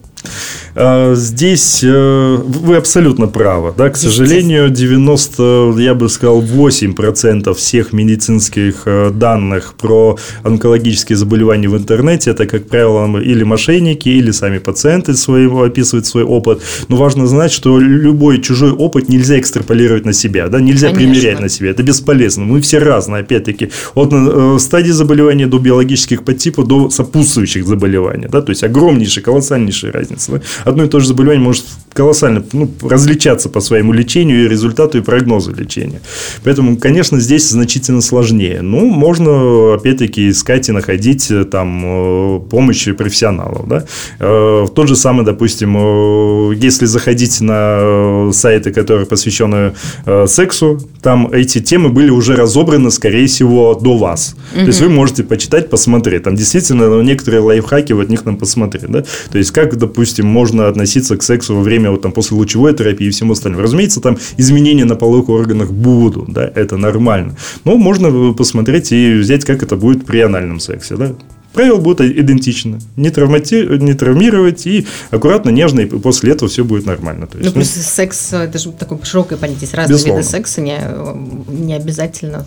А, 0.75 1.15
Здесь 1.15 1.83
э, 1.83 2.37
вы 2.37 2.77
абсолютно 2.77 3.27
правы. 3.27 3.73
Да? 3.77 3.91
К 3.91 3.97
сожалению, 3.97 4.71
90, 4.71 5.75
я 5.79 5.95
бы 5.95 6.09
сказал, 6.09 6.43
8% 6.43 7.55
всех 7.55 7.93
медицинских 7.93 8.83
э, 8.87 9.11
данных 9.11 9.75
про 9.75 10.19
онкологические 10.43 11.17
заболевания 11.17 11.69
в 11.69 11.77
интернете 11.77 12.31
это, 12.31 12.47
как 12.47 12.69
правило, 12.69 13.19
или 13.21 13.45
мошенники, 13.45 14.09
или 14.09 14.31
сами 14.33 14.59
пациенты 14.59 15.15
своего 15.15 15.63
описывают 15.63 16.07
свой 16.07 16.25
опыт. 16.25 16.63
Но 16.89 16.97
важно 16.97 17.27
знать, 17.27 17.53
что 17.53 17.79
любой 17.79 18.41
чужой 18.41 18.73
опыт 18.73 19.09
нельзя 19.09 19.39
экстраполировать 19.39 20.05
на 20.05 20.13
себя, 20.13 20.49
да? 20.49 20.61
нельзя 20.61 20.89
Конечно. 20.89 21.13
примерять 21.13 21.41
на 21.41 21.49
себя. 21.49 21.71
Это 21.71 21.83
бесполезно. 21.83 22.45
Мы 22.45 22.61
все 22.61 22.79
разные, 22.79 23.21
опять-таки. 23.21 23.71
От 23.95 24.11
э, 24.13 24.57
стадии 24.59 24.93
заболевания 24.93 25.47
до 25.47 25.59
биологических 25.59 26.25
подтипов, 26.25 26.67
до 26.67 26.91
сопутствующих 26.91 27.67
заболеваний. 27.67 28.27
Да? 28.31 28.43
То 28.43 28.51
есть 28.51 28.65
огромнейшая, 28.65 29.25
колоссальнейшая 29.25 29.93
разница. 29.93 30.14
Да. 30.29 30.41
Одно 30.65 30.85
и 30.85 30.89
то 30.89 31.01
же 31.01 31.09
заболевание 31.09 31.43
может 31.43 31.65
колоссально 31.95 32.45
ну, 32.53 32.71
различаться 32.83 33.49
по 33.49 33.61
своему 33.61 33.93
лечению 33.93 34.45
и 34.45 34.49
результату 34.49 34.99
и 34.99 35.01
прогнозу 35.01 35.55
лечения. 35.55 36.01
Поэтому, 36.43 36.77
конечно, 36.77 37.21
здесь 37.21 37.49
значительно 37.49 38.01
сложнее. 38.01 38.63
Ну, 38.63 38.87
можно, 38.87 39.75
опять-таки, 39.75 40.31
искать 40.31 40.69
и 40.69 40.73
находить 40.73 41.31
э, 41.31 41.45
там 41.45 41.83
э, 41.85 42.41
помощь 42.51 42.89
профессионалов. 42.97 43.69
Да? 43.69 43.85
Э, 44.19 44.67
Тот 44.75 44.89
же 44.89 44.97
самый, 44.97 45.25
допустим, 45.25 46.51
если 46.53 46.87
заходить 46.87 47.41
на 47.41 48.31
сайты, 48.33 48.73
которые 48.73 49.07
посвящены 49.07 49.75
сексу, 50.27 50.81
там 51.03 51.29
эти 51.33 51.61
темы 51.61 51.91
были 51.91 52.11
уже 52.11 52.35
разобраны, 52.35 52.91
скорее 52.91 53.27
всего, 53.27 53.75
до 53.75 53.97
вас. 53.97 54.35
То 54.53 54.61
есть 54.61 54.81
вы 54.81 54.89
можете 54.89 55.23
почитать, 55.23 55.71
посмотреть. 55.71 56.25
Там 56.25 56.35
действительно 56.35 56.89
ну, 56.89 57.03
некоторые 57.03 57.41
лайфхаки 57.41 57.93
вот 57.93 58.09
них 58.09 58.25
нам 58.25 58.37
посмотреть. 58.37 58.91
Да? 58.91 59.05
То 59.31 59.39
есть 59.39 59.53
как, 59.53 59.77
допустим, 59.77 60.04
можно 60.23 60.69
относиться 60.69 61.17
к 61.17 61.23
сексу 61.23 61.55
во 61.57 61.63
время 61.63 61.91
вот, 61.91 62.03
там, 62.03 62.13
после 62.13 62.37
лучевой 62.37 62.75
терапии 62.75 63.07
и 63.07 63.11
всему 63.11 63.33
остальному. 63.33 63.63
Разумеется, 63.63 64.01
там 64.01 64.19
изменения 64.37 64.85
на 64.85 64.97
половых 64.97 65.29
органах 65.29 65.71
будут, 65.73 66.33
да, 66.33 66.51
это 66.55 66.77
нормально. 66.77 67.37
Но 67.65 67.77
можно 67.77 68.33
посмотреть 68.33 68.93
и 68.93 69.15
взять, 69.15 69.45
как 69.45 69.63
это 69.63 69.77
будет 69.77 70.05
при 70.07 70.21
анальном 70.21 70.61
сексе. 70.61 70.97
Да? 70.97 71.15
Правила 71.53 71.77
будут 71.79 72.01
идентичны. 72.01 72.81
Не, 72.97 73.11
травмати- 73.11 73.79
не 73.79 73.95
травмировать 73.95 74.67
и 74.67 74.87
аккуратно, 75.11 75.51
нежно, 75.51 75.81
и 75.81 75.87
после 75.87 76.33
этого 76.33 76.51
все 76.51 76.65
будет 76.65 76.85
нормально. 76.85 77.29
То 77.29 77.39
Ну, 77.39 77.45
есть, 77.45 77.55
плюс 77.55 77.69
секс, 77.69 78.33
это 78.33 78.59
же 78.59 78.73
такое 78.73 78.99
широкое 79.05 79.39
понятие. 79.39 79.69
Разные 79.73 79.95
Безусловно. 79.95 80.21
виды 80.21 80.31
секса, 80.31 80.61
не, 80.61 80.79
не 81.49 81.75
обязательно 81.75 82.45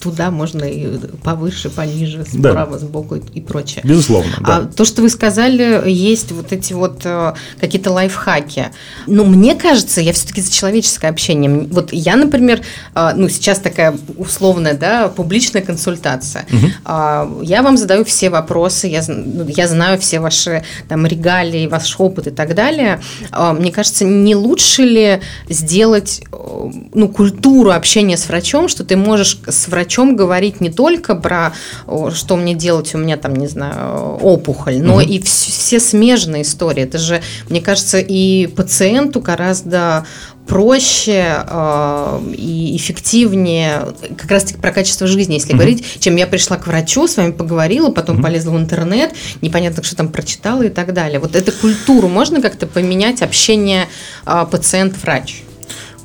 туда 0.00 0.30
можно 0.30 0.64
и 0.64 0.98
повыше, 1.22 1.70
пониже, 1.70 2.24
Да. 2.32 2.50
справа, 2.50 2.78
сбоку 2.78 3.16
и, 3.16 3.40
прочее. 3.40 3.80
безусловно, 3.84 4.32
да. 4.40 4.56
А 4.56 4.64
то, 4.66 4.84
что 4.84 5.02
вы 5.02 5.08
сказали, 5.10 5.82
есть 5.90 6.32
вот 6.32 6.52
эти 6.52 6.72
вот 6.72 7.02
э, 7.04 7.34
какие-то 7.60 7.90
лайфхаки. 7.90 8.66
Ну, 9.06 9.24
мне 9.24 9.54
кажется, 9.54 10.00
я 10.00 10.12
все-таки 10.12 10.40
за 10.40 10.52
человеческое 10.52 11.08
общение. 11.08 11.66
Вот 11.70 11.92
я, 11.92 12.16
например, 12.16 12.60
э, 12.94 13.12
ну, 13.16 13.28
сейчас 13.28 13.58
такая 13.58 13.96
условная, 14.16 14.74
да, 14.74 15.08
публичная 15.08 15.62
консультация. 15.62 16.46
А, 16.84 17.28
Я 17.42 17.62
вам 17.62 17.76
задаю 17.76 18.04
все 18.04 18.30
вопросы, 18.30 18.86
я, 18.86 19.02
ну, 19.08 19.46
я 19.48 19.68
знаю 19.68 19.98
все 19.98 20.20
ваши 20.20 20.64
там 20.88 21.06
регалии, 21.06 21.66
ваш 21.66 21.96
опыт 21.98 22.26
и 22.28 22.30
так 22.30 22.54
далее. 22.54 23.00
А, 23.30 23.52
Мне 23.52 23.72
кажется, 23.72 24.04
не 24.04 24.34
лучше 24.34 24.82
ли 24.82 25.20
сделать 25.48 26.22
э, 26.32 26.70
ну, 26.94 27.08
культуру 27.08 27.70
общения 27.70 28.16
с 28.16 28.28
врачом, 28.28 28.68
что 28.68 28.84
ты 28.84 28.96
можешь 28.96 29.38
с 29.56 29.68
врачом 29.68 30.16
говорить 30.16 30.60
не 30.60 30.70
только 30.70 31.14
про 31.14 31.52
что 32.14 32.36
мне 32.36 32.54
делать, 32.54 32.94
у 32.94 32.98
меня 32.98 33.16
там, 33.16 33.34
не 33.34 33.46
знаю, 33.46 34.16
опухоль, 34.16 34.80
но 34.80 35.00
и 35.00 35.18
вс- 35.18 35.50
все 35.50 35.80
смежные 35.80 36.42
истории. 36.42 36.82
Это 36.82 36.98
же, 36.98 37.22
мне 37.48 37.60
кажется, 37.60 37.98
и 37.98 38.46
пациенту 38.46 39.20
гораздо 39.20 40.06
проще 40.46 41.44
э, 41.48 42.20
и 42.36 42.76
эффективнее 42.76 43.88
как 44.16 44.30
раз 44.30 44.44
таки 44.44 44.58
про 44.60 44.70
качество 44.70 45.06
жизни, 45.06 45.34
если 45.34 45.52
говорить, 45.52 45.84
чем 45.98 46.16
я 46.16 46.26
пришла 46.26 46.56
к 46.56 46.66
врачу, 46.66 47.08
с 47.08 47.16
вами 47.16 47.32
поговорила, 47.32 47.90
потом 47.90 48.22
полезла 48.22 48.52
в 48.52 48.56
интернет, 48.56 49.12
непонятно, 49.42 49.82
что 49.82 49.96
там 49.96 50.08
прочитала 50.08 50.62
и 50.62 50.68
так 50.68 50.92
далее. 50.92 51.18
Вот 51.18 51.34
эту 51.34 51.52
культуру 51.52 52.08
можно 52.08 52.40
как-то 52.40 52.66
поменять, 52.66 53.22
общение 53.22 53.88
э, 54.24 54.46
пациент-врач? 54.50 55.42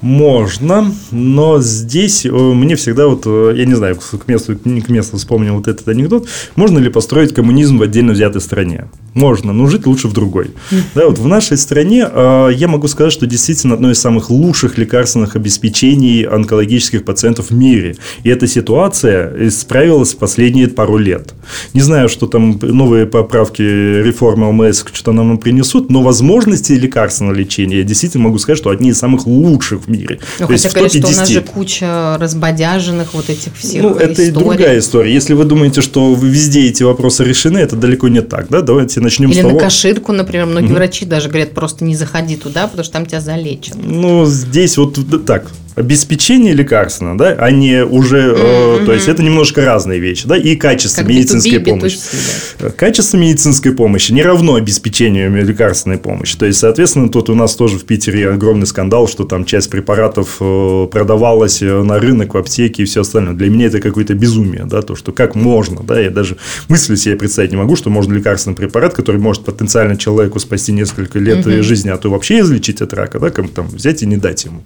Можно, 0.01 0.91
но 1.11 1.61
здесь 1.61 2.25
э, 2.25 2.29
мне 2.29 2.75
всегда 2.75 3.07
вот, 3.07 3.23
э, 3.25 3.53
я 3.55 3.65
не 3.65 3.75
знаю, 3.75 3.97
к 3.97 4.27
месту, 4.27 4.57
к 4.57 4.89
месту 4.89 5.17
вспомнил 5.17 5.55
вот 5.55 5.67
этот 5.67 5.87
анекдот, 5.87 6.27
можно 6.55 6.79
ли 6.79 6.89
построить 6.89 7.35
коммунизм 7.35 7.77
в 7.77 7.83
отдельно 7.83 8.13
взятой 8.13 8.41
стране? 8.41 8.89
Можно, 9.13 9.53
но 9.53 9.67
жить 9.67 9.85
лучше 9.85 10.07
в 10.07 10.13
другой. 10.13 10.51
Да, 10.95 11.07
вот 11.07 11.19
в 11.19 11.27
нашей 11.27 11.57
стране 11.57 12.07
э, 12.11 12.49
я 12.55 12.67
могу 12.67 12.87
сказать, 12.87 13.13
что 13.13 13.27
действительно 13.27 13.75
одно 13.75 13.91
из 13.91 13.99
самых 13.99 14.29
лучших 14.29 14.77
лекарственных 14.77 15.35
обеспечений 15.35 16.23
онкологических 16.23 17.05
пациентов 17.05 17.51
в 17.51 17.53
мире. 17.53 17.95
И 18.23 18.29
эта 18.29 18.47
ситуация 18.47 19.47
исправилась 19.47 20.13
в 20.13 20.17
последние 20.17 20.67
пару 20.67 20.97
лет. 20.97 21.33
Не 21.73 21.81
знаю, 21.81 22.09
что 22.09 22.25
там 22.25 22.59
новые 22.61 23.05
поправки 23.05 23.61
реформы 23.61 24.47
ОМС 24.47 24.83
что-то 24.91 25.11
нам 25.11 25.37
принесут, 25.37 25.89
но 25.91 26.01
возможности 26.01 26.73
лекарственного 26.73 27.35
лечения, 27.35 27.77
я 27.77 27.83
действительно 27.83 28.25
могу 28.25 28.39
сказать, 28.39 28.57
что 28.57 28.71
одни 28.71 28.89
из 28.89 28.97
самых 28.97 29.27
лучших 29.27 29.87
в 29.87 29.90
мире. 29.91 30.19
Ну, 30.39 30.47
То 30.47 30.53
есть 30.53 30.63
хотя 30.63 30.73
говорят, 30.75 30.93
топе 30.93 31.05
что 31.05 31.13
у 31.13 31.19
нас 31.19 31.29
10. 31.29 31.33
же 31.33 31.41
куча 31.41 32.17
разбодяженных 32.19 33.13
вот 33.13 33.29
этих 33.29 33.55
всех 33.55 33.83
Ну, 33.83 33.95
это 33.95 34.21
и 34.21 34.31
другая 34.31 34.79
история. 34.79 35.13
Если 35.13 35.33
вы 35.33 35.45
думаете, 35.45 35.81
что 35.81 36.13
везде 36.15 36.67
эти 36.67 36.83
вопросы 36.83 37.23
решены, 37.23 37.57
это 37.59 37.75
далеко 37.75 38.07
не 38.07 38.21
так. 38.21 38.47
Да? 38.49 38.61
Давайте 38.61 39.01
начнем 39.01 39.29
Или 39.29 39.39
с 39.39 39.43
на 39.43 39.49
того. 39.49 39.59
каширку, 39.59 40.11
например, 40.11 40.45
многие 40.45 40.73
врачи 40.73 41.05
даже 41.05 41.29
говорят, 41.29 41.51
просто 41.51 41.85
не 41.85 41.95
заходи 41.95 42.35
туда, 42.37 42.67
потому 42.67 42.83
что 42.83 42.93
там 42.93 43.05
тебя 43.05 43.21
залечат. 43.21 43.75
Ну, 43.75 44.25
здесь 44.25 44.77
вот 44.77 44.97
так. 45.25 45.51
Обеспечение 45.75 46.53
лекарственно, 46.53 47.17
да, 47.17 47.35
а 47.39 47.51
не 47.51 47.83
уже, 47.83 48.33
э, 48.35 48.85
то 48.85 48.93
есть 48.93 49.07
это 49.07 49.23
немножко 49.23 49.63
разные 49.65 49.99
вещи, 49.99 50.27
да, 50.27 50.37
и 50.37 50.55
качество 50.55 51.01
Как 51.01 51.09
медицинской 51.09 51.59
B2B, 51.59 51.69
помощи. 51.69 51.95
B2C, 51.95 52.51
Э, 52.61 52.69
Качество 52.71 53.17
медицинской 53.17 53.73
помощи 53.73 54.11
не 54.11 54.23
равно 54.23 54.55
обеспечению 54.55 55.31
лекарственной 55.45 55.97
помощи. 55.97 56.37
То 56.37 56.45
есть, 56.45 56.59
соответственно, 56.59 57.09
тут 57.09 57.29
у 57.29 57.35
нас 57.35 57.55
тоже 57.55 57.77
в 57.77 57.85
Питере 57.85 58.29
огромный 58.29 58.67
скандал, 58.67 59.07
что 59.07 59.23
там 59.23 59.45
часть 59.45 59.69
препаратов 59.69 60.37
э, 60.39 60.87
продавалась 60.91 61.61
э, 61.61 61.83
на 61.83 61.99
рынок, 61.99 62.33
в 62.33 62.37
аптеке 62.37 62.83
и 62.83 62.85
все 62.85 63.01
остальное. 63.01 63.33
Для 63.33 63.49
меня 63.49 63.67
это 63.67 63.79
какое-то 63.79 64.13
безумие, 64.13 64.65
да, 64.65 64.81
то, 64.81 64.95
что 64.95 65.11
как 65.11 65.35
можно, 65.35 65.81
да, 65.83 65.99
я 65.99 66.09
даже 66.09 66.37
мысли 66.67 66.95
себе 66.95 67.15
представить 67.15 67.51
не 67.51 67.57
могу, 67.57 67.75
что 67.75 67.89
можно 67.89 68.13
лекарственный 68.13 68.55
препарат, 68.55 68.93
который 68.93 69.19
может 69.19 69.43
потенциально 69.43 69.97
человеку 69.97 70.39
спасти 70.39 70.71
несколько 70.71 71.19
лет 71.19 71.45
э, 71.47 71.61
жизни, 71.61 71.89
а 71.89 71.97
то 71.97 72.09
вообще 72.09 72.39
излечить 72.39 72.81
от 72.81 72.93
рака, 72.93 73.19
да, 73.19 73.29
кому 73.29 73.49
там 73.49 73.67
взять 73.67 74.03
и 74.03 74.05
не 74.05 74.17
дать 74.17 74.45
ему. 74.45 74.63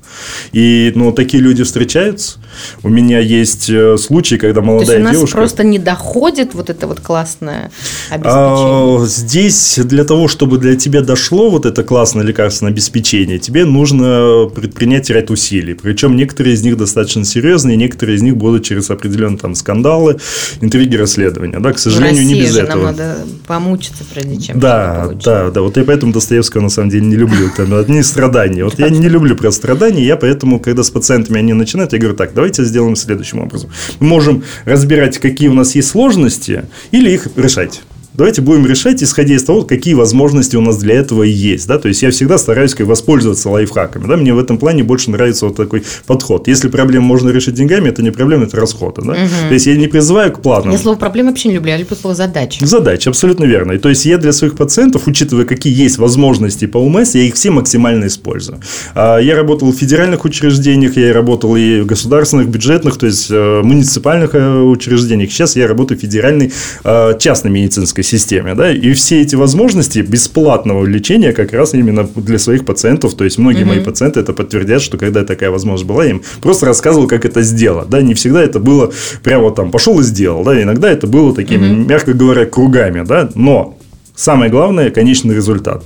И, 0.51 0.91
ну, 0.95 1.11
такие 1.11 1.43
люди 1.43 1.63
встречаются. 1.63 2.39
У 2.81 2.89
меня 2.89 3.19
есть 3.19 3.69
э, 3.69 3.97
случаи, 3.97 4.35
когда 4.35 4.61
То 4.61 4.67
молодая 4.67 4.97
есть 4.97 5.01
у 5.01 5.03
нас 5.03 5.15
девушка... 5.17 5.37
просто 5.37 5.63
не 5.63 5.77
доходит 5.77 6.53
вот 6.53 6.69
это 6.69 6.87
вот 6.87 7.01
классное 7.01 7.69
обеспечение. 8.09 9.03
А, 9.03 9.05
Здесь 9.05 9.79
для 9.83 10.05
того, 10.05 10.27
чтобы 10.27 10.57
для 10.57 10.75
тебя 10.75 11.01
дошло 11.01 11.49
вот 11.49 11.65
это 11.65 11.83
классное 11.83 12.23
лекарственное 12.23 12.71
обеспечение, 12.71 13.39
тебе 13.39 13.65
нужно 13.65 14.49
предпринять 14.55 15.09
ряд 15.09 15.29
усилий. 15.31 15.73
Причем 15.73 16.15
некоторые 16.15 16.55
из 16.55 16.63
них 16.63 16.77
достаточно 16.77 17.25
серьезные, 17.25 17.75
некоторые 17.75 18.15
из 18.15 18.21
них 18.21 18.37
будут 18.37 18.63
через 18.63 18.89
определенные 18.89 19.37
там 19.37 19.53
скандалы, 19.55 20.17
интриги, 20.61 20.95
расследования. 20.95 21.59
Да, 21.59 21.73
к 21.73 21.79
сожалению, 21.79 22.25
не 22.25 22.41
без 22.41 22.53
же 22.53 22.61
этого. 22.61 22.83
нам 22.83 22.85
надо 22.85 23.17
помучиться, 23.47 24.03
прежде 24.13 24.37
чем 24.37 24.59
Да, 24.59 25.11
да, 25.23 25.49
да. 25.49 25.61
Вот 25.61 25.75
я 25.75 25.83
поэтому 25.83 26.13
Достоевского 26.13 26.61
на 26.61 26.69
самом 26.69 26.89
деле 26.89 27.05
не 27.05 27.15
люблю. 27.15 27.49
Там 27.55 27.73
одни 27.73 28.01
страдания. 28.01 28.63
Вот 28.63 28.79
я 28.79 28.89
не 28.89 29.09
люблю 29.09 29.35
про 29.35 29.51
страдания. 29.51 30.05
Я 30.05 30.15
поэтому, 30.15 30.59
когда 30.59 30.84
с 30.85 30.91
пациентами 30.91 31.39
они 31.39 31.53
начинают, 31.53 31.93
я 31.93 31.99
говорю, 31.99 32.15
так, 32.15 32.33
давайте 32.33 32.63
сделаем 32.63 32.95
следующим 32.95 33.39
образом. 33.39 33.69
Мы 33.99 34.07
можем 34.07 34.43
разбирать, 34.65 35.17
какие 35.17 35.47
у 35.49 35.53
нас 35.53 35.75
есть 35.75 35.89
сложности, 35.89 36.65
или 36.91 37.11
их 37.11 37.27
решать. 37.35 37.81
Давайте 38.17 38.41
будем 38.41 38.65
решать, 38.65 39.01
исходя 39.03 39.35
из 39.35 39.43
того, 39.43 39.63
какие 39.63 39.93
возможности 39.93 40.55
у 40.55 40.61
нас 40.61 40.77
для 40.77 40.95
этого 40.95 41.23
есть. 41.23 41.67
Да? 41.67 41.79
То 41.79 41.87
есть, 41.87 42.01
я 42.01 42.11
всегда 42.11 42.37
стараюсь 42.37 42.73
как, 42.73 42.87
воспользоваться 42.87 43.49
лайфхаками. 43.49 44.07
Да? 44.07 44.17
Мне 44.17 44.33
в 44.33 44.39
этом 44.39 44.57
плане 44.57 44.83
больше 44.83 45.11
нравится 45.11 45.47
вот 45.47 45.55
такой 45.55 45.83
подход. 46.05 46.47
Если 46.47 46.69
проблему 46.69 47.05
можно 47.05 47.29
решить 47.29 47.55
деньгами, 47.55 47.89
это 47.89 48.01
не 48.01 48.11
проблема, 48.11 48.45
это 48.45 48.57
расходы. 48.57 49.01
Да? 49.01 49.13
Угу. 49.13 49.47
То 49.49 49.53
есть, 49.53 49.65
я 49.65 49.75
не 49.75 49.87
призываю 49.87 50.31
к 50.31 50.41
планам. 50.41 50.71
Я 50.71 50.77
слово 50.77 50.97
проблема 50.97 51.29
вообще 51.29 51.49
не 51.49 51.55
люблю, 51.55 51.71
я 51.71 51.77
люблю 51.77 51.95
слово 51.95 52.15
задача. 52.15 52.65
Задача, 52.65 53.09
абсолютно 53.09 53.45
верно. 53.45 53.73
И 53.73 53.77
то 53.77 53.89
есть, 53.89 54.05
я 54.05 54.17
для 54.17 54.31
своих 54.31 54.55
пациентов, 54.55 55.03
учитывая, 55.07 55.45
какие 55.45 55.73
есть 55.73 55.97
возможности 55.97 56.65
по 56.67 56.77
УМС, 56.77 57.15
я 57.15 57.23
их 57.23 57.35
все 57.35 57.51
максимально 57.51 58.07
использую. 58.07 58.59
А, 58.93 59.17
я 59.17 59.35
работал 59.35 59.71
в 59.71 59.75
федеральных 59.75 60.25
учреждениях, 60.25 60.97
я 60.97 61.13
работал 61.13 61.55
и 61.55 61.81
в 61.81 61.85
государственных, 61.85 62.47
бюджетных, 62.47 62.97
то 62.97 63.05
есть, 63.05 63.27
э, 63.29 63.61
муниципальных 63.63 64.35
э, 64.35 64.61
учреждениях. 64.61 65.31
Сейчас 65.31 65.55
я 65.55 65.67
работаю 65.67 65.97
в 65.97 66.01
федеральной 66.01 66.51
э, 66.83 67.13
частной 67.19 67.51
медицинской 67.51 68.04
системе. 68.05 68.55
Да? 68.55 68.71
И 68.71 68.93
все 68.93 69.21
эти 69.21 69.35
возможности 69.35 69.99
бесплатного 69.99 70.85
лечения 70.85 71.33
как 71.33 71.53
раз 71.53 71.73
именно 71.73 72.07
для 72.15 72.39
своих 72.39 72.65
пациентов. 72.65 73.15
То 73.15 73.23
есть, 73.23 73.37
многие 73.37 73.63
угу. 73.63 73.69
мои 73.69 73.79
пациенты 73.79 74.19
это 74.19 74.33
подтвердят, 74.33 74.81
что 74.81 74.97
когда 74.97 75.23
такая 75.23 75.51
возможность 75.51 75.87
была, 75.87 76.05
я 76.05 76.11
им 76.11 76.21
просто 76.41 76.65
рассказывал, 76.65 77.07
как 77.07 77.25
это 77.25 77.41
сделать. 77.41 77.89
Да? 77.89 78.01
Не 78.01 78.13
всегда 78.13 78.43
это 78.43 78.59
было 78.59 78.91
прямо 79.23 79.51
там 79.51 79.71
пошел 79.71 79.99
и 79.99 80.03
сделал. 80.03 80.43
Да? 80.43 80.61
Иногда 80.61 80.89
это 80.89 81.07
было 81.07 81.33
такими, 81.33 81.67
угу. 81.67 81.89
мягко 81.89 82.13
говоря, 82.13 82.45
кругами. 82.45 83.05
Да? 83.05 83.29
Но 83.35 83.77
самое 84.15 84.49
главное– 84.51 84.89
конечный 84.91 85.35
результат. 85.35 85.83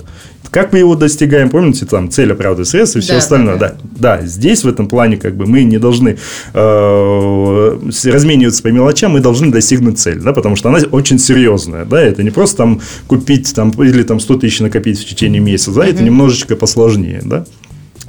Как 0.50 0.72
мы 0.72 0.80
его 0.80 0.96
достигаем, 0.96 1.48
помните, 1.48 1.86
там 1.86 2.10
цель 2.10 2.32
оправдывает 2.32 2.68
средства 2.68 2.98
и 2.98 3.02
все 3.02 3.12
да, 3.12 3.18
остальное. 3.18 3.56
Да, 3.56 3.76
да. 3.92 4.16
да, 4.18 4.26
здесь 4.26 4.64
в 4.64 4.68
этом 4.68 4.88
плане 4.88 5.16
как 5.16 5.36
бы 5.36 5.46
мы 5.46 5.62
не 5.62 5.78
должны 5.78 6.18
э, 6.54 7.78
размениваться 8.04 8.62
по 8.62 8.68
мелочам, 8.68 9.12
мы 9.12 9.20
должны 9.20 9.52
достигнуть 9.52 9.98
цель, 9.98 10.20
да, 10.20 10.32
потому 10.32 10.56
что 10.56 10.68
она 10.68 10.80
очень 10.90 11.18
серьезная, 11.18 11.84
да, 11.84 12.00
это 12.00 12.22
не 12.22 12.30
просто 12.30 12.56
там 12.58 12.80
купить 13.06 13.54
там 13.54 13.70
или 13.70 14.02
там 14.02 14.18
100 14.18 14.38
тысяч 14.38 14.60
накопить 14.60 15.00
в 15.00 15.08
течение 15.08 15.40
месяца, 15.40 15.72
да, 15.72 15.86
это 15.86 16.02
немножечко 16.02 16.56
посложнее, 16.56 17.22
да 17.24 17.44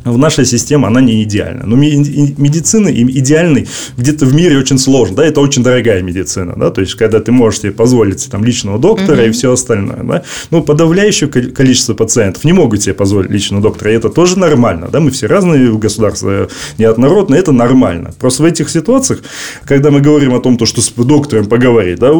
в 0.03 0.17
нашей 0.17 0.45
системе 0.45 0.87
она 0.87 1.01
не 1.01 1.23
идеальна. 1.23 1.63
Но 1.65 1.75
медицина 1.75 2.89
идеальной 2.89 3.67
где-то 3.97 4.25
в 4.25 4.33
мире 4.33 4.57
очень 4.57 4.77
сложно. 4.77 5.17
Да? 5.17 5.25
Это 5.25 5.41
очень 5.41 5.63
дорогая 5.63 6.01
медицина. 6.01 6.53
Да? 6.55 6.69
То 6.71 6.81
есть, 6.81 6.95
когда 6.95 7.19
ты 7.19 7.31
можешь 7.31 7.61
себе 7.61 7.71
позволить 7.71 8.29
там, 8.29 8.43
личного 8.43 8.79
доктора 8.79 9.21
угу. 9.21 9.29
и 9.29 9.31
все 9.31 9.51
остальное. 9.51 10.03
Да? 10.03 10.23
Ну, 10.49 10.63
подавляющее 10.63 11.29
количество 11.29 11.93
пациентов 11.93 12.43
не 12.43 12.53
могут 12.53 12.83
себе 12.83 12.93
позволить 12.93 13.29
личного 13.29 13.61
доктора. 13.61 13.91
И 13.91 13.95
это 13.95 14.09
тоже 14.09 14.39
нормально. 14.39 14.89
Да? 14.91 14.99
Мы 14.99 15.11
все 15.11 15.27
разные 15.27 15.71
в 15.71 15.79
государстве 15.79 16.47
неоднородные. 16.77 17.39
Это 17.39 17.51
нормально. 17.51 18.13
Просто 18.19 18.43
в 18.43 18.45
этих 18.45 18.69
ситуациях, 18.69 19.21
когда 19.65 19.91
мы 19.91 20.01
говорим 20.01 20.33
о 20.33 20.39
том, 20.39 20.57
что 20.65 20.81
с 20.81 20.91
доктором 20.91 21.45
поговорить, 21.45 21.99
да, 21.99 22.11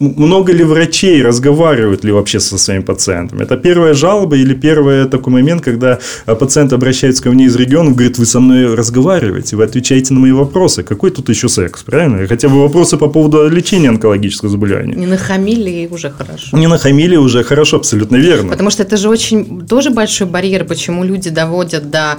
много 0.00 0.52
ли 0.52 0.64
врачей 0.64 1.22
разговаривают 1.22 2.04
ли 2.04 2.12
вообще 2.12 2.40
со 2.40 2.58
своими 2.58 2.82
пациентами? 2.82 3.42
Это 3.42 3.56
первая 3.56 3.94
жалоба 3.94 4.36
или 4.36 4.54
первый 4.54 5.06
такой 5.06 5.32
момент, 5.32 5.62
когда 5.62 5.98
а, 6.26 6.34
пациент 6.34 6.72
обращается 6.72 7.22
ко 7.22 7.30
мне 7.30 7.46
из 7.46 7.56
региона, 7.56 7.90
говорит, 7.90 8.18
вы 8.18 8.26
со 8.26 8.40
мной 8.40 8.74
разговариваете, 8.74 9.56
вы 9.56 9.64
отвечаете 9.64 10.14
на 10.14 10.20
мои 10.20 10.32
вопросы. 10.32 10.82
Какой 10.82 11.10
тут 11.10 11.28
еще 11.28 11.48
секс, 11.48 11.82
правильно? 11.82 12.26
Хотя 12.26 12.48
бы 12.48 12.62
вопросы 12.62 12.96
по 12.96 13.08
поводу 13.08 13.48
лечения 13.48 13.88
онкологического 13.88 14.50
заболевания. 14.50 14.94
Не 14.94 15.06
нахамили 15.06 15.70
и 15.70 15.88
уже 15.88 16.10
хорошо. 16.10 16.56
Не 16.56 16.66
нахамили 16.66 17.16
уже 17.16 17.42
хорошо, 17.42 17.78
абсолютно 17.78 18.16
верно. 18.16 18.50
Потому 18.50 18.70
что 18.70 18.82
это 18.82 18.96
же 18.96 19.08
очень 19.08 19.66
тоже 19.66 19.90
большой 19.90 20.26
барьер, 20.26 20.64
почему 20.64 21.04
люди 21.04 21.30
доводят 21.30 21.90
до, 21.90 22.18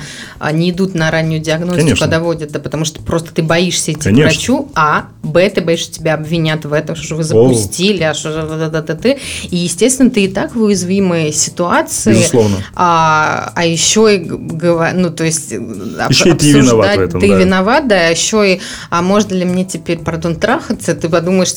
не 0.51 0.71
идут 0.71 0.95
на 0.95 1.11
раннюю 1.11 1.41
диагностику, 1.41 1.81
Конечно. 1.81 2.05
а 2.05 2.09
доводят 2.09 2.51
до, 2.51 2.59
потому 2.59 2.85
что 2.85 3.01
просто 3.01 3.33
ты 3.33 3.43
боишься 3.43 3.91
идти 3.91 4.01
Конечно. 4.01 4.23
к 4.23 4.33
врачу, 4.33 4.71
а, 4.75 5.07
б, 5.23 5.49
ты 5.49 5.61
боишься, 5.61 5.91
тебя 5.91 6.15
обвинят 6.15 6.65
в 6.65 6.73
этом, 6.73 6.95
что 6.95 7.15
вы 7.15 7.23
запустили, 7.27 8.03
а 8.03 8.13
что 8.13 8.31
же 8.31 9.21
И, 9.49 9.55
естественно, 9.55 10.09
ты 10.09 10.25
и 10.25 10.27
так 10.27 10.55
в 10.55 10.61
уязвимой 10.61 11.31
ситуации. 11.31 12.11
Безусловно. 12.13 12.57
А, 12.75 13.51
а 13.55 13.65
еще 13.65 14.15
и 14.15 14.27
ну, 14.27 15.09
то 15.11 15.23
есть 15.23 15.51
еще 15.51 16.29
и 16.29 16.33
ты 16.33 16.51
виноват 16.51 16.97
в 16.97 16.99
этом. 16.99 17.21
Ты 17.21 17.29
да. 17.29 17.35
виноват, 17.35 17.87
да, 17.87 17.95
а 18.07 18.09
еще 18.09 18.53
и, 18.53 18.61
а 18.89 19.01
можно 19.01 19.33
ли 19.33 19.45
мне 19.45 19.65
теперь, 19.65 19.99
пардон, 19.99 20.35
трахаться? 20.35 20.95
Ты 20.95 21.09
подумаешь, 21.09 21.53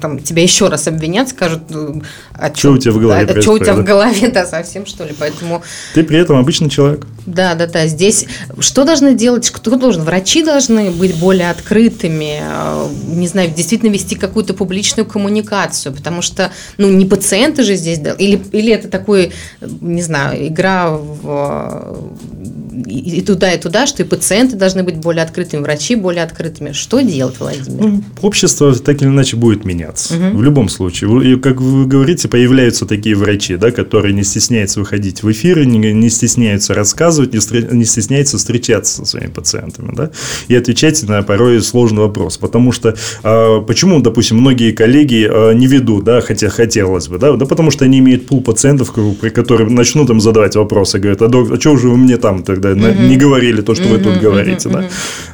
там 0.00 0.18
тебя 0.18 0.42
еще 0.42 0.68
раз 0.68 0.88
обвинят, 0.88 1.28
скажут, 1.28 1.62
«Ну, 1.70 2.02
а 2.34 2.54
что 2.54 2.72
у 2.72 2.78
тебя 2.78 2.92
в 2.92 2.98
голове 2.98 3.26
да, 3.26 3.40
Что 3.40 3.52
у 3.52 3.58
тебя 3.58 3.74
в 3.74 3.84
голове, 3.84 4.28
да, 4.28 4.46
совсем 4.46 4.86
что 4.86 5.04
ли, 5.04 5.14
поэтому... 5.18 5.62
Ты 5.94 6.04
при 6.04 6.18
этом 6.18 6.36
обычный 6.36 6.70
человек. 6.70 7.06
Да, 7.26 7.54
да, 7.54 7.66
да, 7.66 7.86
здесь 7.86 8.26
что 8.58 8.84
должны 8.84 9.14
делать, 9.14 9.50
кто 9.50 9.76
должен? 9.76 10.02
Врачи 10.02 10.42
должны 10.42 10.90
быть 10.90 11.14
более 11.18 11.50
открытыми, 11.50 12.40
э, 12.42 12.88
не 13.06 13.28
знаю, 13.28 13.50
действительно 13.50 13.90
вести 13.90 14.16
какую-то 14.16 14.54
публичную 14.54 15.06
коммуникацию, 15.12 15.94
потому 15.94 16.22
что, 16.22 16.50
ну, 16.78 16.90
не 16.90 17.06
пациенты 17.06 17.62
же 17.62 17.76
здесь, 17.76 18.00
или, 18.18 18.40
или 18.52 18.72
это 18.72 18.88
такой, 18.88 19.32
не 19.60 20.02
знаю, 20.02 20.46
игра 20.46 20.90
в, 20.90 22.12
и, 22.86 23.18
и 23.18 23.20
туда, 23.20 23.52
и 23.52 23.60
туда, 23.60 23.86
что 23.86 24.02
и 24.02 24.06
пациенты 24.06 24.56
должны 24.56 24.82
быть 24.82 24.96
более 24.96 25.22
открытыми, 25.24 25.62
врачи 25.62 25.94
более 25.94 26.24
открытыми. 26.24 26.72
Что 26.72 27.00
делать, 27.00 27.38
Владимир? 27.38 27.82
Ну, 27.82 28.04
общество 28.22 28.74
так 28.74 29.02
или 29.02 29.08
иначе 29.08 29.36
будет 29.36 29.64
меняться. 29.64 30.14
Угу. 30.14 30.38
В 30.38 30.42
любом 30.42 30.68
случае. 30.68 31.32
И, 31.32 31.36
как 31.36 31.60
вы 31.60 31.86
говорите, 31.86 32.28
появляются 32.28 32.86
такие 32.86 33.14
врачи, 33.16 33.56
да, 33.56 33.70
которые 33.70 34.14
не 34.14 34.24
стесняются 34.24 34.80
выходить 34.80 35.22
в 35.22 35.30
эфиры, 35.30 35.66
не, 35.66 35.78
не 35.92 36.10
стесняются 36.10 36.74
рассказывать, 36.74 37.32
не, 37.32 37.74
не 37.74 37.84
стесняются 37.84 38.38
встречаться 38.38 38.96
со 38.96 39.04
своими 39.04 39.30
пациентами, 39.30 39.94
да, 39.94 40.10
и 40.48 40.54
отвечать 40.54 41.02
на 41.02 41.22
порой 41.22 41.62
сложный 41.62 42.00
вопрос. 42.00 42.38
Потому 42.38 42.72
что, 42.72 42.96
а, 43.22 43.60
почему, 43.60 44.00
допустим, 44.00 44.38
многие 44.38 44.72
коллеги 44.72 44.91
а, 45.30 45.52
не 45.52 45.66
ведут, 45.66 46.04
да, 46.04 46.20
хотя 46.20 46.48
хотелось 46.48 47.08
бы, 47.08 47.18
да, 47.18 47.32
да 47.32 47.46
потому 47.46 47.70
что 47.70 47.84
они 47.84 47.98
имеют 47.98 48.26
пул 48.26 48.42
пациентов, 48.42 48.92
при 49.20 49.30
которым 49.30 49.74
начнут 49.74 50.10
им 50.10 50.20
задавать 50.20 50.56
вопросы, 50.56 50.98
говорят, 50.98 51.22
а, 51.22 51.28
док, 51.28 51.50
а 51.50 51.60
что 51.60 51.76
же 51.76 51.88
вы 51.88 51.96
мне 51.96 52.16
там 52.16 52.42
тогда 52.42 52.70
угу. 52.70 52.80
не 52.80 53.16
говорили 53.16 53.60
то, 53.62 53.74
что 53.74 53.84
угу, 53.84 53.94
вы 53.94 53.98
тут 53.98 54.18
говорите, 54.18 54.68
угу, 54.68 54.78
да, 54.78 54.88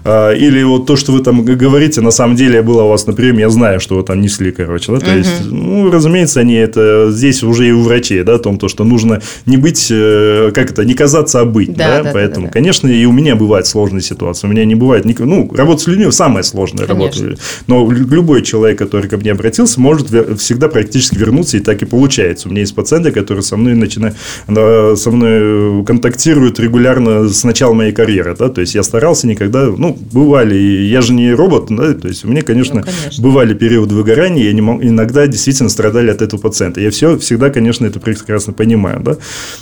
а, 0.05 0.33
или 0.33 0.63
вот 0.63 0.87
то, 0.87 0.97
что 0.97 1.13
вы 1.13 1.21
там 1.21 1.45
говорите, 1.45 2.01
на 2.01 2.11
самом 2.11 2.37
деле 2.37 2.63
было 2.63 2.83
у 2.83 2.89
вас 2.89 3.07
на 3.07 3.13
приеме, 3.13 3.41
я 3.41 3.51
знаю, 3.51 3.81
что 3.81 3.97
вы 3.97 4.03
там 4.03 4.21
несли, 4.21 4.53
короче, 4.53 4.93
да, 4.93 5.01
то 5.01 5.11
угу. 5.11 5.19
есть, 5.19 5.51
ну, 5.51 5.91
разумеется, 5.91 6.41
они 6.41 6.55
это 6.55 7.11
здесь 7.11 7.43
уже 7.43 7.69
и 7.69 7.73
у 7.73 7.83
врачей, 7.83 8.23
да, 8.23 8.35
о 8.35 8.39
том, 8.39 8.59
то, 8.59 8.69
что 8.69 8.85
нужно 8.85 9.21
не 9.47 9.57
быть, 9.57 9.89
э, 9.91 10.51
как 10.55 10.71
это, 10.71 10.85
не 10.85 10.95
казаться, 10.95 11.41
а 11.41 11.45
быть, 11.45 11.75
да, 11.75 11.99
да, 11.99 12.03
да 12.05 12.11
поэтому, 12.13 12.47
да, 12.47 12.51
да. 12.51 12.53
конечно, 12.53 12.89
и 12.89 13.05
у 13.05 13.13
меня 13.13 13.37
бывают 13.37 13.67
сложные 13.67 14.03
ситуации, 14.03 14.47
у 14.47 14.51
меня 14.51 14.65
не 14.65 14.75
бывает, 14.75 15.05
ну, 15.19 15.51
работа 15.55 15.83
с 15.83 15.87
людьми 15.87 16.11
самая 16.11 16.43
сложная 16.43 16.87
конечно. 16.87 17.27
работа, 17.27 17.43
но 17.67 17.91
любой 17.91 18.43
человек, 18.43 18.79
который 18.79 19.09
ко 19.09 19.17
мне 19.17 19.33
обратился, 19.49 19.81
может 19.81 20.09
всегда 20.39 20.69
практически 20.69 21.17
вернуться, 21.17 21.57
и 21.57 21.61
так 21.61 21.83
и 21.83 21.87
получается. 21.87 22.49
У 22.49 22.51
меня 22.51 22.61
есть 22.61 22.75
пациенты, 22.75 23.11
которые 23.11 23.43
со 23.43 23.57
мной 23.57 23.75
начинают, 23.75 24.17
со 24.47 25.11
мной 25.11 25.85
контактируют 25.85 26.61
регулярно 26.61 27.29
с 27.29 27.45
начала 27.45 27.73
моей 27.73 27.93
карьеры, 27.93 28.37
да, 28.39 28.49
то 28.49 28.61
есть 28.61 28.75
я 28.75 28.83
старался 28.83 29.27
никогда, 29.27 29.67
ну, 29.67 29.99
бывали, 30.13 30.55
я 30.57 31.01
же 31.01 31.13
не 31.13 31.33
робот, 31.33 31.67
да, 31.71 31.95
то 31.95 32.09
есть 32.09 32.25
у 32.25 32.29
меня, 32.29 32.43
конечно, 32.43 32.77
ну, 32.77 32.83
конечно. 32.83 33.23
бывали 33.23 33.55
периоды 33.55 33.95
выгорания, 33.95 34.45
я 34.45 34.53
не 34.53 34.61
мог, 34.61 34.83
иногда 34.85 35.27
действительно 35.27 35.69
страдали 35.69 36.11
от 36.11 36.23
этого 36.23 36.41
пациента. 36.41 36.81
Я 36.81 36.91
все 36.91 37.17
всегда, 37.19 37.51
конечно, 37.51 37.87
это 37.87 38.01
прекрасно 38.01 38.53
понимаю, 38.53 39.01
да. 39.01 39.17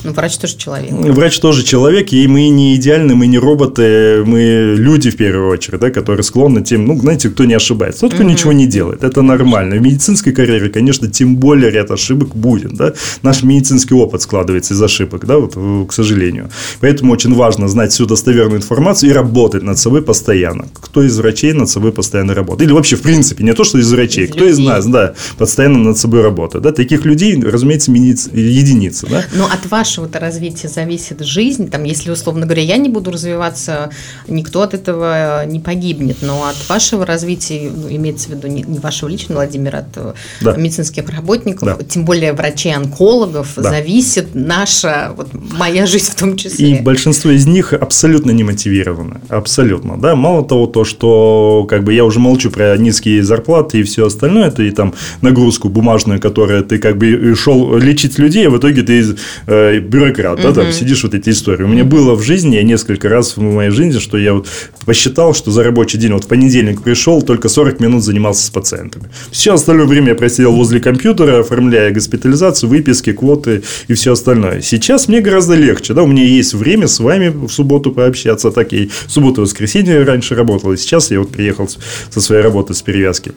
Ну, 0.05 0.12
врач 0.12 0.37
тоже 0.39 0.57
человек. 0.57 0.91
Врач 0.91 1.39
тоже 1.39 1.62
человек, 1.64 2.12
и 2.12 2.26
мы 2.26 2.49
не 2.49 2.74
идеальны, 2.74 3.14
мы 3.14 3.26
не 3.26 3.39
роботы, 3.39 4.24
мы 4.26 4.74
люди 4.76 5.11
в 5.11 5.16
первую 5.16 5.51
очередь, 5.51 5.80
да, 5.80 5.91
которые 5.91 6.24
склонны 6.24 6.62
тем, 6.62 6.87
ну, 6.87 6.99
знаете, 6.99 7.28
кто 7.28 7.45
не 7.45 7.55
ошибается, 7.55 8.01
тот, 8.01 8.14
кто 8.14 8.22
угу. 8.22 8.32
ничего 8.32 8.53
не 8.53 8.66
делает, 8.66 9.05
это 9.05 9.22
нормально. 9.22 9.76
В 9.79 9.83
медицинской 9.83 10.33
карьере, 10.33 10.68
конечно, 10.68 11.09
тем 11.09 11.37
более 11.37 11.70
ряд 11.70 11.91
ошибок 11.91 12.35
будет, 12.35 12.74
да. 12.74 12.93
Наш 13.22 13.43
медицинский 13.43 13.95
опыт 13.95 14.22
складывается 14.22 14.74
из 14.74 14.83
ошибок, 14.83 15.27
да, 15.27 15.39
вот, 15.39 15.55
к 15.89 15.93
сожалению. 15.93 16.51
Поэтому 16.81 17.12
очень 17.12 17.35
важно 17.35 17.68
знать 17.68 17.93
всю 17.93 18.07
достоверную 18.07 18.59
информацию 18.59 19.11
и 19.11 19.12
работать 19.12 19.62
над 19.62 19.79
собой 19.79 20.03
постоянно. 20.03 20.68
Кто 20.81 21.03
из 21.03 21.18
врачей 21.18 21.53
над 21.53 21.68
собой 21.68 21.93
постоянно 21.93 22.35
работает? 22.35 22.68
Или 22.68 22.74
вообще, 22.74 22.97
в 22.97 23.03
принципе, 23.03 23.45
не 23.45 23.53
то, 23.53 23.64
что 23.64 23.79
из 23.79 23.91
врачей, 23.91 24.24
из 24.24 24.31
кто 24.31 24.41
людей. 24.41 24.53
из 24.53 24.59
нас, 24.59 24.87
да, 24.87 25.14
постоянно 25.39 25.79
над 25.79 25.99
собой 25.99 26.22
работает. 26.22 26.64
Да? 26.64 26.72
Таких 26.72 27.05
людей, 27.05 27.41
разумеется, 27.41 27.91
единицы. 27.93 29.07
Да? 29.09 29.24
Но 29.35 29.47
от 29.47 29.70
вашего-то 29.70 30.18
развития 30.18 30.68
зависит 30.68 31.20
жизнь. 31.20 31.70
Там, 31.70 31.85
если, 31.85 32.11
условно 32.11 32.47
говоря, 32.47 32.62
я 32.62 32.77
не 32.77 32.89
буду 32.89 33.11
развиваться, 33.11 33.91
никто 34.29 34.62
от 34.62 34.74
этого 34.74 35.45
не 35.47 35.61
погибнет. 35.61 36.18
Но 36.22 36.45
от 36.45 36.68
вашего 36.68 37.05
развития, 37.05 37.70
ну, 37.74 37.89
имеется 37.89 38.29
в 38.29 38.31
виду 38.33 38.49
не 38.49 38.79
вашего 38.79 39.09
личного, 39.09 39.39
Владимира, 39.41 39.65
от 39.74 39.96
э, 39.96 40.12
да. 40.40 40.56
медицинских 40.56 41.08
работников, 41.08 41.78
да. 41.78 41.84
тем 41.84 42.04
более 42.04 42.32
врачей-онкологов, 42.32 43.54
да. 43.56 43.70
зависит 43.70 44.34
наша, 44.34 45.12
вот 45.16 45.28
моя 45.32 45.86
жизнь 45.86 46.12
в 46.12 46.14
том 46.14 46.36
числе. 46.36 46.70
И 46.70 46.80
большинство 46.80 47.30
из 47.30 47.46
них 47.46 47.72
абсолютно 47.72 48.30
не 48.30 48.44
мотивированы. 48.44 49.20
Абсолютно, 49.28 49.96
да. 49.98 50.14
Мало 50.14 50.44
того, 50.44 50.66
то, 50.66 50.84
что 50.84 51.66
как 51.68 51.84
бы 51.84 51.92
я 51.92 52.04
уже 52.04 52.20
молчу 52.20 52.50
про 52.50 52.76
низкие 52.76 53.22
зарплаты 53.22 53.80
и 53.80 53.82
все 53.82 54.06
остальное, 54.06 54.48
это 54.48 54.62
и 54.62 54.70
там 54.70 54.94
нагрузку 55.22 55.68
бумажную, 55.68 56.20
которая 56.20 56.62
ты 56.62 56.78
как 56.78 56.98
бы 56.98 57.34
шел 57.34 57.76
лечить 57.76 58.18
людей, 58.18 58.46
а 58.46 58.50
в 58.50 58.58
итоге 58.58 58.82
ты 58.82 59.16
э, 59.46 59.78
бюрократ, 59.78 60.38
угу. 60.38 60.48
да, 60.48 60.52
там 60.52 60.72
сидишь 60.72 61.02
вот 61.02 61.14
эти 61.14 61.30
истории. 61.30 61.64
У 61.64 61.68
меня 61.68 61.84
было 61.84 62.14
в 62.14 62.22
жизни 62.22 62.56
несколько 62.58 63.08
раз 63.08 63.36
в 63.36 63.40
моей 63.40 63.70
жизни, 63.70 63.98
что 63.98 64.18
я 64.18 64.34
вот 64.34 64.48
посчитал, 64.84 65.34
что 65.34 65.50
за 65.50 65.62
рабочий 65.62 65.98
день, 65.98 66.12
вот 66.12 66.24
в 66.24 66.28
понедельник 66.28 66.82
пришел, 66.82 67.22
только 67.22 67.48
40 67.48 67.80
минут 67.80 68.04
занимался 68.04 68.46
с 68.46 68.50
пациентами. 68.50 69.06
Все 69.30 69.55
остальное 69.57 69.86
время 69.86 70.09
я 70.11 70.14
просидел 70.14 70.52
возле 70.52 70.80
компьютера, 70.80 71.40
оформляя 71.40 71.92
госпитализацию, 71.92 72.70
выписки, 72.70 73.12
квоты 73.12 73.62
и 73.88 73.94
все 73.94 74.12
остальное. 74.12 74.61
Сейчас 74.61 75.09
мне 75.09 75.20
гораздо 75.20 75.54
легче, 75.54 75.94
да, 75.94 76.02
у 76.02 76.07
меня 76.07 76.24
есть 76.24 76.54
время 76.54 76.86
с 76.86 77.00
вами 77.00 77.28
в 77.28 77.48
субботу 77.48 77.92
пообщаться, 77.92 78.50
так 78.50 78.72
и 78.72 78.90
в 79.07 79.11
субботу 79.11 79.42
и 79.42 79.44
воскресенье 79.44 80.02
раньше 80.04 80.34
работал, 80.34 80.72
и 80.72 80.76
сейчас 80.76 81.11
я 81.11 81.18
вот 81.18 81.30
приехал 81.30 81.68
со 81.68 82.20
своей 82.20 82.42
работы 82.42 82.74
с 82.74 82.82
перевязки. 82.82 83.32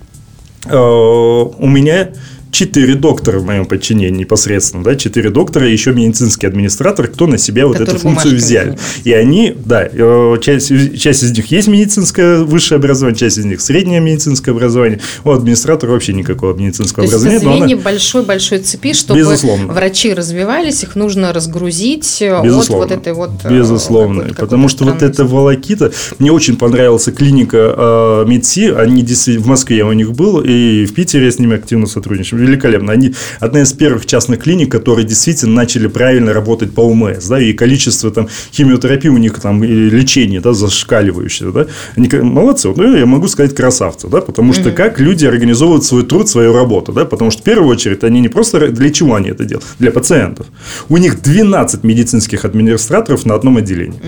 Э, 0.65 0.77
у 0.77 1.67
меня 1.67 2.09
четыре 2.51 2.95
доктора 2.95 3.39
в 3.39 3.45
моем 3.45 3.65
подчинении 3.65 4.19
непосредственно, 4.19 4.83
да, 4.83 4.95
четыре 4.95 5.29
доктора 5.29 5.67
и 5.67 5.71
еще 5.71 5.93
медицинский 5.93 6.47
администратор, 6.47 7.07
кто 7.07 7.27
на 7.27 7.37
себя 7.37 7.67
вот 7.67 7.79
эту 7.79 7.97
функцию 7.97 8.35
взяли. 8.35 8.77
И 9.03 9.13
они, 9.13 9.55
да, 9.65 9.87
э, 9.91 10.37
часть, 10.41 10.99
часть 10.99 11.23
из 11.23 11.31
них 11.31 11.51
есть 11.51 11.67
медицинское 11.67 12.43
высшее 12.43 12.77
образование, 12.77 13.19
часть 13.19 13.37
из 13.37 13.45
них 13.45 13.61
среднее 13.61 13.99
медицинское 13.99 14.51
образование. 14.51 14.99
У 15.23 15.31
администратора 15.31 15.91
вообще 15.91 16.13
никакого 16.13 16.53
медицинского 16.53 17.07
То 17.07 17.15
образования. 17.15 17.59
То 17.59 17.65
есть, 17.65 17.83
большой-большой 17.83 18.59
цепи, 18.59 18.93
чтобы 18.93 19.19
Безусловно. 19.19 19.73
врачи 19.73 20.13
развивались, 20.13 20.83
их 20.83 20.95
нужно 20.95 21.33
разгрузить 21.33 22.21
э, 22.21 22.41
Безусловно. 22.43 22.85
от 22.85 22.91
вот 22.91 22.99
этой 22.99 23.13
вот... 23.13 23.31
Э, 23.43 23.53
Безусловно. 23.53 24.23
Какой 24.23 24.35
потому 24.35 24.69
что 24.69 24.85
вот 24.85 25.01
эта 25.01 25.25
волокита... 25.25 25.91
Мне 26.17 26.31
очень 26.31 26.57
понравилась 26.57 27.05
клиника 27.05 27.75
э, 27.77 28.25
Медси, 28.27 28.71
они 28.71 29.03
действительно... 29.03 29.45
В 29.45 29.47
Москве 29.47 29.77
я 29.77 29.85
у 29.85 29.93
них 29.93 30.13
был, 30.13 30.41
и 30.41 30.85
в 30.85 30.93
Питере 30.93 31.25
я 31.25 31.31
с 31.31 31.39
ними 31.39 31.55
активно 31.55 31.87
сотрудничаю 31.87 32.38
великолепно. 32.39 32.93
Они 32.93 33.13
одна 33.39 33.61
из 33.61 33.73
первых 33.73 34.05
частных 34.05 34.43
клиник, 34.43 34.71
которые 34.71 35.05
действительно 35.05 35.53
начали 35.53 35.87
правильно 35.87 36.33
работать 36.33 36.73
по 36.73 36.81
УМС, 36.81 37.27
да, 37.27 37.41
и 37.41 37.53
количество 37.53 38.11
там 38.11 38.27
химиотерапии 38.53 39.09
у 39.09 39.17
них 39.17 39.39
там 39.39 39.63
и 39.63 39.67
лечения, 39.67 40.41
да, 40.41 40.53
зашкаливающее, 40.53 41.51
да. 41.51 41.67
Они 41.95 42.09
молодцы, 42.09 42.69
вот, 42.69 42.77
ну, 42.77 42.95
я 42.95 43.05
могу 43.05 43.27
сказать 43.27 43.55
красавцы, 43.55 44.07
да, 44.07 44.21
потому 44.21 44.53
что 44.53 44.71
как 44.71 44.99
люди 44.99 45.25
организовывают 45.25 45.83
свой 45.83 46.03
труд, 46.03 46.29
свою 46.29 46.53
работу, 46.53 46.91
да, 46.93 47.05
потому 47.05 47.31
что 47.31 47.41
в 47.41 47.43
первую 47.43 47.69
очередь 47.69 48.03
они 48.03 48.21
не 48.21 48.29
просто 48.29 48.69
для 48.69 48.89
чего 48.89 49.15
они 49.15 49.29
это 49.29 49.45
делают, 49.45 49.67
для 49.79 49.91
пациентов. 49.91 50.47
У 50.89 50.97
них 50.97 51.21
12 51.21 51.83
медицинских 51.83 52.45
администраторов 52.45 53.25
на 53.25 53.35
одном 53.35 53.57
отделении 53.57 53.99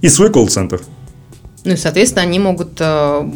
и 0.00 0.08
свой 0.08 0.30
колл-центр. 0.30 0.80
Ну 1.64 1.72
и, 1.72 1.76
соответственно, 1.76 2.22
они 2.22 2.38
могут 2.38 2.80
э, 2.80 3.30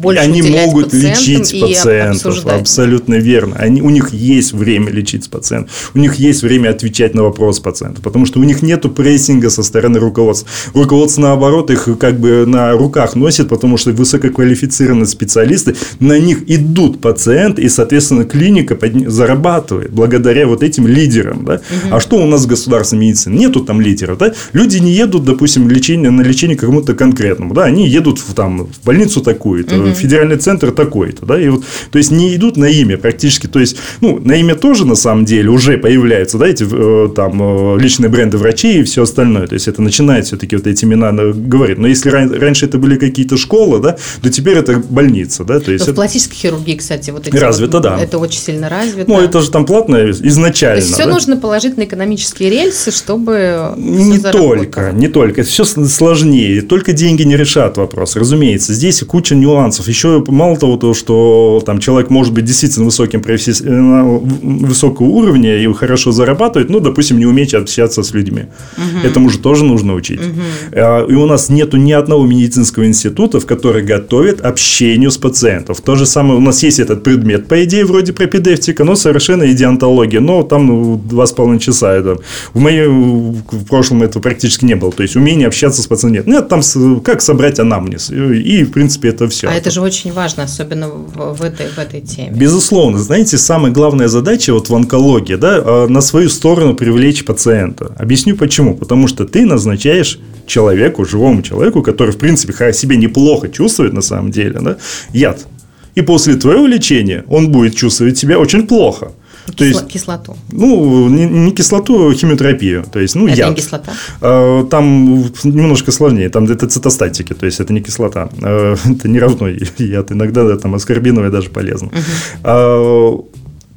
больше 0.00 0.22
Они 0.22 0.42
могут 0.42 0.92
лечить 0.92 1.60
пациентов, 1.60 2.26
обсуждать. 2.26 2.60
абсолютно 2.60 3.14
верно. 3.14 3.56
Они, 3.56 3.82
у 3.82 3.90
них 3.90 4.12
есть 4.12 4.52
время 4.52 4.90
лечить 4.90 5.28
пациентов, 5.28 5.92
у 5.94 5.98
них 5.98 6.14
есть 6.14 6.42
время 6.42 6.70
отвечать 6.70 7.14
на 7.14 7.22
вопрос 7.22 7.60
пациента, 7.60 8.00
потому 8.00 8.26
что 8.26 8.40
у 8.40 8.44
них 8.44 8.62
нет 8.62 8.82
прессинга 8.94 9.50
со 9.50 9.62
стороны 9.62 9.98
руководства. 9.98 10.48
Руководство, 10.74 11.22
наоборот, 11.22 11.70
их 11.70 11.88
как 11.98 12.18
бы 12.18 12.44
на 12.46 12.72
руках 12.72 13.14
носит, 13.14 13.48
потому 13.48 13.76
что 13.76 13.92
высококвалифицированные 13.92 15.06
специалисты, 15.06 15.76
на 15.98 16.18
них 16.18 16.48
идут 16.50 17.00
пациенты, 17.00 17.62
и, 17.62 17.68
соответственно, 17.68 18.24
клиника 18.24 18.78
зарабатывает 19.06 19.90
благодаря 19.90 20.46
вот 20.46 20.62
этим 20.62 20.86
лидерам. 20.86 21.44
Да? 21.44 21.54
Угу. 21.54 21.94
А 21.94 22.00
что 22.00 22.16
у 22.16 22.26
нас 22.26 22.44
в 22.44 22.46
государственной 22.46 23.06
медицине? 23.06 23.38
Нету 23.38 23.60
там 23.60 23.80
лидеров. 23.80 24.18
Да? 24.18 24.32
Люди 24.52 24.78
не 24.78 24.92
едут, 24.92 25.24
допустим, 25.24 25.68
лечение, 25.68 26.10
на 26.10 26.22
лечение 26.22 26.56
к 26.56 26.60
кому-то 26.60 26.94
конкретному. 26.94 27.54
Да? 27.54 27.64
Они 27.64 27.86
едут 27.86 28.18
в, 28.18 28.32
там, 28.34 28.66
в 28.66 28.84
больницу 28.84 29.20
такую-то, 29.20 29.76
угу 29.76 29.89
федеральный 29.94 30.36
центр 30.36 30.70
такой-то, 30.70 31.26
да, 31.26 31.40
и 31.40 31.48
вот, 31.48 31.64
то 31.90 31.98
есть 31.98 32.10
не 32.10 32.34
идут 32.34 32.56
на 32.56 32.66
имя 32.66 32.98
практически, 32.98 33.46
то 33.46 33.58
есть, 33.58 33.76
ну, 34.00 34.18
на 34.18 34.34
имя 34.34 34.54
тоже 34.54 34.86
на 34.86 34.94
самом 34.94 35.24
деле 35.24 35.50
уже 35.50 35.78
появляются, 35.78 36.38
да, 36.38 36.46
эти 36.46 36.66
э, 36.70 37.08
там 37.14 37.76
э, 37.76 37.80
личные 37.80 38.08
бренды 38.08 38.38
врачей 38.38 38.80
и 38.80 38.82
все 38.84 39.02
остальное, 39.02 39.46
то 39.46 39.54
есть 39.54 39.68
это 39.68 39.82
начинает 39.82 40.26
все-таки 40.26 40.56
вот 40.56 40.66
эти 40.66 40.84
имена 40.84 41.12
говорить, 41.12 41.78
но 41.78 41.86
если 41.86 42.10
раньше 42.10 42.66
это 42.66 42.78
были 42.78 42.96
какие-то 42.96 43.36
школы, 43.36 43.80
да, 43.80 43.96
то 44.22 44.30
теперь 44.30 44.56
это 44.56 44.78
больница, 44.78 45.44
да, 45.44 45.60
то 45.60 45.72
есть. 45.72 45.86
Но 45.86 45.90
это... 45.90 45.92
в 45.92 45.94
пластической 45.96 46.36
хирургии, 46.36 46.76
кстати, 46.76 47.10
вот 47.10 47.26
эти 47.26 47.36
развито, 47.36 47.78
вот, 47.78 47.82
да, 47.82 48.00
это 48.00 48.18
очень 48.18 48.40
сильно 48.40 48.68
развито. 48.68 49.10
Ну, 49.10 49.20
это 49.20 49.40
же 49.40 49.50
там 49.50 49.66
платное 49.66 50.10
изначально. 50.10 50.80
То 50.80 50.82
есть 50.82 50.94
все 50.94 51.06
да? 51.06 51.12
нужно 51.12 51.36
положить 51.36 51.76
на 51.76 51.84
экономические 51.84 52.50
рельсы, 52.50 52.90
чтобы 52.90 53.72
не 53.76 54.18
только, 54.18 54.92
не 54.92 55.08
только, 55.08 55.42
это 55.42 55.50
все 55.50 55.64
сложнее, 55.64 56.62
только 56.62 56.92
деньги 56.92 57.22
не 57.22 57.36
решат 57.36 57.76
вопрос, 57.76 58.16
разумеется, 58.16 58.72
здесь 58.74 59.02
куча 59.06 59.34
нюансов, 59.34 59.79
еще 59.86 60.24
мало 60.28 60.56
того, 60.56 60.76
то, 60.76 60.94
что 60.94 61.62
там 61.64 61.78
человек 61.78 62.10
может 62.10 62.32
быть 62.32 62.44
действительно 62.44 62.86
высоким 62.86 63.22
профессионалом, 63.22 64.18
высокого 64.18 65.06
уровня 65.06 65.56
и 65.56 65.72
хорошо 65.72 66.12
зарабатывает, 66.12 66.70
ну, 66.70 66.80
допустим, 66.80 67.18
не 67.18 67.26
уметь 67.26 67.54
общаться 67.54 68.02
с 68.02 68.12
людьми. 68.12 68.44
Угу. 68.76 69.06
Этому 69.06 69.30
же 69.30 69.38
тоже 69.38 69.64
нужно 69.64 69.94
учить. 69.94 70.20
Угу. 70.20 71.10
И 71.10 71.14
у 71.14 71.26
нас 71.26 71.48
нету 71.48 71.76
ни 71.76 71.92
одного 71.92 72.26
медицинского 72.26 72.86
института, 72.86 73.40
в 73.40 73.46
который 73.46 73.82
готовит 73.82 74.40
общению 74.40 75.10
с 75.10 75.18
пациентом. 75.18 75.74
То 75.74 75.96
же 75.96 76.06
самое, 76.06 76.38
у 76.38 76.42
нас 76.42 76.62
есть 76.62 76.80
этот 76.80 77.02
предмет, 77.02 77.48
по 77.48 77.64
идее, 77.64 77.84
вроде 77.84 78.12
пропедевтика, 78.12 78.84
но 78.84 78.94
совершенно 78.94 79.50
идеонтология. 79.50 80.20
Но 80.20 80.42
там 80.42 80.66
ну, 80.66 80.96
два 80.96 81.26
с 81.26 81.32
половиной 81.32 81.60
часа. 81.60 81.92
Это. 81.94 82.18
В 82.52 82.60
моем 82.60 83.32
в 83.32 83.64
прошлом 83.66 84.02
это 84.02 84.20
практически 84.20 84.64
не 84.64 84.74
было. 84.74 84.92
То 84.92 85.02
есть, 85.02 85.16
умение 85.16 85.48
общаться 85.48 85.82
с 85.82 85.86
пациентом 85.86 86.10
нет. 86.12 86.26
Нет, 86.26 86.48
там 86.48 86.62
как 87.00 87.22
собрать 87.22 87.58
анамнез. 87.58 88.10
И, 88.10 88.64
в 88.64 88.72
принципе, 88.72 89.08
это 89.08 89.28
все. 89.28 89.48
А 89.48 89.52
это 89.52 89.69
же 89.70 89.80
очень 89.80 90.12
важно, 90.12 90.44
особенно 90.44 90.88
в, 90.88 91.34
в, 91.34 91.42
этой, 91.42 91.66
в 91.68 91.78
этой 91.78 92.00
теме. 92.00 92.30
Безусловно. 92.30 92.98
Знаете, 92.98 93.38
самая 93.38 93.72
главная 93.72 94.08
задача 94.08 94.52
вот 94.52 94.68
в 94.68 94.74
онкологии, 94.74 95.36
да, 95.36 95.62
а, 95.64 95.86
на 95.88 96.00
свою 96.00 96.28
сторону 96.28 96.74
привлечь 96.74 97.24
пациента. 97.24 97.94
Объясню 97.98 98.36
почему. 98.36 98.76
Потому 98.76 99.08
что 99.08 99.24
ты 99.24 99.46
назначаешь 99.46 100.18
человеку, 100.46 101.04
живому 101.04 101.42
человеку, 101.42 101.82
который, 101.82 102.10
в 102.10 102.18
принципе, 102.18 102.72
себя 102.72 102.96
неплохо 102.96 103.48
чувствует 103.48 103.92
на 103.92 104.02
самом 104.02 104.30
деле, 104.30 104.60
да, 104.60 104.76
яд. 105.12 105.46
И 105.94 106.02
после 106.02 106.34
твоего 106.34 106.66
лечения 106.66 107.24
он 107.28 107.50
будет 107.50 107.74
чувствовать 107.74 108.18
себя 108.18 108.38
очень 108.38 108.66
плохо. 108.66 109.12
То 109.56 109.64
есть, 109.64 109.86
кислоту. 109.88 110.36
Ну, 110.52 111.08
не, 111.08 111.26
не 111.26 111.52
кислоту, 111.52 112.10
а 112.10 112.14
химиотерапию. 112.14 112.84
То 112.92 113.00
есть, 113.00 113.14
ну, 113.14 113.26
это 113.26 113.36
яд. 113.36 113.50
не 113.50 113.56
кислота? 113.56 113.92
А, 114.20 114.64
там 114.64 115.24
немножко 115.44 115.92
сложнее. 115.92 116.28
Там 116.28 116.44
это 116.44 116.66
цитостатики, 116.66 117.34
то 117.34 117.46
есть, 117.46 117.60
это 117.60 117.72
не 117.72 117.80
кислота. 117.80 118.28
А, 118.42 118.74
это 118.84 119.08
не 119.08 119.18
равно 119.18 119.48
яд. 119.48 120.12
Иногда 120.12 120.44
да, 120.44 120.56
там 120.56 120.74
аскорбиновое 120.74 121.30
даже 121.30 121.50
полезно. 121.50 121.88
Угу. 121.88 123.30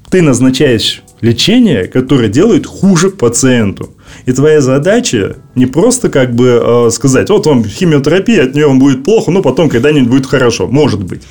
Ты 0.10 0.22
назначаешь 0.22 1.02
лечение, 1.22 1.86
которое 1.86 2.30
делает 2.30 2.68
хуже 2.68 3.10
пациенту. 3.10 3.96
И 4.26 4.32
твоя 4.32 4.62
задача 4.62 5.38
не 5.56 5.66
просто 5.66 6.10
как 6.10 6.36
бы 6.36 6.90
сказать, 6.92 7.30
вот 7.30 7.48
вам 7.48 7.66
химиотерапия, 7.66 8.44
от 8.44 8.54
нее 8.54 8.68
вам 8.68 8.80
будет 8.80 9.04
плохо, 9.04 9.32
но 9.32 9.42
потом 9.42 9.70
когда-нибудь 9.70 10.10
будет 10.10 10.26
хорошо. 10.28 10.68
Может 10.68 11.04
быть. 11.04 11.24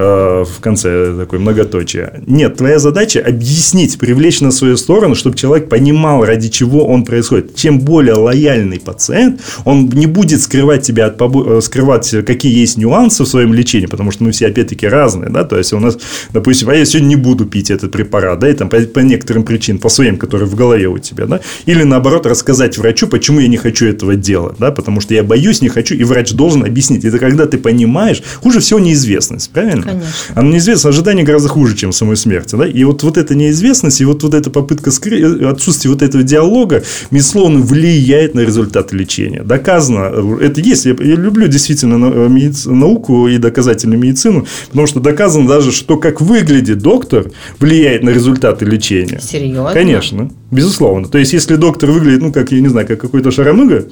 Э, 0.00 0.44
в 0.44 0.60
конце 0.60 1.14
такой 1.14 1.38
многоточие. 1.40 2.22
Нет, 2.26 2.56
твоя 2.56 2.78
задача 2.78 3.20
объяснить, 3.20 3.98
привлечь 3.98 4.40
на 4.40 4.50
свою 4.50 4.78
сторону, 4.78 5.14
чтобы 5.14 5.36
человек 5.36 5.68
понимал, 5.68 6.24
ради 6.24 6.48
чего 6.48 6.86
он 6.86 7.04
происходит. 7.04 7.54
Чем 7.54 7.80
более 7.80 8.14
лояльный 8.14 8.80
пациент, 8.80 9.42
он 9.66 9.90
не 9.90 10.06
будет 10.06 10.40
скрывать 10.40 10.82
тебя 10.82 11.06
от. 11.06 11.20
Э, 11.20 11.60
скрывать, 11.60 12.14
какие 12.24 12.58
есть 12.58 12.78
нюансы 12.78 13.24
в 13.24 13.26
своем 13.26 13.52
лечении, 13.52 13.86
потому 13.86 14.10
что 14.10 14.24
мы 14.24 14.30
все 14.30 14.46
опять-таки 14.46 14.88
разные, 14.88 15.28
да, 15.28 15.44
то 15.44 15.58
есть 15.58 15.74
у 15.74 15.80
нас, 15.80 15.98
допустим, 16.32 16.70
а 16.70 16.74
я 16.74 16.86
сегодня 16.86 17.08
не 17.08 17.16
буду 17.16 17.44
пить 17.44 17.70
этот 17.70 17.92
препарат, 17.92 18.38
да, 18.38 18.48
и 18.48 18.54
там 18.54 18.70
по, 18.70 18.80
по 18.80 19.00
некоторым 19.00 19.44
причинам, 19.44 19.80
по 19.80 19.90
своим, 19.90 20.16
которые 20.16 20.48
в 20.48 20.54
голове 20.54 20.88
у 20.88 20.96
тебя, 20.96 21.26
да, 21.26 21.40
или 21.66 21.82
наоборот 21.82 22.24
рассказать 22.24 22.78
врачу, 22.78 23.06
почему 23.06 23.40
я 23.40 23.48
не 23.48 23.58
хочу 23.58 23.84
этого 23.84 24.16
делать, 24.16 24.56
да, 24.58 24.70
потому 24.70 25.02
что 25.02 25.12
я 25.12 25.22
боюсь, 25.22 25.60
не 25.60 25.68
хочу, 25.68 25.94
и 25.94 26.04
врач 26.04 26.32
должен 26.32 26.64
объяснить. 26.64 27.04
Это 27.04 27.18
когда 27.18 27.44
ты 27.44 27.58
понимаешь, 27.58 28.22
хуже 28.42 28.60
всего 28.60 28.78
неизвестность, 28.78 29.50
правильно? 29.50 29.89
Конечно. 29.92 30.34
А 30.34 30.42
неизвестность 30.42 30.86
ожидание 30.86 31.24
гораздо 31.24 31.48
хуже, 31.48 31.76
чем 31.76 31.92
самой 31.92 32.16
смерти. 32.16 32.56
Да? 32.56 32.66
И 32.66 32.84
вот, 32.84 33.02
вот 33.02 33.16
эта 33.16 33.34
неизвестность, 33.34 34.00
и 34.00 34.04
вот, 34.04 34.22
вот 34.22 34.34
эта 34.34 34.50
попытка 34.50 34.90
скрыть, 34.90 35.42
отсутствие 35.42 35.92
вот 35.92 36.02
этого 36.02 36.22
диалога, 36.22 36.82
безусловно, 37.10 37.60
влияет 37.60 38.34
на 38.34 38.40
результаты 38.40 38.96
лечения. 38.96 39.42
Доказано, 39.42 40.38
это 40.40 40.60
есть. 40.60 40.86
Я, 40.86 40.92
я 40.98 41.14
люблю 41.16 41.48
действительно 41.48 41.96
медици, 42.28 42.68
науку 42.70 43.28
и 43.28 43.38
доказательную 43.38 43.98
медицину, 43.98 44.46
потому 44.68 44.86
что 44.86 45.00
доказано 45.00 45.48
даже, 45.48 45.72
что 45.72 45.96
как 45.96 46.20
выглядит 46.20 46.78
доктор, 46.78 47.30
влияет 47.58 48.02
на 48.02 48.10
результаты 48.10 48.64
лечения. 48.64 49.20
Серьезно? 49.20 49.72
Конечно. 49.72 50.30
Безусловно. 50.50 51.08
То 51.08 51.18
есть, 51.18 51.32
если 51.32 51.56
доктор 51.56 51.90
выглядит, 51.90 52.20
ну, 52.20 52.32
как, 52.32 52.52
я 52.52 52.60
не 52.60 52.68
знаю, 52.68 52.86
как 52.86 53.00
какой-то 53.00 53.30
шаромыга, 53.30 53.86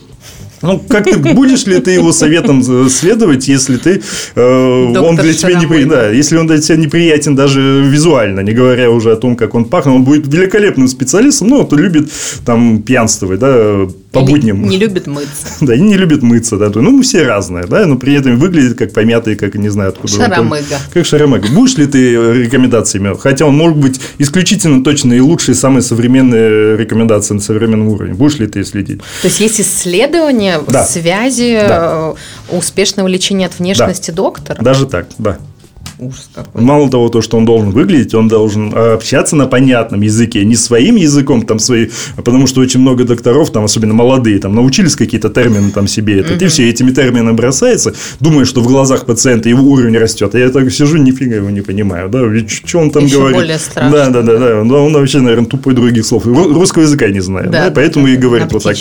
ну, 0.62 0.82
как 0.88 1.04
ты 1.04 1.18
будешь 1.18 1.66
ли 1.66 1.80
ты 1.80 1.92
его 1.92 2.12
советом 2.12 2.62
следовать, 2.88 3.48
если 3.48 3.76
ты 3.76 4.02
э, 4.34 4.94
он 4.98 5.16
для 5.16 5.32
тебя 5.32 5.54
не 5.54 5.84
да, 5.84 6.10
если 6.10 6.36
он 6.36 6.46
для 6.46 6.58
тебя 6.58 6.76
неприятен 6.76 7.36
даже 7.36 7.82
визуально, 7.84 8.40
не 8.40 8.52
говоря 8.52 8.90
уже 8.90 9.12
о 9.12 9.16
том, 9.16 9.36
как 9.36 9.54
он 9.54 9.64
пахнет, 9.66 9.94
он 9.94 10.04
будет 10.04 10.26
великолепным 10.26 10.88
специалистом, 10.88 11.48
но 11.48 11.64
он 11.64 11.78
любит 11.78 12.10
там 12.44 12.82
пьянствовать, 12.82 13.40
да, 13.40 13.86
по 14.12 14.20
Или 14.20 14.26
будням. 14.30 14.62
Не 14.68 14.78
любит 14.78 15.06
мыться. 15.06 15.46
Да, 15.60 15.74
и 15.74 15.80
не 15.80 15.96
любит 15.96 16.22
мыться, 16.22 16.56
да. 16.56 16.70
Ну, 16.74 16.90
мы 16.90 17.02
все 17.02 17.24
разные, 17.24 17.64
да, 17.64 17.84
но 17.84 17.96
при 17.96 18.14
этом 18.14 18.38
выглядит 18.38 18.78
как 18.78 18.92
помятый, 18.92 19.36
как 19.36 19.54
не 19.54 19.68
знаю 19.68 19.90
откуда. 19.90 20.08
Шаромыга. 20.14 20.78
Как 20.94 21.04
шаромыга. 21.04 21.48
Будешь 21.52 21.76
ли 21.76 21.86
ты 21.86 22.12
рекомендациями? 22.14 23.14
Хотя 23.18 23.44
он 23.44 23.56
может 23.56 23.76
быть 23.76 24.00
исключительно 24.18 24.82
точно 24.82 25.12
и 25.12 25.20
лучшие, 25.20 25.54
самые 25.54 25.82
современные 25.82 26.76
рекомендации 26.76 27.34
на 27.34 27.40
современном 27.40 27.88
уровне. 27.88 28.14
Будешь 28.14 28.38
ли 28.38 28.46
ты 28.46 28.64
следить? 28.64 29.00
То 29.22 29.28
есть 29.28 29.40
есть 29.40 29.60
исследования 29.60 30.60
Да. 30.66 30.84
связи 30.84 31.58
Да. 31.68 32.14
э, 32.50 32.56
успешного 32.56 33.08
лечения 33.08 33.46
от 33.46 33.58
внешности 33.58 34.10
доктора? 34.10 34.62
Даже 34.62 34.86
так, 34.86 35.06
да. 35.18 35.38
Ужас 35.98 36.30
какой. 36.34 36.62
Мало 36.62 36.90
того, 36.90 37.08
то, 37.08 37.22
что 37.22 37.36
он 37.36 37.44
должен 37.44 37.70
выглядеть, 37.70 38.14
он 38.14 38.28
должен 38.28 38.72
э, 38.74 38.94
общаться 38.94 39.36
на 39.36 39.46
понятном 39.46 40.00
языке, 40.02 40.44
не 40.44 40.54
своим 40.56 40.96
языком, 40.96 41.42
там, 41.42 41.58
свои, 41.58 41.88
а 42.16 42.22
потому 42.22 42.46
что 42.46 42.60
очень 42.60 42.80
много 42.80 43.04
докторов, 43.04 43.50
там, 43.50 43.64
особенно 43.64 43.94
молодые, 43.94 44.38
там, 44.38 44.54
научились 44.54 44.96
какие-то 44.96 45.28
термины 45.28 45.70
там 45.70 45.88
себе, 45.88 46.20
это, 46.20 46.34
и 46.34 46.48
все 46.48 46.68
этими 46.68 46.90
терминами 46.92 47.34
бросается, 47.34 47.94
думая, 48.20 48.44
что 48.44 48.60
в 48.60 48.66
глазах 48.68 49.06
пациента 49.06 49.48
его 49.48 49.62
уровень 49.70 49.96
растет, 49.98 50.34
а 50.34 50.38
я 50.38 50.50
так 50.50 50.70
сижу, 50.70 50.96
нифига 50.98 51.36
его 51.36 51.50
не 51.50 51.60
понимаю, 51.62 52.08
да, 52.08 52.20
что 52.48 52.78
он 52.78 52.90
там 52.90 53.04
Еще 53.04 53.16
говорит. 53.18 53.36
более 53.36 53.58
страшно. 53.58 53.90
Да, 53.90 54.10
да, 54.10 54.22
да, 54.22 54.38
да, 54.38 54.60
он, 54.60 54.70
он 54.70 54.92
вообще, 54.92 55.20
наверное, 55.20 55.46
тупой 55.46 55.74
других 55.74 56.06
слов, 56.06 56.26
Ру- 56.26 56.52
русского 56.52 56.82
языка 56.82 57.08
не 57.08 57.20
знает, 57.20 57.50
Да, 57.50 57.66
да, 57.66 57.70
поэтому 57.74 58.06
да, 58.06 58.12
и 58.12 58.16
говорит 58.16 58.52
вот 58.52 58.62
так. 58.62 58.76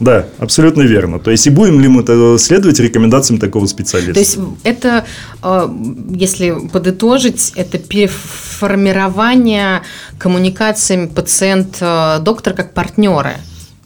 Да, 0.00 0.26
абсолютно 0.38 0.82
верно. 0.82 1.18
То 1.18 1.30
есть, 1.30 1.46
и 1.46 1.50
будем 1.50 1.80
ли 1.80 1.88
мы 1.88 2.02
это 2.02 2.36
следовать 2.38 2.78
рекомендациям 2.80 3.40
такого 3.40 3.66
специалиста? 3.66 4.14
То 4.14 4.20
есть 4.20 4.38
это, 4.64 5.04
э, 5.37 5.37
если 5.42 6.68
подытожить, 6.72 7.52
это 7.54 7.78
переформирование 7.78 9.82
коммуникациями 10.18 11.06
пациент-доктор 11.06 12.54
как 12.54 12.74
партнеры. 12.74 13.36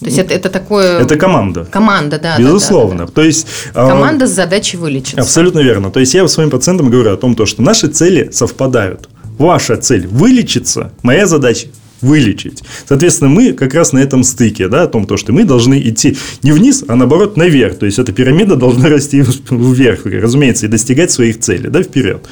То 0.03 0.07
есть 0.07 0.18
это, 0.18 0.34
это 0.34 0.48
такое... 0.48 1.00
это 1.00 1.16
команда. 1.16 1.64
команда, 1.64 2.18
да. 2.18 2.32
да, 2.32 2.36
да, 2.36 2.42
Безусловно. 2.42 3.07
да. 3.07 3.12
То 3.12 3.22
есть 3.22 3.46
а, 3.72 3.88
Команда 3.88 4.26
с 4.26 4.30
задачей 4.30 4.76
вылечиться. 4.76 5.20
Абсолютно 5.20 5.61
верно. 5.61 5.92
То 5.92 6.00
есть 6.00 6.12
я 6.14 6.26
своим 6.26 6.50
пациентам 6.50 6.90
говорю 6.90 7.12
о 7.12 7.16
том, 7.16 7.36
то, 7.36 7.46
что 7.46 7.62
наши 7.62 7.86
цели 7.86 8.30
совпадают. 8.32 9.09
Ваша 9.38 9.76
цель 9.76 10.09
вылечиться, 10.09 10.92
моя 11.03 11.26
задача 11.26 11.68
вылечить. 12.03 12.62
Соответственно, 12.86 13.30
мы 13.30 13.53
как 13.53 13.74
раз 13.74 13.92
на 13.92 13.98
этом 13.98 14.24
стыке, 14.24 14.68
да, 14.68 14.82
о 14.82 14.86
том, 14.86 15.07
то, 15.07 15.16
что 15.16 15.32
мы 15.32 15.44
должны 15.44 15.80
идти 15.80 16.16
не 16.42 16.53
вниз, 16.53 16.84
а 16.88 16.96
наоборот 16.96 17.36
наверх. 17.36 17.78
То 17.78 17.86
есть, 17.86 17.98
эта 17.98 18.12
пирамида 18.12 18.57
должна 18.57 18.88
расти 18.88 19.22
вверх, 19.50 20.05
разумеется, 20.05 20.66
и 20.66 20.68
достигать 20.68 21.11
своих 21.11 21.40
целей, 21.40 21.68
да, 21.68 21.82
вперед. 21.82 22.26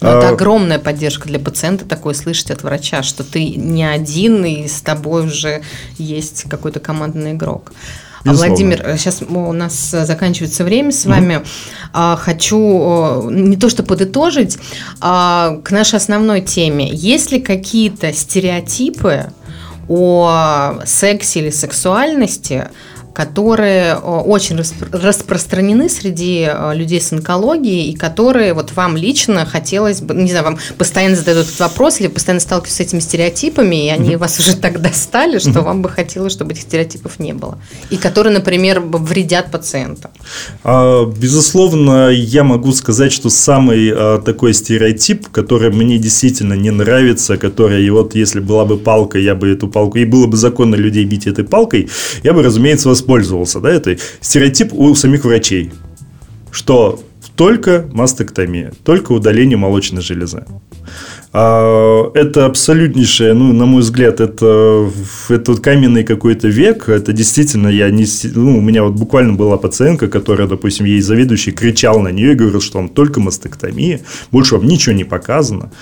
Но 0.00 0.08
это 0.08 0.28
А, 0.28 0.32
огромная 0.32 0.78
поддержка 0.78 1.28
для 1.28 1.38
пациента 1.38 1.84
такое 1.84 2.14
слышать 2.14 2.50
от 2.50 2.62
врача, 2.62 3.02
что 3.02 3.24
ты 3.24 3.44
не 3.44 3.84
один, 3.84 4.44
и 4.44 4.68
с 4.68 4.80
тобой 4.82 5.26
уже 5.26 5.62
есть 5.98 6.44
какой-то 6.48 6.80
командный 6.80 7.32
игрок. 7.32 7.72
А, 8.24 8.30
Безусловно. 8.30 8.54
Владимир, 8.54 8.98
сейчас 8.98 9.22
у 9.22 9.52
нас 9.52 9.92
э, 9.92 10.06
заканчивается 10.06 10.64
время 10.64 10.92
с 10.92 11.04
вами. 11.04 11.42
А, 11.92 12.16
Хочу 12.16 12.58
э, 12.58 13.32
не 13.32 13.56
то 13.56 13.68
что 13.68 13.82
подытожить, 13.82 14.58
а 15.00 15.58
к 15.62 15.70
нашей 15.70 15.96
основной 15.96 16.40
теме. 16.40 16.88
Есть 16.90 17.32
ли 17.32 17.40
какие-то 17.40 18.12
стереотипы 18.14 19.26
о 19.88 20.76
сексе 20.86 21.40
или 21.40 21.50
сексуальности, 21.50 22.68
которые 23.14 23.94
э, 23.94 23.96
очень 23.96 24.56
распро- 24.56 24.88
распространены 24.92 25.88
среди 25.88 26.48
э, 26.50 26.74
людей 26.74 27.00
с 27.00 27.12
онкологией 27.12 27.90
и 27.92 27.94
которые 27.94 28.52
вот 28.54 28.72
вам 28.72 28.96
лично 28.96 29.46
хотелось 29.46 30.00
бы, 30.00 30.14
не 30.14 30.30
знаю, 30.30 30.44
вам 30.44 30.58
постоянно 30.76 31.16
задают 31.16 31.46
этот 31.46 31.60
вопрос 31.60 32.00
или 32.00 32.08
постоянно 32.08 32.40
сталкиваются 32.40 32.76
с 32.76 32.80
этими 32.80 33.00
стереотипами, 33.00 33.86
и 33.86 33.88
они 33.88 34.16
вас 34.16 34.38
уже 34.40 34.56
так 34.56 34.82
достали, 34.82 35.38
что 35.38 35.62
вам 35.62 35.80
бы 35.80 35.88
хотелось, 35.88 36.32
чтобы 36.32 36.52
этих 36.52 36.62
стереотипов 36.62 37.20
не 37.20 37.32
было. 37.32 37.58
И 37.90 37.96
которые, 37.96 38.34
например, 38.34 38.80
вредят 38.80 39.50
пациентам. 39.50 40.10
А, 40.64 41.04
Безусловно, 41.06 42.10
я 42.10 42.42
могу 42.42 42.72
сказать, 42.72 43.12
что 43.12 43.30
самый 43.30 43.92
а, 43.94 44.20
такой 44.20 44.54
стереотип, 44.54 45.28
который 45.28 45.70
мне 45.70 45.98
действительно 45.98 46.54
не 46.54 46.70
нравится, 46.70 47.36
который, 47.36 47.86
и 47.86 47.90
вот 47.90 48.16
если 48.16 48.40
была 48.40 48.64
бы 48.64 48.76
палка, 48.76 49.18
я 49.18 49.36
бы 49.36 49.48
эту 49.48 49.68
палку, 49.68 49.98
и 49.98 50.04
было 50.04 50.26
бы 50.26 50.36
законно 50.36 50.74
людей 50.74 51.04
бить 51.04 51.28
этой 51.28 51.44
палкой, 51.44 51.88
я 52.24 52.32
бы, 52.32 52.42
разумеется, 52.42 52.88
воспользовался, 53.04 53.60
да, 53.60 53.70
этой 53.70 53.98
стереотип 54.20 54.72
у 54.72 54.94
самих 54.94 55.24
врачей, 55.24 55.72
что 56.50 57.02
только 57.36 57.86
мастектомия, 57.92 58.72
только 58.84 59.12
удаление 59.12 59.56
молочной 59.56 60.02
железы. 60.02 60.44
А, 61.36 62.12
Это 62.14 62.46
абсолютнейшее, 62.46 63.34
ну, 63.34 63.52
на 63.52 63.66
мой 63.66 63.82
взгляд, 63.82 64.20
это, 64.20 64.88
это 65.28 65.50
вот 65.50 65.60
каменный 65.60 66.04
какой-то 66.04 66.46
век. 66.46 66.88
Это 66.88 67.12
действительно, 67.12 67.66
я 67.66 67.90
не, 67.90 68.06
ну, 68.34 68.58
у 68.58 68.60
меня 68.60 68.84
вот 68.84 68.92
буквально 68.92 69.32
была 69.32 69.56
пациентка, 69.56 70.06
которая, 70.06 70.46
допустим, 70.46 70.86
ей 70.86 71.00
заведующий 71.00 71.50
кричал 71.50 71.98
на 71.98 72.08
нее 72.08 72.32
и 72.32 72.34
говорил, 72.36 72.60
что 72.60 72.78
он 72.78 72.88
только 72.88 73.18
мастектомия, 73.18 74.00
больше 74.30 74.54
вам 74.54 74.68
ничего 74.68 74.94
не 74.94 75.02
показано. 75.02 75.72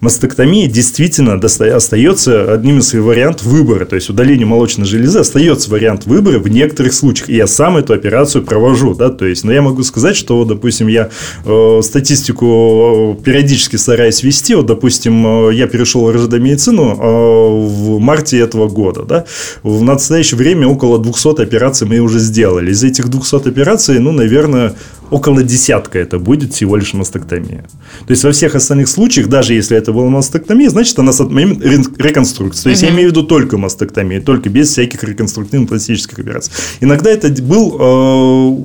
Мастектомия 0.00 0.66
действительно 0.68 1.34
остается 1.34 2.52
одним 2.52 2.80
из 2.80 2.92
вариантов 2.92 3.46
выбора, 3.46 3.84
то 3.84 3.94
есть 3.94 4.10
удаление 4.10 4.46
молочной 4.46 4.86
железы 4.86 5.20
остается 5.20 5.70
вариант 5.70 6.06
выбора 6.06 6.40
в 6.40 6.48
некоторых 6.48 6.92
случаях. 6.92 7.30
И 7.30 7.36
я 7.36 7.46
сам 7.46 7.76
эту 7.76 7.92
операцию 7.92 8.44
провожу, 8.44 8.94
да, 8.94 9.10
то 9.10 9.24
есть, 9.24 9.44
но 9.44 9.52
я 9.52 9.62
могу 9.62 9.84
сказать, 9.84 10.16
что, 10.16 10.44
допустим, 10.44 10.88
я 10.88 11.10
э, 11.44 11.80
статистику 11.84 13.16
э, 13.20 13.22
периодически 13.22 13.76
стараюсь 13.76 14.24
вести, 14.24 14.56
вот, 14.56 14.66
допустим, 14.66 14.95
э, 15.04 15.50
я 15.54 15.66
перешел 15.66 16.04
в 16.04 16.10
РЖД-медицину 16.10 16.82
э, 16.82 17.66
в 17.66 17.98
марте 17.98 18.38
этого 18.38 18.68
года, 18.68 19.02
да, 19.02 19.24
в 19.62 19.82
настоящее 19.82 20.38
время 20.38 20.68
около 20.68 20.98
200 20.98 21.42
операций 21.42 21.86
мы 21.86 21.98
уже 21.98 22.18
сделали. 22.18 22.70
Из 22.70 22.84
этих 22.84 23.08
200 23.08 23.48
операций, 23.48 23.98
ну, 23.98 24.12
наверное, 24.12 24.74
около 25.10 25.42
десятка 25.42 25.98
это 25.98 26.18
будет 26.18 26.52
всего 26.52 26.76
лишь 26.76 26.94
мастектомия. 26.94 27.66
То 28.06 28.10
есть, 28.10 28.24
во 28.24 28.32
всех 28.32 28.54
остальных 28.54 28.88
случаях, 28.88 29.28
даже 29.28 29.54
если 29.54 29.76
это 29.76 29.92
была 29.92 30.08
мастектомия, 30.08 30.70
значит, 30.70 30.98
она 30.98 31.12
с 31.12 31.20
рен- 31.20 31.94
реконструкция. 31.98 32.64
То 32.64 32.70
есть, 32.70 32.82
я 32.82 32.90
имею 32.90 33.08
в 33.08 33.12
виду 33.12 33.22
только 33.22 33.58
мастектомию, 33.58 34.22
только 34.22 34.48
без 34.48 34.70
всяких 34.70 35.02
реконструктивно-пластических 35.04 36.18
операций. 36.18 36.52
Иногда 36.80 37.10
это 37.10 37.28
был 37.42 37.76
э, 37.78 38.56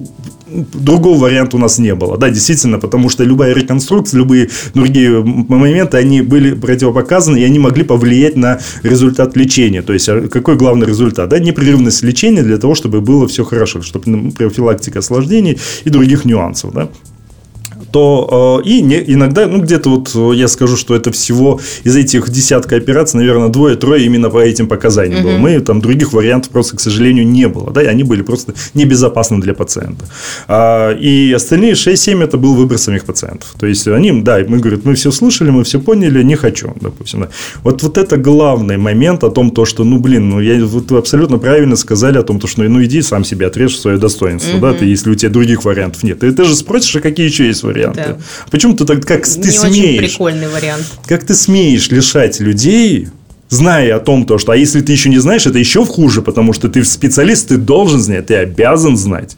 другого 0.74 1.18
варианта 1.18 1.58
у 1.58 1.60
нас 1.60 1.80
не 1.80 1.96
было. 1.96 2.18
Да, 2.18 2.30
действительно, 2.30 2.80
потому 2.80 3.10
что 3.10 3.24
любая 3.24 3.54
реконструкция, 3.54 4.20
любые 4.20 4.50
другие 4.74 5.24
моменты, 5.24 5.98
они 5.98 6.22
были 6.22 6.54
противопоказаны, 6.54 7.38
и 7.38 7.44
они 7.44 7.60
могли 7.60 7.84
повлиять 7.84 8.36
на 8.36 8.60
результат 8.84 9.36
лечения. 9.36 9.82
То 9.82 9.94
есть, 9.94 10.10
а 10.10 10.28
какой 10.28 10.56
главный 10.56 10.88
результат? 10.88 11.30
Да, 11.30 11.40
непрерывность 11.40 12.04
лечения 12.04 12.44
для 12.44 12.58
того, 12.58 12.76
чтобы 12.76 13.02
было 13.02 13.28
все 13.28 13.44
хорошо, 13.44 13.82
чтобы 13.82 14.32
профилактика 14.32 15.00
осложнений 15.00 15.60
и 15.84 15.90
других 15.90 16.26
нюансов. 16.32 16.74
Да 16.74 16.88
то 17.92 18.62
э, 18.64 18.68
и 18.68 18.82
не, 18.82 19.04
иногда, 19.08 19.48
ну, 19.48 19.62
где-то 19.62 19.90
вот 19.90 20.12
э, 20.16 20.36
я 20.36 20.48
скажу, 20.48 20.78
что 20.78 20.96
это 20.96 21.12
всего 21.12 21.60
из 21.84 21.96
этих 21.96 22.30
десятка 22.30 22.78
операций, 22.78 23.20
наверное, 23.20 23.50
двое-трое 23.50 24.06
именно 24.06 24.30
по 24.30 24.40
этим 24.40 24.68
показаниям 24.68 25.24
было. 25.24 25.38
Мы 25.38 25.60
там 25.60 25.82
других 25.82 26.14
вариантов 26.14 26.52
просто, 26.52 26.78
к 26.78 26.80
сожалению, 26.80 27.28
не 27.28 27.48
было, 27.48 27.72
да, 27.72 27.84
и 27.84 27.86
они 27.86 28.04
были 28.04 28.22
просто 28.22 28.54
небезопасны 28.74 29.40
для 29.42 29.54
пациента. 29.54 30.06
А, 30.48 30.94
и 30.94 31.32
остальные 31.34 31.74
6-7 31.74 32.24
это 32.24 32.38
был 32.38 32.56
выбор 32.56 32.78
самих 32.78 33.06
пациентов. 33.06 33.54
То 33.60 33.68
есть, 33.68 33.88
они, 33.88 34.22
да, 34.22 34.40
мы, 34.48 34.60
говорят, 34.60 34.86
мы 34.86 34.96
все 34.96 35.12
слышали, 35.12 35.50
мы 35.50 35.64
все 35.64 35.80
поняли, 35.80 36.24
не 36.24 36.36
хочу, 36.36 36.74
допустим. 36.80 37.22
Да. 37.22 37.30
Вот, 37.64 37.84
вот 37.84 37.98
это 37.98 38.18
главный 38.18 38.78
момент 38.78 39.24
о 39.24 39.30
том, 39.30 39.52
то, 39.52 39.66
что, 39.66 39.84
ну, 39.84 40.00
блин, 40.00 40.30
ну, 40.30 40.40
я, 40.40 40.64
вот 40.66 40.92
вы 40.92 40.98
абсолютно 40.98 41.38
правильно 41.38 41.76
сказали 41.76 42.18
о 42.18 42.24
том, 42.24 42.40
то, 42.40 42.48
что, 42.48 42.62
ну, 42.62 42.84
иди 42.84 43.02
сам 43.02 43.24
себе 43.24 43.48
отрежь 43.48 43.78
свое 43.78 43.98
достоинство, 43.98 44.60
да, 44.60 44.74
ты, 44.74 44.86
если 44.86 45.12
у 45.12 45.16
тебя 45.16 45.32
других 45.32 45.66
вариантов 45.66 46.04
нет. 46.04 46.20
Ты, 46.20 46.32
ты 46.32 46.46
же 46.46 46.56
спросишь, 46.56 46.96
а 46.96 47.02
какие 47.02 47.28
еще 47.28 47.48
есть 47.48 47.64
варианты? 47.64 47.81
Да. 47.90 48.18
Почему 48.52 48.76
ты 48.76 48.86
так, 48.86 49.06
как 49.06 49.26
ты 49.26 49.40
Не 49.40 49.60
очень 49.60 49.74
смеешь? 49.74 50.12
прикольный 50.12 50.48
вариант. 50.50 50.86
Как 51.08 51.24
ты 51.24 51.34
смеешь 51.34 51.90
лишать 51.90 52.40
людей, 52.40 53.08
зная 53.50 53.96
о 53.96 54.00
том, 54.00 54.26
то, 54.26 54.38
что, 54.38 54.52
а 54.54 54.56
если 54.56 54.82
ты 54.82 54.92
еще 54.92 55.10
не 55.10 55.20
знаешь, 55.20 55.46
это 55.46 55.60
еще 55.60 55.86
хуже, 55.86 56.22
потому 56.22 56.54
что 56.54 56.70
ты 56.70 56.84
специалист, 56.84 57.50
ты 57.50 57.58
должен 57.58 58.00
знать, 58.00 58.28
ты 58.28 58.36
обязан 58.36 58.98
знать. 58.98 59.38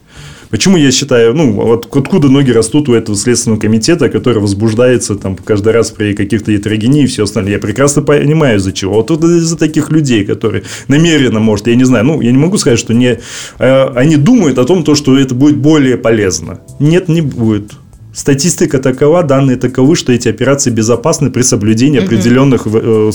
Почему 0.53 0.77
я 0.77 0.91
считаю, 0.91 1.33
ну, 1.33 1.51
вот 1.51 1.87
откуда 1.95 2.29
ноги 2.29 2.51
растут 2.51 2.87
у 2.87 2.93
этого 2.93 3.17
Следственного 3.17 3.59
комитета, 3.59 4.07
который 4.07 4.39
возбуждается 4.39 5.15
там 5.15 5.35
каждый 5.35 5.73
раз 5.73 5.89
при 5.89 6.13
каких-то 6.13 6.51
гетерогении 6.51 7.05
и 7.05 7.07
все 7.07 7.23
остальное. 7.23 7.53
Я 7.53 7.59
прекрасно 7.59 8.03
понимаю, 8.03 8.57
из-за 8.59 8.71
чего. 8.71 8.93
Вот 8.93 9.09
это 9.09 9.25
из-за 9.35 9.57
таких 9.57 9.89
людей, 9.89 10.23
которые 10.23 10.61
намеренно, 10.87 11.39
может, 11.39 11.65
я 11.65 11.73
не 11.73 11.85
знаю, 11.85 12.05
ну, 12.05 12.21
я 12.21 12.31
не 12.31 12.37
могу 12.37 12.59
сказать, 12.59 12.77
что 12.77 12.93
не, 12.93 13.17
э, 13.57 13.87
они 13.95 14.15
думают 14.15 14.59
о 14.59 14.65
том, 14.65 14.83
то, 14.83 14.93
что 14.93 15.17
это 15.17 15.33
будет 15.33 15.57
более 15.57 15.97
полезно. 15.97 16.59
Нет, 16.77 17.07
не 17.09 17.21
будет. 17.21 17.71
Статистика 18.13 18.77
такова, 18.77 19.23
данные 19.23 19.57
таковы, 19.57 19.95
что 19.95 20.13
эти 20.13 20.27
операции 20.27 20.69
безопасны 20.69 21.31
при 21.31 21.41
соблюдении 21.41 21.97
угу. 21.97 22.05
определенных 22.05 22.67
э, 22.71 23.11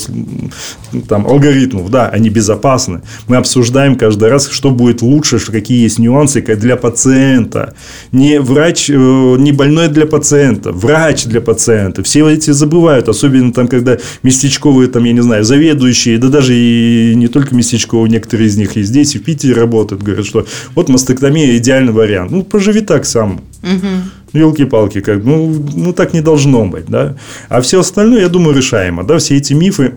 там, 1.09 1.25
алгоритмов. 1.25 1.89
Да, 1.89 2.09
они 2.09 2.31
безопасны. 2.31 3.03
Мы 3.29 3.37
обсуждаем 3.37 3.95
каждый 3.95 4.29
раз, 4.29 4.49
что 4.51 4.73
будет 4.73 5.01
лучше, 5.01 5.39
какие 5.39 5.83
есть 5.83 6.01
нюансы 6.01 6.43
для 6.43 6.77
пациента. 6.77 7.75
Не 8.11 8.41
врач, 8.41 8.91
э, 8.91 8.95
не 8.95 9.53
больной 9.53 9.87
для 9.87 10.05
пациента, 10.05 10.73
врач 10.73 11.27
для 11.27 11.41
пациента. 11.41 12.03
Все 12.03 12.29
эти 12.29 12.51
забывают, 12.51 13.09
особенно 13.09 13.53
там, 13.53 13.69
когда 13.69 13.99
местечковые, 14.25 14.89
там, 14.89 15.05
я 15.05 15.13
не 15.13 15.23
знаю, 15.23 15.45
заведующие, 15.45 16.19
да 16.19 16.27
даже 16.27 16.57
и 16.57 17.15
не 17.15 17.29
только 17.29 17.55
местечковые, 17.55 18.11
некоторые 18.11 18.49
из 18.49 18.57
них 18.57 18.77
и 18.77 18.83
здесь, 18.83 19.15
и 19.15 19.21
в 19.21 19.23
Питере 19.23 19.55
работают, 19.55 20.03
говорят, 20.03 20.27
что 20.27 20.45
вот 20.75 20.89
мастектомия 20.89 21.57
идеальный 21.57 21.93
вариант. 21.93 22.33
Ну, 22.33 22.43
поживи 22.43 22.81
так 22.81 23.07
сам. 23.07 23.41
Угу. 23.63 24.18
Елки-палки, 24.33 25.01
как, 25.01 25.25
ну, 25.25 25.55
ну, 25.75 25.93
так 25.93 26.13
не 26.13 26.21
должно 26.21 26.67
быть, 26.67 26.87
да. 26.87 27.17
А 27.49 27.61
все 27.61 27.81
остальное, 27.81 28.21
я 28.21 28.29
думаю, 28.29 28.57
решаемо, 28.57 29.05
да, 29.05 29.19
все 29.19 29.37
эти 29.37 29.55
мифы, 29.55 29.95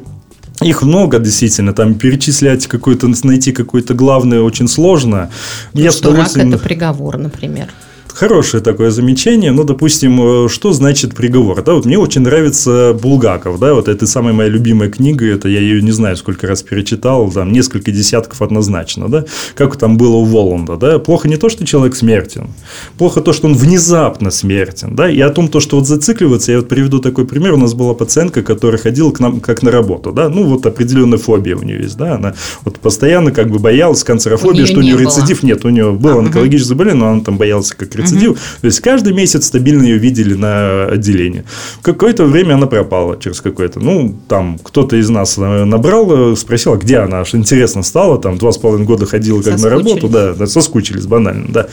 их 0.62 0.84
много, 0.84 1.20
действительно, 1.20 1.74
там 1.74 1.96
перечислять 1.96 2.68
какой-то, 2.68 3.12
найти 3.24 3.52
какой-то 3.52 3.94
главный 3.94 4.42
очень 4.42 4.68
сложно. 4.68 5.30
Ну, 5.74 5.82
я 5.82 5.92
что 5.92 6.16
рак– 6.16 6.30
это 6.36 6.58
приговор, 6.58 7.18
например. 7.18 7.70
Хорошее 8.14 8.62
такое 8.62 8.92
замечание. 8.92 9.52
Ну, 9.52 9.64
допустим, 9.64 10.46
э, 10.46 10.50
что 10.50 10.74
значит 10.74 11.16
приговор? 11.16 11.62
Да, 11.64 11.74
вот 11.74 11.86
мне 11.86 11.98
очень 11.98 12.22
нравится 12.22 12.98
Булгаков. 13.02 13.60
Да, 13.60 13.74
вот 13.74 13.88
это 13.88 14.06
самая 14.08 14.34
моя 14.34 14.50
любимая 14.50 14.90
книга. 14.90 15.26
Это 15.26 15.48
я 15.48 15.60
ее 15.60 15.82
не 15.82 15.92
знаю, 15.92 16.18
сколько 16.18 16.48
раз 16.48 16.62
перечитал. 16.62 17.32
Там 17.32 17.52
несколько 17.52 17.92
десятков 17.92 18.42
однозначно. 18.42 19.10
Да? 19.10 19.26
Как 19.56 19.76
там 19.78 19.98
было 19.98 20.16
у 20.16 20.26
Воланда. 20.26 20.76
Да? 20.78 21.00
Плохо 21.00 21.28
не 21.28 21.38
то, 21.38 21.50
что 21.50 21.66
человек 21.66 21.96
смертен. 21.96 22.50
Плохо 22.98 23.22
то, 23.22 23.34
что 23.34 23.48
он 23.48 23.56
внезапно 23.56 24.32
смертен. 24.32 24.96
Да? 24.96 25.10
И 25.10 25.20
о 25.20 25.30
том, 25.30 25.48
то, 25.48 25.60
что 25.60 25.78
вот 25.78 25.88
зацикливаться, 25.88 26.52
я 26.52 26.60
вот 26.60 26.68
приведу 26.68 27.00
такой 27.00 27.26
пример. 27.26 27.54
У 27.54 27.58
нас 27.58 27.74
была 27.74 27.94
пациентка, 27.94 28.44
которая 28.44 28.80
ходила 28.82 29.12
к 29.12 29.20
нам 29.20 29.40
как 29.40 29.64
на 29.64 29.72
работу. 29.72 30.12
Да? 30.12 30.30
Ну, 30.30 30.44
вот 30.44 30.66
определенная 30.66 31.18
фобия 31.18 31.56
у 31.56 31.64
нее 31.64 31.82
есть. 31.82 31.98
Да? 31.98 32.16
Она 32.16 32.34
вот 32.64 32.80
постоянно 32.80 33.32
как 33.32 33.50
бы 33.50 33.60
боялась 33.60 34.04
канцерофобии, 34.04 34.66
что 34.66 34.80
у 34.80 34.84
нее 34.84 34.98
рецидив. 34.98 35.44
Нет, 35.44 35.66
у 35.66 35.70
нее 35.70 35.92
было 35.92 36.16
а, 36.16 36.20
онкологическое 36.20 36.70
заболевание, 36.70 37.04
но 37.04 37.12
она 37.12 37.22
там 37.22 37.38
боялась 37.38 37.72
как 37.72 37.90
рецидив. 38.02 38.32
Угу. 38.32 38.40
То 38.62 38.68
есть 38.68 38.80
каждый 38.80 39.14
месяц 39.14 39.46
стабильно 39.46 39.84
ее 39.84 39.98
видели 39.98 40.34
на 40.34 40.86
отделении. 40.86 41.44
Какое-то 41.82 42.26
время 42.26 42.56
она 42.56 42.68
пропала 42.68 43.20
через 43.20 43.42
какое-то. 43.42 43.80
Ну, 43.80 44.16
там 44.28 44.60
кто-то 44.62 44.96
из 44.96 45.10
нас 45.10 45.38
э, 45.38 45.64
набрал, 45.64 46.34
э, 46.34 46.36
спросил, 46.36 46.74
а 46.74 46.78
где 46.78 46.98
она? 46.98 47.22
Аж 47.22 47.36
интересно 47.36 47.84
стало. 47.84 48.18
Там 48.18 48.38
два 48.38 48.52
с 48.52 48.58
половиной 48.58 48.86
года 48.86 49.06
ходила 49.06 49.42
как 49.42 49.60
на 49.60 49.70
работу. 49.70 50.08
Да, 50.08 50.34
да, 50.34 50.48
соскучились 50.48 51.06
банально. 51.06 51.48
Да. 51.50 51.68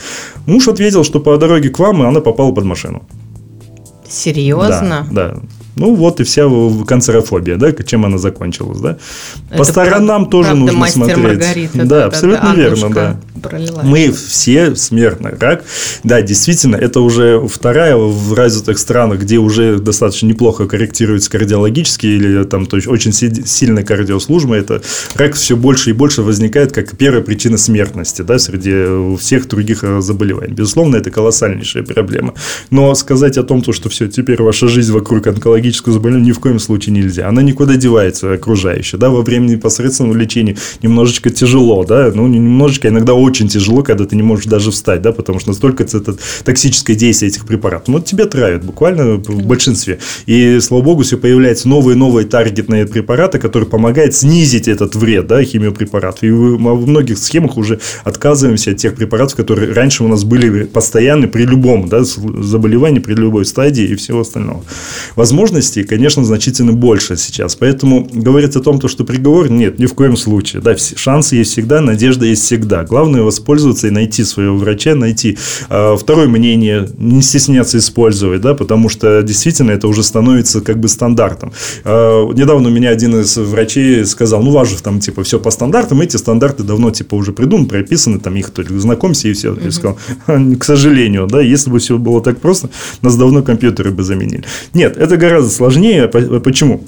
Муж 0.45 0.67
ответил, 0.67 1.03
что 1.03 1.19
по 1.19 1.37
дороге 1.37 1.69
к 1.69 1.79
вам 1.79 2.01
она 2.01 2.21
попала 2.21 2.51
под 2.51 2.65
машину. 2.65 3.03
Серьезно? 4.09 5.07
Да, 5.11 5.33
да. 5.33 5.39
Ну, 5.75 5.95
вот 5.95 6.19
и 6.19 6.23
вся 6.23 6.45
канцерофобия, 6.85 7.55
да, 7.55 7.71
чем 7.71 8.03
она 8.05 8.17
закончилась, 8.17 8.79
да. 8.79 8.97
По 9.55 9.63
сторонам 9.63 10.23
прав, 10.25 10.31
тоже 10.31 10.55
нужно 10.55 10.87
смотреть. 10.87 11.17
Маргарита, 11.17 11.77
да, 11.77 11.85
да, 11.85 12.05
абсолютно 12.05 12.49
да, 12.49 12.55
верно, 12.55 12.89
да. 12.89 13.19
Пролилась. 13.41 13.83
Мы 13.83 14.11
все 14.11 14.75
смертны. 14.75 15.35
Рак, 15.39 15.63
да, 16.03 16.21
действительно, 16.21 16.75
это 16.75 17.01
уже 17.01 17.39
вторая 17.47 17.95
в 17.95 18.33
развитых 18.33 18.79
странах, 18.79 19.21
где 19.21 19.37
уже 19.37 19.77
достаточно 19.77 20.27
неплохо 20.27 20.67
корректируется 20.67 21.29
кардиологически 21.29 22.07
или 22.07 22.43
там 22.43 22.65
то 22.65 22.77
есть, 22.77 22.87
очень 22.87 23.13
сильная 23.13 23.83
кардиослужба, 23.83 24.55
это 24.55 24.81
рак 25.15 25.35
все 25.35 25.55
больше 25.55 25.91
и 25.91 25.93
больше 25.93 26.21
возникает 26.21 26.71
как 26.71 26.97
первая 26.97 27.21
причина 27.21 27.57
смертности, 27.57 28.21
да, 28.21 28.39
среди 28.39 29.17
всех 29.17 29.47
других 29.47 29.83
э, 29.83 30.01
заболеваний. 30.01 30.53
Безусловно, 30.53 30.97
это 30.97 31.11
колоссальнейшая 31.11 31.83
проблема. 31.83 32.33
Но 32.69 32.93
сказать 32.95 33.37
о 33.37 33.43
том, 33.43 33.63
что 33.71 33.89
все, 33.89 34.07
теперь 34.07 34.41
ваша 34.41 34.67
жизнь 34.67 34.91
вокруг 34.91 35.27
онкологии 35.27 35.59
онкологическую 35.59 35.93
заболевание 35.93 36.27
ни 36.27 36.31
в 36.31 36.39
коем 36.39 36.59
случае 36.59 36.93
нельзя. 36.93 37.27
Она 37.27 37.41
никуда 37.41 37.75
девается 37.75 38.33
окружающая. 38.33 38.97
Да, 38.97 39.09
во 39.09 39.21
время 39.21 39.47
непосредственного 39.47 40.17
лечения 40.17 40.55
немножечко 40.81 41.29
тяжело, 41.29 41.83
да, 41.83 42.11
ну, 42.13 42.27
немножечко, 42.27 42.87
иногда 42.87 43.13
очень 43.13 43.28
тяжело, 43.31 43.83
когда 43.83 44.05
ты 44.05 44.15
не 44.15 44.23
можешь 44.23 44.45
даже 44.45 44.71
встать, 44.71 45.01
да, 45.01 45.11
потому 45.11 45.39
что 45.39 45.49
настолько 45.49 45.83
это 45.83 46.15
токсическое 46.43 46.95
действие 46.95 47.29
этих 47.31 47.45
препаратов. 47.45 47.87
Ну, 47.87 47.99
тебя 47.99 48.25
травят 48.25 48.63
буквально 48.63 49.15
в 49.15 49.45
большинстве. 49.45 49.99
И, 50.25 50.59
слава 50.59 50.81
богу, 50.81 51.03
все 51.03 51.17
появляются 51.17 51.67
новые 51.67 51.95
новые 51.95 52.25
таргетные 52.25 52.85
препараты, 52.85 53.39
которые 53.39 53.69
помогают 53.69 54.15
снизить 54.15 54.67
этот 54.67 54.95
вред, 54.95 55.27
да, 55.27 55.43
химиопрепаратов. 55.43 56.23
И 56.23 56.31
во 56.31 56.75
многих 56.75 57.17
схемах 57.17 57.57
уже 57.57 57.79
отказываемся 58.03 58.71
от 58.71 58.77
тех 58.77 58.95
препаратов, 58.95 59.35
которые 59.35 59.73
раньше 59.73 60.03
у 60.03 60.07
нас 60.07 60.23
были 60.23 60.63
постоянны 60.63 61.27
при 61.27 61.43
любом 61.43 61.89
да, 61.89 62.03
заболевании, 62.03 62.99
при 62.99 63.13
любой 63.13 63.45
стадии 63.45 63.85
и 63.85 63.95
всего 63.95 64.21
остального. 64.21 64.63
Возможно, 65.15 65.39
возможностей, 65.49 65.83
конечно, 65.83 66.23
значительно 66.23 66.73
больше 66.73 67.17
сейчас. 67.17 67.55
Поэтому 67.55 68.07
говорить 68.11 68.55
о 68.55 68.59
том, 68.59 68.79
что 68.87 69.03
приговор, 69.03 69.49
нет, 69.49 69.79
ни 69.79 69.85
в 69.85 69.93
коем 69.93 70.17
случае. 70.17 70.61
Да, 70.61 70.75
шансы 70.77 71.37
есть 71.37 71.51
всегда, 71.51 71.81
надежда 71.81 72.25
есть 72.25 72.43
всегда. 72.43 72.83
Главное 72.83 73.18
воспользоваться 73.23 73.87
и 73.87 73.91
найти 73.91 74.23
своего 74.23 74.57
врача, 74.57 74.95
найти 74.95 75.37
э, 75.69 75.95
второе 75.97 76.27
мнение, 76.27 76.89
не 76.97 77.21
стесняться 77.21 77.77
использовать, 77.77 78.41
да, 78.41 78.53
потому 78.53 78.89
что 78.89 79.21
действительно 79.23 79.71
это 79.71 79.87
уже 79.87 80.03
становится 80.03 80.61
как 80.61 80.79
бы 80.79 80.87
стандартом. 80.87 81.53
Э, 81.83 82.25
недавно 82.33 82.69
у 82.69 82.71
меня 82.71 82.89
один 82.89 83.19
из 83.19 83.37
врачей 83.37 84.05
сказал, 84.05 84.41
ну, 84.41 84.49
у 84.49 84.53
вас 84.53 84.69
же 84.69 84.81
там 84.81 84.99
типа 84.99 85.23
все 85.23 85.39
по 85.39 85.51
стандартам, 85.51 86.01
эти 86.01 86.17
стандарты 86.17 86.63
давно 86.63 86.91
типа 86.91 87.15
уже 87.15 87.31
придуманы, 87.31 87.67
прописаны, 87.67 88.19
там 88.19 88.35
их 88.35 88.49
только 88.51 88.77
знакомься 88.79 89.27
и 89.27 89.33
все. 89.33 89.53
Угу. 89.53 89.61
Я 89.63 89.71
сказал, 89.71 89.97
к 90.59 90.63
сожалению, 90.63 91.27
да, 91.27 91.41
если 91.41 91.69
бы 91.69 91.79
все 91.79 91.97
было 91.97 92.21
так 92.21 92.39
просто, 92.39 92.69
нас 93.01 93.15
давно 93.15 93.43
компьютеры 93.43 93.91
бы 93.91 94.03
заменили. 94.03 94.43
Нет, 94.73 94.97
это 94.97 95.17
гораздо 95.17 95.49
сложнее. 95.49 96.07
Почему? 96.07 96.83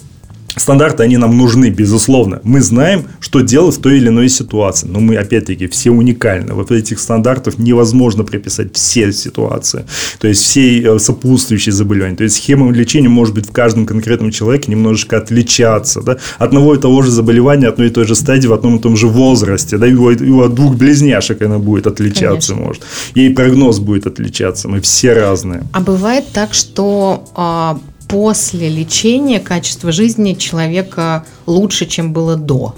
Стандарты, 0.56 1.04
они 1.04 1.18
нам 1.18 1.38
нужны, 1.38 1.70
безусловно. 1.70 2.42
Мы 2.44 2.62
знаем, 2.62 3.06
что 3.20 3.42
делать 3.42 3.78
в 3.78 3.82
той 3.82 3.98
или 3.98 4.10
иной 4.10 4.30
ситуации. 4.30 4.88
Но 4.88 5.00
мы, 5.00 5.16
опять-таки, 5.16 5.68
все 5.68 5.92
уникальны. 5.92 6.54
Вот 6.54 6.72
этих 6.72 7.00
стандартов 7.00 7.58
невозможно 7.58 8.24
приписать 8.24 8.76
все 8.76 9.12
ситуации. 9.14 9.86
То 10.20 10.28
есть, 10.28 10.42
все 10.42 10.82
э, 10.82 11.00
сопутствующие 11.00 11.74
заболевания. 11.74 12.16
То 12.16 12.24
есть, 12.24 12.36
схема 12.36 12.72
лечения 12.72 13.10
может 13.10 13.34
быть 13.34 13.48
в 13.48 13.52
каждом 13.52 13.86
конкретном 13.86 14.32
человеке 14.32 14.72
немножечко 14.72 15.18
отличаться. 15.18 16.02
Да? 16.02 16.18
Одного 16.38 16.76
и 16.76 16.80
того 16.80 17.02
же 17.02 17.12
заболевания, 17.12 17.68
одной 17.68 17.88
и 17.88 17.92
той 17.92 18.06
же 18.06 18.16
стадии, 18.16 18.48
в 18.48 18.54
одном 18.54 18.78
и 18.78 18.80
том 18.80 18.98
же 18.98 19.08
возрасте. 19.08 19.78
Да? 19.78 19.88
И 19.88 19.94
у, 19.94 20.10
и 20.12 20.30
у 20.30 20.48
двух 20.50 20.76
близняшек 20.76 21.42
она 21.42 21.60
будет 21.60 21.88
отличаться, 21.88 22.54
Конечно. 22.54 22.56
может. 22.56 22.84
И 23.14 23.30
прогноз 23.30 23.80
будет 23.80 24.08
отличаться. 24.08 24.68
Мы 24.68 24.82
все 24.82 25.14
разные. 25.14 25.64
А 25.72 25.80
бывает 25.80 26.26
так, 26.34 26.54
что 26.54 27.24
а, 27.36 27.80
после 28.12 28.68
лечения 28.68 29.40
качество 29.40 29.94
жизни 29.94 30.34
человека 30.34 31.26
лучше, 31.46 31.86
чем 31.86 32.12
было 32.12 32.36
до? 32.36 32.76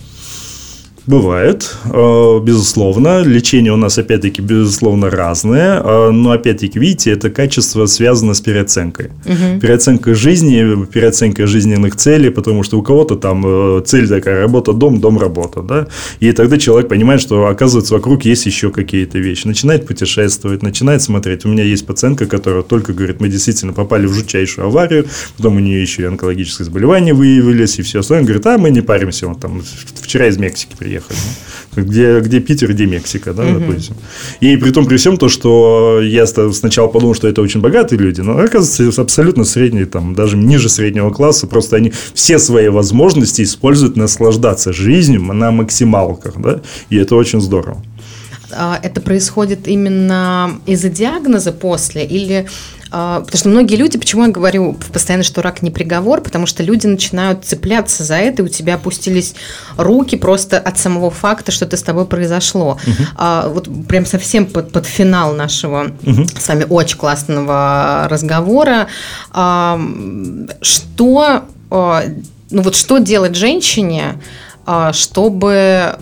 Бывает, 1.05 1.75
э, 1.85 2.39
безусловно. 2.41 3.23
Лечение 3.23 3.73
у 3.73 3.75
нас, 3.75 3.97
опять-таки, 3.97 4.41
безусловно, 4.41 5.09
разное. 5.09 5.81
Э, 5.83 6.11
но, 6.11 6.31
опять-таки, 6.31 6.79
видите, 6.79 7.11
это 7.11 7.29
качество 7.29 7.85
связано 7.87 8.33
с 8.33 8.39
переоценкой. 8.39 9.07
Угу. 9.25 9.59
Переоценкой 9.59 10.13
жизни, 10.13 10.85
переоценкой 10.85 11.45
жизненных 11.45 11.97
целей, 11.97 12.29
потому 12.29 12.63
что 12.63 12.79
у 12.79 12.81
кого-то 12.81 13.15
там 13.17 13.43
э, 13.45 13.81
цель 13.85 14.07
такая 14.07 14.39
работа, 14.39 14.71
дом, 14.71 15.01
дом, 15.01 15.19
работа. 15.19 15.61
Да? 15.61 15.87
И 16.21 16.31
тогда 16.31 16.57
человек 16.57 16.87
понимает, 16.87 17.19
что, 17.19 17.47
оказывается, 17.47 17.95
вокруг 17.95 18.23
есть 18.23 18.45
еще 18.45 18.71
какие-то 18.71 19.19
вещи. 19.19 19.45
Начинает 19.45 19.85
путешествовать, 19.85 20.63
начинает 20.63 21.01
смотреть. 21.01 21.43
У 21.43 21.49
меня 21.49 21.65
есть 21.65 21.85
пациентка, 21.85 22.27
которая 22.27 22.63
только 22.63 22.93
говорит, 22.93 23.19
мы 23.19 23.27
действительно 23.27 23.73
попали 23.73 24.05
в 24.05 24.13
жутчайшую 24.13 24.67
аварию, 24.67 25.05
потом 25.35 25.57
у 25.57 25.59
нее 25.59 25.81
еще 25.81 26.03
и 26.03 26.05
онкологическое 26.05 26.63
заболевание 26.63 27.13
выявились, 27.13 27.77
и 27.79 27.81
все 27.81 27.99
остальное. 27.99 28.25
Говорит, 28.25 28.45
а 28.47 28.57
мы 28.57 28.69
не 28.69 28.79
паримся, 28.81 29.27
он 29.27 29.35
там 29.35 29.61
вчера 30.01 30.27
из 30.27 30.37
Мексики 30.37 30.73
приехал 30.77 30.92
приехали. 30.93 31.19
Где, 31.75 32.19
где 32.19 32.39
Питер, 32.39 32.71
где 32.71 32.85
Мексика, 32.85 33.33
да, 33.33 33.43
угу. 33.43 33.59
допустим. 33.59 33.95
И 34.41 34.57
при 34.57 34.71
том, 34.71 34.85
при 34.85 34.97
всем 34.97 35.17
то, 35.17 35.29
что 35.29 36.01
я 36.01 36.25
сначала 36.27 36.87
подумал, 36.87 37.15
что 37.15 37.27
это 37.27 37.41
очень 37.41 37.61
богатые 37.61 37.99
люди, 37.99 38.21
но 38.21 38.37
оказывается 38.37 39.01
абсолютно 39.01 39.43
средние, 39.43 39.85
там, 39.85 40.13
даже 40.13 40.37
ниже 40.37 40.69
среднего 40.69 41.09
класса, 41.09 41.47
просто 41.47 41.77
они 41.77 41.91
все 42.13 42.37
свои 42.37 42.67
возможности 42.69 43.41
используют 43.41 43.95
наслаждаться 43.97 44.71
жизнью 44.71 45.21
на 45.21 45.51
максималках, 45.51 46.35
да, 46.37 46.61
и 46.89 46.97
это 46.97 47.15
очень 47.15 47.41
здорово. 47.41 47.81
А, 48.55 48.79
это 48.81 49.01
происходит 49.01 49.67
именно 49.67 50.59
из-за 50.67 50.89
диагноза 50.89 51.51
после 51.51 52.05
или 52.05 52.47
Потому 52.93 53.37
что 53.37 53.49
многие 53.49 53.75
люди, 53.75 53.97
почему 53.97 54.25
я 54.25 54.29
говорю 54.29 54.77
постоянно, 54.93 55.23
что 55.23 55.41
рак 55.41 55.63
не 55.63 55.71
приговор, 55.71 56.21
потому 56.21 56.45
что 56.45 56.61
люди 56.61 56.85
начинают 56.85 57.43
цепляться 57.43 58.03
за 58.03 58.17
это, 58.17 58.43
и 58.43 58.45
у 58.45 58.49
тебя 58.49 58.75
опустились 58.75 59.33
руки 59.77 60.15
просто 60.15 60.59
от 60.59 60.77
самого 60.77 61.09
факта, 61.09 61.51
что 61.51 61.65
это 61.65 61.75
с 61.75 61.81
тобой 61.81 62.05
произошло. 62.05 62.77
Угу. 62.85 63.07
А, 63.15 63.49
вот 63.49 63.67
прям 63.87 64.05
совсем 64.05 64.45
под, 64.45 64.71
под 64.71 64.85
финал 64.85 65.33
нашего 65.33 65.91
угу. 66.05 66.25
с 66.39 66.47
вами 66.47 66.67
очень 66.69 66.97
классного 66.97 68.07
разговора. 68.11 68.87
А, 69.31 69.81
что, 70.61 71.45
а, 71.71 72.03
ну 72.51 72.61
вот 72.61 72.75
что 72.75 72.99
делать 72.99 73.35
женщине, 73.35 74.21
а, 74.67 74.93
чтобы 74.93 75.97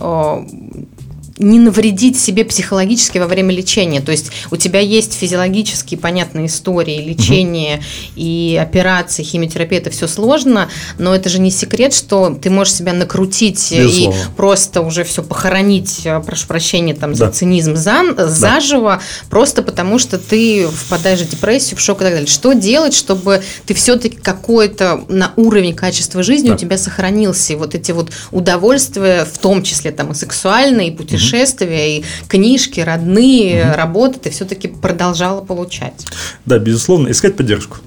не 1.38 1.58
навредить 1.58 2.18
себе 2.18 2.44
психологически 2.44 3.18
во 3.18 3.26
время 3.26 3.54
лечения. 3.54 4.00
То 4.00 4.12
есть 4.12 4.30
у 4.50 4.56
тебя 4.56 4.80
есть 4.80 5.14
физиологические 5.14 5.98
понятные 5.98 6.46
истории 6.46 7.02
лечения 7.02 7.76
угу. 7.76 7.84
и 8.16 8.58
операции, 8.60 9.22
химиотерапия, 9.22 9.78
это 9.78 9.90
все 9.90 10.06
сложно, 10.06 10.68
но 10.98 11.14
это 11.14 11.28
же 11.28 11.38
не 11.38 11.50
секрет, 11.50 11.94
что 11.94 12.36
ты 12.40 12.50
можешь 12.50 12.74
себя 12.74 12.92
накрутить 12.92 13.72
Безусловно. 13.72 14.18
и 14.18 14.36
просто 14.36 14.80
уже 14.82 15.04
все 15.04 15.22
похоронить, 15.22 16.02
э, 16.04 16.20
прошу 16.20 16.46
прощения, 16.46 16.94
там, 16.94 17.12
да. 17.12 17.26
за 17.26 17.32
цинизм 17.32 17.76
за, 17.76 18.02
да. 18.14 18.28
заживо, 18.28 19.00
просто 19.30 19.62
потому 19.62 19.98
что 19.98 20.18
ты 20.18 20.66
впадаешь 20.68 21.20
в 21.20 21.30
депрессию, 21.30 21.78
в 21.78 21.80
шок 21.80 22.00
и 22.00 22.04
так 22.04 22.12
далее. 22.12 22.28
Что 22.28 22.52
делать, 22.52 22.94
чтобы 22.94 23.42
ты 23.66 23.74
все-таки 23.74 24.16
какой-то 24.16 25.04
на 25.08 25.32
уровень 25.36 25.74
качества 25.74 26.22
жизни 26.22 26.48
да. 26.48 26.54
у 26.54 26.56
тебя 26.58 26.78
сохранился, 26.78 27.54
и 27.54 27.56
вот 27.56 27.74
эти 27.74 27.92
вот 27.92 28.10
удовольствия, 28.30 29.24
в 29.24 29.38
том 29.38 29.62
числе 29.62 29.92
там 29.92 30.12
и 30.12 30.14
сексуальные, 30.14 30.88
и 30.88 30.90
путешествия, 30.90 31.21
угу. 31.22 31.70
и 31.70 32.04
книжки, 32.28 32.80
родные, 32.80 33.72
работы, 33.72 34.18
ты 34.18 34.30
все-таки 34.30 34.68
продолжала 34.68 35.40
получать. 35.40 36.06
Да, 36.46 36.58
безусловно, 36.58 37.10
искать 37.10 37.36
поддержку. 37.36 37.78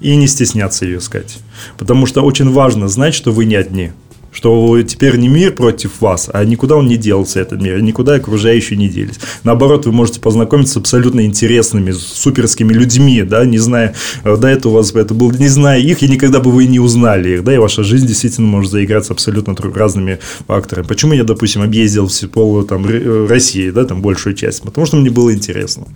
И 0.00 0.16
не 0.16 0.26
стесняться 0.26 0.84
ее 0.84 0.98
искать. 0.98 1.38
Потому 1.78 2.06
что 2.06 2.22
очень 2.22 2.50
важно 2.50 2.88
знать, 2.88 3.14
что 3.14 3.30
вы 3.30 3.44
не 3.44 3.54
одни 3.54 3.92
что 4.34 4.82
теперь 4.82 5.16
не 5.16 5.28
мир 5.28 5.52
против 5.52 6.00
вас, 6.00 6.28
а 6.32 6.44
никуда 6.44 6.76
он 6.76 6.86
не 6.86 6.96
делся, 6.96 7.40
этот 7.40 7.62
мир, 7.62 7.80
никуда 7.80 8.14
окружающие 8.14 8.76
не 8.76 8.88
делись. 8.88 9.20
Наоборот, 9.44 9.86
вы 9.86 9.92
можете 9.92 10.20
познакомиться 10.20 10.74
с 10.74 10.76
абсолютно 10.76 11.24
интересными, 11.24 11.92
суперскими 11.92 12.72
людьми, 12.72 13.22
да, 13.22 13.44
не 13.46 13.58
зная, 13.58 13.94
э, 14.24 14.36
до 14.36 14.48
этого 14.48 14.72
у 14.72 14.74
вас 14.76 14.92
это 14.92 15.14
был, 15.14 15.30
не 15.30 15.48
зная 15.48 15.78
их, 15.78 16.02
и 16.02 16.08
никогда 16.08 16.40
бы 16.40 16.50
вы 16.50 16.66
не 16.66 16.80
узнали 16.80 17.36
их, 17.36 17.44
да, 17.44 17.54
и 17.54 17.58
ваша 17.58 17.84
жизнь 17.84 18.06
действительно 18.06 18.48
может 18.48 18.72
заиграться 18.72 19.12
абсолютно 19.12 19.54
разными 19.74 20.18
факторами. 20.46 20.84
Почему 20.86 21.12
я, 21.12 21.24
допустим, 21.24 21.62
объездил 21.62 22.08
все 22.08 22.26
пол 22.26 22.64
там, 22.64 22.84
э, 22.86 23.26
России, 23.28 23.70
да, 23.70 23.84
там 23.84 24.02
большую 24.02 24.34
часть? 24.34 24.62
Потому 24.62 24.86
что 24.86 24.96
мне 24.96 25.10
было 25.10 25.32
интересно 25.32 25.86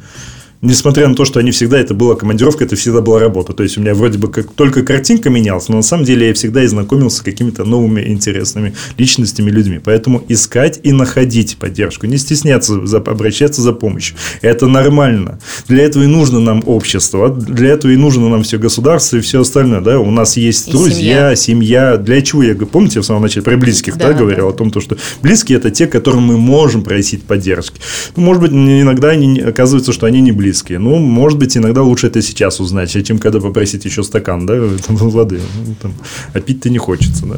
несмотря 0.63 1.09
на 1.09 1.15
то, 1.15 1.25
что 1.25 1.41
они 1.41 1.51
всегда, 1.51 1.79
это 1.79 1.95
была 1.95 2.17
командировка, 2.17 2.65
это 2.65 2.77
всегда 2.77 3.01
была 3.01 3.21
работа. 3.21 3.53
То 3.53 3.63
есть, 3.63 3.79
у 3.79 3.81
меня 3.81 3.95
вроде 3.95 4.19
бы 4.19 4.29
как 4.29 4.53
только 4.53 4.83
картинка 4.83 5.31
менялась, 5.31 5.69
но 5.69 5.77
на 5.77 5.83
самом 5.83 6.05
деле 6.05 6.29
я 6.29 6.35
всегда 6.35 6.63
и 6.63 6.67
знакомился 6.67 7.19
с 7.19 7.23
какими-то 7.23 7.65
новыми 7.65 8.03
интересными 8.09 8.75
личностями, 8.97 9.51
людьми. 9.51 9.81
Поэтому 9.83 10.23
искать 10.29 10.81
и 10.83 10.93
находить 10.93 11.57
поддержку, 11.59 12.07
не 12.07 12.19
стесняться 12.19 12.87
за, 12.87 12.99
обращаться 12.99 13.63
за 13.63 13.73
помощью. 13.73 14.17
Это 14.43 14.67
нормально. 14.67 15.39
Для 15.69 15.85
этого 15.85 16.03
и 16.03 16.07
нужно 16.07 16.41
нам 16.41 16.63
общество, 16.67 17.31
для 17.31 17.71
этого 17.71 17.93
и 17.93 17.97
нужно 17.97 18.29
нам 18.29 18.43
все 18.43 18.59
государство 18.59 19.17
и 19.17 19.21
все 19.21 19.41
остальное. 19.41 19.81
Да? 19.81 19.99
У 20.01 20.11
нас 20.11 20.37
есть 20.37 20.69
и 20.69 20.73
друзья, 20.73 21.35
семья. 21.35 21.37
семья. 21.37 21.97
Для 21.97 22.21
чего 22.23 22.43
я, 22.43 22.55
помните, 22.55 22.97
я 22.97 23.03
в 23.03 23.07
самом 23.07 23.23
начале 23.23 23.45
про 23.45 23.57
близких 23.57 23.97
да, 23.97 24.09
да, 24.09 24.15
говорил 24.15 24.47
да. 24.47 24.51
о 24.51 24.53
том, 24.53 24.73
что 24.81 24.97
близкие 25.23 25.59
это 25.59 25.71
те, 25.71 25.87
которым 25.87 26.23
мы 26.25 26.37
можем 26.37 26.83
просить 26.83 27.23
поддержки. 27.23 27.81
Ну, 28.17 28.23
может 28.23 28.43
быть, 28.43 28.53
иногда 28.53 29.11
они, 29.11 29.41
оказывается, 29.41 29.93
что 29.93 30.07
они 30.07 30.21
не 30.21 30.33
близкие 30.33 30.48
близкие. 30.49 30.79
Ну, 30.79 30.97
может 30.97 31.39
быть, 31.39 31.57
иногда 31.57 31.83
лучше 31.83 32.07
это 32.07 32.23
сейчас 32.23 32.61
узнать, 32.61 33.07
чем 33.07 33.19
когда 33.19 33.41
попросить 33.41 33.85
еще 33.85 34.03
стакан 34.03 34.47
да, 34.47 34.55
воды. 34.89 35.41
Ну, 35.67 35.75
там, 35.81 35.93
а 36.33 36.41
пить-то 36.41 36.71
не 36.71 36.79
хочется. 36.79 37.27
Да? 37.27 37.37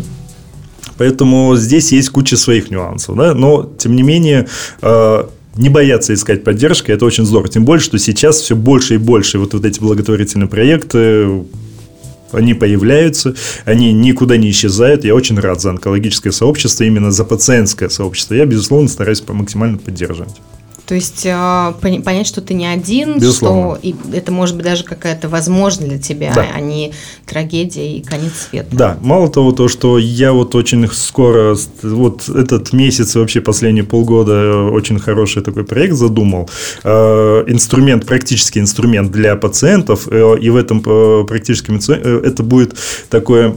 Поэтому 0.99 1.57
здесь 1.57 1.93
есть 1.93 2.11
куча 2.11 2.37
своих 2.37 2.71
нюансов. 2.71 3.17
Да? 3.17 3.35
Но, 3.35 3.71
тем 3.79 3.97
не 3.97 4.03
менее, 4.03 4.47
э, 4.83 5.25
не 5.57 5.69
бояться 5.69 6.15
искать 6.15 6.45
поддержки, 6.45 6.93
это 6.93 7.05
очень 7.05 7.27
здорово. 7.27 7.49
Тем 7.49 7.65
более, 7.65 7.83
что 7.83 7.99
сейчас 7.99 8.41
все 8.41 8.55
больше 8.55 8.95
и 8.95 8.99
больше 8.99 9.39
вот, 9.39 9.55
вот 9.55 9.65
эти 9.65 9.81
благотворительные 9.81 10.49
проекты, 10.49 11.45
они 12.33 12.55
появляются, 12.55 13.35
они 13.65 13.93
никуда 13.93 14.37
не 14.37 14.51
исчезают. 14.51 15.05
Я 15.05 15.17
очень 15.17 15.41
рад 15.41 15.61
за 15.61 15.71
онкологическое 15.71 16.33
сообщество, 16.33 16.85
именно 16.85 17.11
за 17.11 17.25
пациентское 17.25 17.89
сообщество. 17.89 18.35
Я, 18.35 18.47
безусловно, 18.47 18.89
стараюсь 18.89 19.23
максимально 19.27 19.79
поддерживать. 19.79 20.37
То 20.91 20.97
есть 20.97 21.25
а, 21.25 21.73
понять, 21.81 22.27
что 22.27 22.41
ты 22.41 22.53
не 22.53 22.67
один, 22.67 23.21
Безусловно. 23.21 23.77
что 23.77 23.81
и 23.81 23.95
это 24.13 24.33
может 24.33 24.57
быть 24.57 24.65
даже 24.65 24.83
какая-то 24.83 25.29
возможность 25.29 25.89
для 25.89 26.01
тебя, 26.01 26.33
да. 26.35 26.49
а 26.53 26.59
не 26.59 26.91
трагедия 27.27 27.97
и 27.97 28.03
конец 28.03 28.33
света. 28.51 28.67
Да, 28.73 28.99
мало 29.01 29.31
того, 29.31 29.53
то, 29.53 29.69
что 29.69 29.99
я 29.99 30.33
вот 30.33 30.57
очень 30.57 30.89
скоро, 30.89 31.57
вот 31.83 32.29
этот 32.29 32.73
месяц 32.73 33.15
вообще 33.15 33.41
последние 33.41 33.85
полгода 33.85 34.33
э, 34.33 34.71
очень 34.71 34.99
хороший 34.99 35.45
такой 35.45 35.63
проект 35.63 35.95
задумал. 35.95 36.51
Э, 36.83 37.45
инструмент, 37.47 38.05
практический 38.05 38.59
инструмент 38.59 39.13
для 39.13 39.37
пациентов, 39.37 40.09
э, 40.11 40.39
и 40.41 40.51
в 40.51 40.57
этом 40.57 40.81
практическом 41.25 41.77
это 41.77 42.43
будет 42.43 42.75
такое 43.11 43.55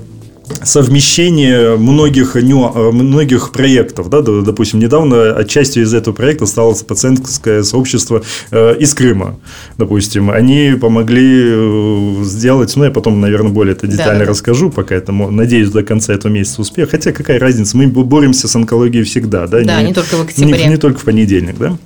совмещение 0.64 1.78
многих, 1.78 2.36
многих 2.36 3.52
проектов. 3.52 4.10
Да? 4.10 4.22
Допустим, 4.22 4.80
недавно 4.80 5.36
отчасти 5.36 5.80
из 5.80 5.94
этого 5.94 6.14
проекта 6.14 6.46
стало 6.46 6.74
пациентское 6.74 7.64
сообщество 7.64 8.24
э, 8.52 8.76
из 8.80 8.94
Крыма. 8.94 9.40
Допустим, 9.78 10.30
они 10.32 10.76
помогли 10.80 11.44
э, 11.46 12.24
сделать, 12.24 12.76
ну, 12.76 12.84
я 12.84 12.92
потом, 12.92 13.22
наверное, 13.22 13.52
более 13.52 13.74
это 13.74 13.88
детально 13.88 14.26
да, 14.26 14.32
расскажу, 14.32 14.70
пока 14.70 14.96
это, 14.96 15.12
надеюсь, 15.12 15.70
до 15.70 15.84
конца 15.84 16.14
этого 16.14 16.32
месяца 16.32 16.62
успех. 16.62 16.92
Хотя, 16.92 17.12
какая 17.12 17.40
разница, 17.40 17.78
мы 17.78 17.88
боремся 17.88 18.48
с 18.48 18.56
онкологией 18.56 19.04
всегда. 19.04 19.48
Да, 19.48 19.62
да 19.62 19.82
не, 19.82 19.90
не 19.90 19.94
только 19.94 20.16
в 20.16 20.22
октябре. 20.22 20.66
Не, 20.66 20.70
не 20.72 20.78
только 20.78 21.00
в 21.00 21.04
понедельник, 21.04 21.58
да. 21.58 21.78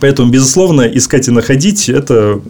Поэтому, 0.00 0.30
безусловно, 0.30 0.82
искать 0.82 1.28
и 1.28 1.30
находить– 1.30 1.88
это 1.88 2.40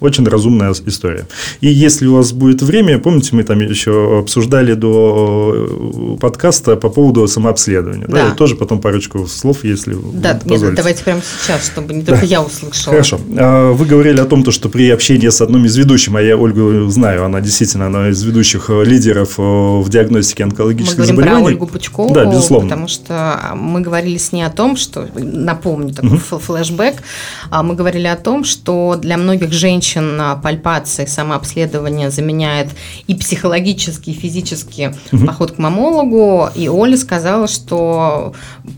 очень 0.00 0.26
разумная 0.28 0.72
история. 0.86 1.26
И 1.60 1.68
если 1.68 2.06
у 2.06 2.14
вас 2.14 2.32
будет 2.32 2.62
время, 2.62 2.98
помните, 2.98 3.30
мы 3.32 3.42
там 3.42 3.58
еще 3.60 4.20
обсуждали 4.20 4.74
до 4.74 6.14
э, 6.14 6.16
подкаста 6.20 6.76
по 6.76 6.88
поводу 6.88 7.26
самообследования. 7.26 8.06
Да. 8.06 8.28
да? 8.28 8.34
тоже 8.34 8.54
потом 8.54 8.80
парочку 8.80 9.26
слов, 9.26 9.64
если 9.64 9.96
Да, 10.12 10.38
нет, 10.44 10.74
давайте 10.74 11.02
прямо 11.02 11.20
сейчас, 11.42 11.66
чтобы 11.66 11.94
не 11.94 12.02
только 12.02 12.20
да. 12.20 12.26
я 12.26 12.42
услышала. 12.42 12.92
Хорошо. 12.92 13.18
А, 13.36 13.72
вы 13.72 13.86
говорили 13.86 14.20
о 14.20 14.24
том, 14.24 14.48
что 14.50 14.68
при 14.68 14.88
общении 14.90 15.28
с 15.28 15.40
одним 15.40 15.64
из 15.64 15.76
ведущих, 15.76 16.14
а 16.14 16.22
я 16.22 16.36
Ольгу 16.36 16.88
знаю, 16.90 17.24
она 17.24 17.40
действительно 17.40 17.86
одна 17.86 18.08
из 18.10 18.22
ведущих 18.22 18.70
э, 18.70 18.84
лидеров 18.84 19.34
э, 19.38 19.42
в 19.42 19.88
диагностике 19.88 20.44
онкологических 20.44 20.98
мы 20.98 21.04
заболеваний. 21.06 21.38
Мы 21.38 21.42
про 21.42 21.48
Ольгу 21.48 21.66
Пучкову, 21.66 22.14
да, 22.14 22.24
безусловно. 22.24 22.68
потому 22.68 22.86
что 22.86 23.40
мы 23.56 23.80
говорили 23.80 24.16
с 24.16 24.30
ней 24.30 24.42
о 24.42 24.50
том, 24.50 24.76
что, 24.76 25.08
напомню, 25.16 25.92
такой 25.92 26.18
угу. 26.18 26.38
флешбэк, 26.38 27.02
а, 27.50 27.64
мы 27.64 27.74
говорили 27.74 28.06
о 28.06 28.16
том, 28.16 28.44
что 28.44 28.96
для 28.96 29.16
многих 29.16 29.52
женщин 29.52 29.87
женщин 29.88 30.20
пальпация 30.42 31.06
и 31.06 31.08
самообследование 31.08 32.10
заменяет 32.10 32.68
и 33.06 33.14
психологический, 33.14 34.12
и 34.12 34.14
физический 34.14 34.90
угу. 35.12 35.26
поход 35.26 35.52
к 35.52 35.58
мамологу. 35.58 36.48
И 36.54 36.68
Оля 36.68 36.96
сказала, 36.96 37.48
что, 37.48 38.34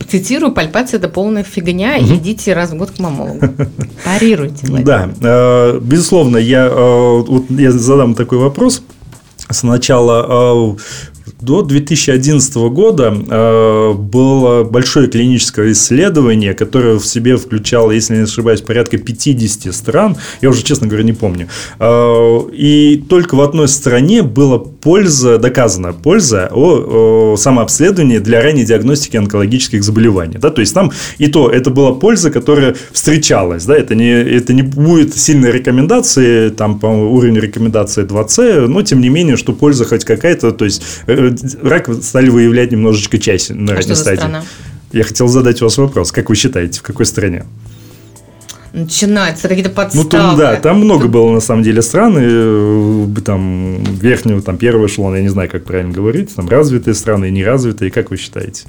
цитирую, 0.08 0.52
пальпация– 0.52 0.98
это 1.00 1.08
полная 1.08 1.42
фигня, 1.42 1.96
угу. 1.98 2.14
идите 2.14 2.54
раз 2.54 2.70
в 2.70 2.76
год 2.76 2.92
к 2.92 2.98
мамологу. 2.98 3.40
Парируйте. 4.04 4.66
Да, 4.66 5.10
э, 5.20 5.80
безусловно, 5.80 6.36
я, 6.36 6.66
э, 6.66 7.22
вот 7.26 7.50
я 7.50 7.72
задам 7.72 8.14
такой 8.14 8.38
вопрос. 8.38 8.82
Сначала 9.50 10.76
э, 10.76 10.76
до 11.40 11.62
2011 11.62 12.54
года 12.70 13.14
э, 13.14 13.92
было 13.94 14.64
большое 14.64 15.08
клиническое 15.08 15.72
исследование, 15.72 16.54
которое 16.54 16.98
в 16.98 17.06
себе 17.06 17.36
включало, 17.36 17.92
если 17.92 18.16
не 18.16 18.22
ошибаюсь, 18.22 18.60
порядка 18.60 18.98
50 18.98 19.74
стран. 19.74 20.16
Я 20.40 20.50
уже, 20.50 20.62
честно 20.62 20.86
говоря, 20.86 21.04
не 21.04 21.12
помню. 21.12 21.48
Э, 21.78 22.40
и 22.52 23.02
только 23.08 23.34
в 23.34 23.40
одной 23.40 23.68
стране 23.68 24.22
была 24.22 24.58
польза, 24.80 25.38
доказанная 25.38 25.92
польза 25.92 26.48
о, 26.52 27.32
о 27.32 27.36
самообследовании 27.36 28.18
для 28.18 28.42
ранней 28.42 28.64
диагностики 28.64 29.16
онкологических 29.16 29.82
заболеваний. 29.82 30.38
Да? 30.38 30.50
То 30.50 30.60
есть 30.60 30.74
там 30.74 30.92
и 31.18 31.26
то, 31.26 31.50
это 31.50 31.70
была 31.70 31.92
польза, 31.92 32.30
которая 32.30 32.76
встречалась. 32.92 33.64
Да? 33.64 33.76
Это, 33.76 33.94
не, 33.94 34.10
это 34.10 34.52
не 34.52 34.62
будет 34.62 35.16
сильной 35.16 35.52
рекомендации, 35.52 36.50
там 36.50 36.78
по 36.78 36.86
уровню 36.86 37.40
рекомендации 37.40 38.04
2C, 38.04 38.66
но 38.66 38.82
тем 38.82 39.00
не 39.00 39.08
менее, 39.08 39.36
что 39.36 39.52
польза 39.52 39.84
хоть 39.84 40.04
какая-то, 40.04 40.52
то 40.52 40.64
есть 40.64 40.82
э, 41.06 41.34
рак 41.62 41.88
стали 42.02 42.28
выявлять 42.28 42.72
немножечко 42.72 43.18
чаще 43.18 43.54
на 43.54 43.72
а 43.72 43.76
ранней 43.76 43.94
стадии. 43.94 44.18
Страна? 44.18 44.44
Я 44.92 45.04
хотел 45.04 45.28
задать 45.28 45.62
у 45.62 45.66
вас 45.66 45.78
вопрос. 45.78 46.10
Как 46.10 46.28
вы 46.30 46.34
считаете, 46.34 46.80
в 46.80 46.82
какой 46.82 47.06
стране? 47.06 47.44
Начинается, 48.72 49.48
какие-то 49.48 49.70
подставы. 49.70 50.04
Ну, 50.04 50.10
там, 50.10 50.36
да, 50.36 50.56
там 50.56 50.80
много 50.80 51.08
было, 51.08 51.32
на 51.32 51.40
самом 51.40 51.62
деле, 51.62 51.82
стран, 51.82 52.16
и, 52.18 52.22
э, 52.22 53.06
там, 53.24 53.82
верхнего, 53.84 54.42
там, 54.42 54.56
первого 54.56 54.86
эшелона, 54.86 55.16
я 55.16 55.22
не 55.22 55.28
знаю, 55.28 55.50
как 55.50 55.64
правильно 55.64 55.92
говорить, 55.92 56.34
там, 56.34 56.48
развитые 56.48 56.94
страны 56.94 57.28
и 57.28 57.30
неразвитые, 57.30 57.90
как 57.90 58.10
вы 58.10 58.16
считаете? 58.16 58.64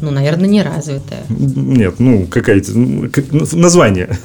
Ну, 0.00 0.10
наверное, 0.10 0.48
неразвитая. 0.48 1.24
Нет, 1.28 1.96
ну, 1.98 2.26
какая-то, 2.26 2.72
ну, 2.76 3.08
название. 3.52 4.18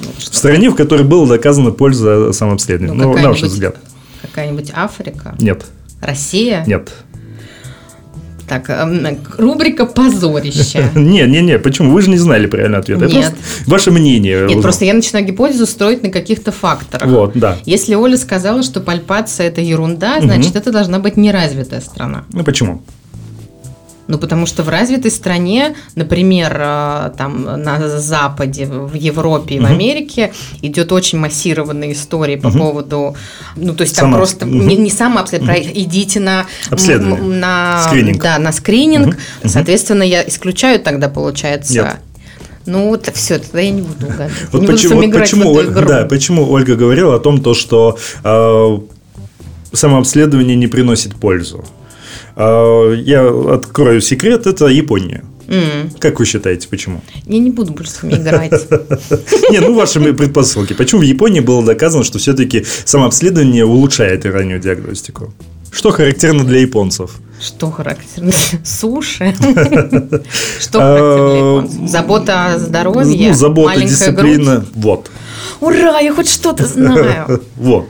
Ну, 0.00 0.08
в 0.16 0.22
стране, 0.22 0.70
в 0.70 0.76
которой 0.76 1.02
была 1.02 1.26
доказана 1.26 1.72
польза 1.72 2.32
самообследования, 2.32 2.94
ну, 2.94 3.12
ну 3.12 3.18
на 3.18 3.30
ваш 3.30 3.42
взгляд. 3.42 3.76
Какая-нибудь 4.22 4.70
Африка? 4.74 5.34
Нет. 5.40 5.66
Россия? 6.00 6.64
Нет. 6.66 6.92
Так, 8.48 8.70
эм, 8.70 9.18
рубрика 9.36 9.84
«Позорище». 9.84 10.90
Не, 10.94 11.26
не, 11.26 11.42
не, 11.42 11.58
почему? 11.58 11.92
Вы 11.92 12.02
же 12.02 12.10
не 12.10 12.18
знали 12.18 12.46
правильный 12.46 12.78
ответ. 12.78 13.00
Нет. 13.00 13.34
Ваше 13.66 13.90
мнение. 13.90 14.46
Нет, 14.46 14.62
просто 14.62 14.84
я 14.84 14.94
начинаю 14.94 15.26
гипотезу 15.26 15.66
строить 15.66 16.02
на 16.02 16.10
каких-то 16.10 16.50
факторах. 16.52 17.08
Вот, 17.08 17.32
да. 17.34 17.56
Если 17.64 17.94
Оля 17.94 18.16
сказала, 18.16 18.62
что 18.62 18.80
пальпация– 18.80 19.46
это 19.48 19.60
ерунда, 19.60 20.20
значит, 20.20 20.56
это 20.56 20.72
должна 20.72 20.98
быть 20.98 21.16
неразвитая 21.16 21.80
страна. 21.80 22.24
Ну, 22.32 22.44
почему? 22.44 22.82
Ну, 24.08 24.18
потому 24.18 24.46
что 24.46 24.62
в 24.62 24.68
развитой 24.70 25.10
стране, 25.10 25.76
например, 25.94 26.56
э, 26.58 27.10
там 27.18 27.42
на 27.44 27.88
Западе, 27.98 28.64
в 28.66 28.94
Европе 28.94 29.56
и 29.56 29.60
в 29.60 29.66
Америке 29.66 30.32
идет 30.62 30.92
очень 30.92 31.18
массированная 31.18 31.92
история 31.92 32.38
по 32.38 32.50
поводу, 32.50 33.14
ну, 33.54 33.74
то 33.74 33.82
есть 33.82 33.94
там 33.96 34.06
Само- 34.06 34.16
просто 34.16 34.46
Мгм. 34.46 34.66
не, 34.66 34.76
не 34.76 34.90
самообследование, 34.90 35.62
про- 35.62 35.80
идите 35.82 36.20
на 36.20 36.46
Обследование. 36.70 37.20
на 37.22 37.82
Скрининг. 37.86 38.22
Да, 38.22 38.38
на 38.38 38.52
скрининг. 38.52 39.16
Соответственно, 39.44 40.02
я 40.02 40.26
исключаю 40.26 40.80
тогда, 40.80 41.08
получается. 41.10 41.72
Нет. 41.74 41.96
Ну, 42.64 42.88
вот 42.88 43.10
все, 43.14 43.38
тогда 43.38 43.60
я 43.60 43.70
не 43.70 43.82
буду 43.82 44.06
угадывать. 44.06 44.32
Вот 44.52 44.60
не 44.62 44.66
буду 44.66 44.72
почему, 44.78 44.96
вами 45.00 45.12
вот 45.12 45.20
почему, 45.20 45.52
в 45.54 45.58
эту 45.58 45.72
игру. 45.72 45.86
да, 45.88 46.04
почему 46.06 46.50
Ольга 46.50 46.76
говорила 46.76 47.14
о 47.14 47.18
том, 47.18 47.40
то, 47.42 47.52
что 47.54 47.98
э, 48.24 48.78
самообследование 49.72 50.56
не 50.56 50.66
приносит 50.66 51.14
пользу. 51.14 51.64
Э, 52.38 52.94
я 53.04 53.28
открою 53.54 54.00
секрет, 54.00 54.46
это 54.46 54.66
Япония. 54.66 55.24
М. 55.48 55.90
Как 55.98 56.20
вы 56.20 56.26
считаете, 56.26 56.68
почему? 56.68 57.00
Я 57.26 57.38
не 57.38 57.50
буду 57.50 57.72
больше 57.72 57.90
с 57.90 58.02
вами 58.02 58.14
играть. 58.14 58.52
Не, 59.50 59.60
ну 59.60 59.74
ваши 59.74 59.98
предпосылки. 60.12 60.74
Почему 60.74 61.00
в 61.00 61.04
Японии 61.04 61.40
было 61.40 61.64
доказано, 61.64 62.04
что 62.04 62.18
все-таки 62.18 62.64
самообследование 62.84 63.64
улучшает 63.64 64.26
и 64.26 64.30
раннюю 64.30 64.60
диагностику? 64.60 65.32
Что 65.72 65.90
характерно 65.90 66.44
для 66.44 66.60
японцев? 66.60 67.18
Что 67.40 67.70
характерно? 67.70 68.30
Суши. 68.64 69.34
Что 70.60 70.78
характерно 70.78 71.28
для 71.28 71.38
японцев? 71.38 71.90
Забота 71.90 72.46
о 72.46 72.58
здоровье? 72.58 73.28
Ну, 73.28 73.34
забота, 73.34 73.80
дисциплина. 73.80 74.64
Вот. 74.74 75.10
Ура, 75.60 75.98
я 76.00 76.12
хоть 76.14 76.28
что-то 76.28 76.66
знаю. 76.66 77.42
Вот. 77.56 77.88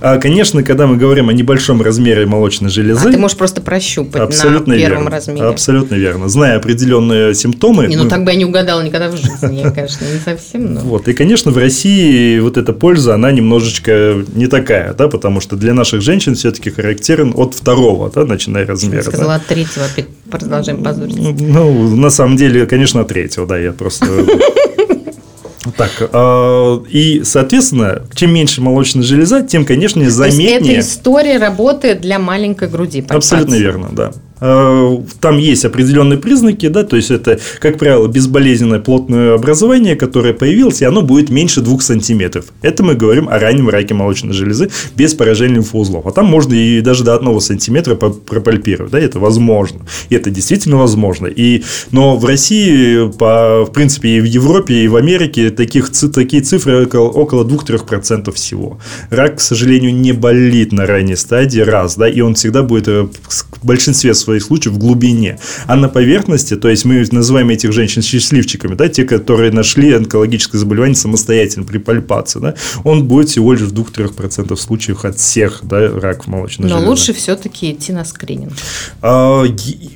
А, 0.00 0.18
конечно, 0.18 0.62
когда 0.62 0.86
мы 0.86 0.96
говорим 0.96 1.28
о 1.28 1.32
небольшом 1.32 1.80
размере 1.80 2.26
молочной 2.26 2.68
А 2.70 2.72
железы, 2.72 3.10
ты 3.12 3.18
можешь 3.18 3.36
просто 3.36 3.60
прощупать 3.60 4.20
абсолютно 4.20 4.74
на 4.74 4.78
первом 4.80 5.02
верно. 5.04 5.10
размере. 5.10 5.46
Абсолютно 5.46 5.94
верно. 5.94 6.28
Зная 6.28 6.56
определенные 6.56 7.34
симптомы, 7.34 7.86
Не, 7.86 7.96
ну 7.96 8.04
мы- 8.04 8.10
так 8.10 8.24
бы 8.24 8.30
я 8.32 8.36
не 8.36 8.44
угадала 8.44 8.82
никогда 8.82 9.08
в 9.10 9.16
жизни, 9.16 9.60
я, 9.62 9.70
конечно, 9.70 10.04
не 10.04 10.18
совсем, 10.18 10.74
но... 10.74 10.80
Вот. 10.80 11.06
И, 11.08 11.12
конечно, 11.12 11.52
в 11.52 11.58
России 11.58 12.38
вот 12.40 12.56
эта 12.56 12.72
польза, 12.72 13.14
она 13.14 13.30
немножечко 13.30 14.24
не 14.34 14.46
такая, 14.46 14.92
да, 14.94 15.08
потому 15.08 15.40
что 15.40 15.56
для 15.56 15.74
наших 15.74 16.00
женщин 16.02 16.34
все-таки 16.34 16.70
характерен 16.70 17.32
от 17.36 17.54
второго, 17.54 18.10
да, 18.14 18.24
начиная 18.24 18.66
размера. 18.66 19.04
да. 19.04 19.10
Сказала 19.10 19.34
от 19.36 19.46
третьего, 19.46 19.84
опять 19.86 20.06
продолжаем 20.30 20.82
позориться. 20.82 21.22
Ну, 21.22 21.94
на 21.96 22.10
самом 22.10 22.36
деле, 22.36 22.66
конечно, 22.66 23.02
от 23.02 23.08
третьего, 23.08 23.46
да, 23.46 23.58
я 23.58 23.72
просто... 23.72 24.06
Так, 25.76 25.90
а, 26.12 26.82
и, 26.88 27.22
соответственно, 27.24 28.02
чем 28.14 28.32
меньше 28.32 28.60
молочная 28.60 29.02
железа, 29.02 29.42
тем, 29.42 29.64
конечно, 29.64 30.00
То 30.00 30.04
есть 30.04 30.16
заметнее... 30.16 30.76
эта 30.76 30.80
история 30.80 31.38
работает 31.38 32.00
для 32.00 32.18
маленькой 32.18 32.68
груди. 32.68 33.04
Абсолютно 33.08 33.54
верно, 33.54 33.88
да. 33.92 34.12
Э, 34.40 34.98
Там 35.20 35.38
есть 35.38 35.64
определенные 35.64 36.18
признаки, 36.18 36.68
да, 36.68 36.82
то 36.82 36.96
есть 36.96 37.10
это, 37.10 37.38
как 37.60 37.78
правило, 37.78 38.08
безболезненное 38.08 38.80
плотное 38.80 39.34
образование, 39.34 39.96
которое 39.96 40.34
появилось, 40.34 40.82
и 40.82 40.84
оно 40.84 41.02
будет 41.02 41.30
меньше 41.30 41.60
2 41.60 41.80
сантиметров. 41.80 42.46
Это 42.62 42.82
мы 42.82 42.94
говорим 42.94 43.28
о 43.28 43.38
раннем 43.38 43.68
раке 43.68 43.94
молочной 43.94 44.32
железы 44.32 44.70
без 44.96 45.14
поражения 45.14 45.54
лимфоузлов. 45.56 46.06
А 46.06 46.10
там 46.10 46.26
можно 46.26 46.54
и 46.54 46.80
даже 46.80 47.04
до 47.04 47.16
1 47.16 47.40
сантиметра 47.40 47.94
пропальпировать, 47.94 48.92
да, 48.92 48.98
это 48.98 49.18
возможно. 49.18 49.80
И 50.08 50.14
это 50.14 50.30
действительно 50.30 50.76
возможно. 50.76 51.26
И, 51.26 51.62
но 51.92 52.16
в 52.16 52.24
России, 52.24 53.10
по, 53.12 53.64
в 53.64 53.72
принципе, 53.72 54.16
и 54.16 54.20
в 54.20 54.24
Европе, 54.24 54.74
и 54.74 54.88
в 54.88 54.96
Америке 54.96 55.50
таких, 55.50 55.90
такие 55.90 56.42
цифры 56.42 56.84
около, 56.84 57.08
около 57.08 57.44
2-3% 57.44 58.32
всего. 58.32 58.78
Рак, 59.10 59.36
к 59.36 59.40
сожалению, 59.40 59.94
не 59.94 60.12
болит 60.12 60.72
на 60.72 60.86
ранней 60.86 61.16
стадии, 61.16 61.60
раз, 61.60 61.96
да, 61.96 62.08
и 62.08 62.20
он 62.20 62.34
всегда 62.34 62.62
будет 62.62 62.88
э, 62.88 63.06
в 63.28 63.66
большинстве 63.66 64.14
своих 64.24 64.42
случаев 64.42 64.74
в 64.74 64.78
глубине. 64.78 65.38
А 65.66 65.76
на 65.76 65.88
поверхности, 65.88 66.56
то 66.56 66.68
есть 66.68 66.84
мы 66.84 67.06
называем 67.10 67.50
этих 67.50 67.72
женщин 67.72 68.02
счастливчиками, 68.02 68.74
да, 68.74 68.88
те, 68.88 69.04
которые 69.04 69.52
нашли 69.52 69.92
онкологическое 69.92 70.58
заболевание 70.58 70.96
самостоятельно 70.96 71.64
при 71.64 71.78
пальпации, 71.78 72.40
да, 72.40 72.54
он 72.84 73.04
будет 73.04 73.28
всего 73.28 73.52
лишь 73.52 73.62
в 73.62 73.72
2-3% 73.72 74.56
случаев 74.56 75.04
от 75.04 75.18
всех, 75.18 75.60
да, 75.62 75.88
раков 75.88 76.26
молочной 76.26 76.68
Но 76.68 76.76
железы. 76.76 76.90
лучше 76.90 77.12
все-таки 77.12 77.72
идти 77.72 77.92
на 77.92 78.04
скрининг. 78.04 78.52
А, 79.02 79.44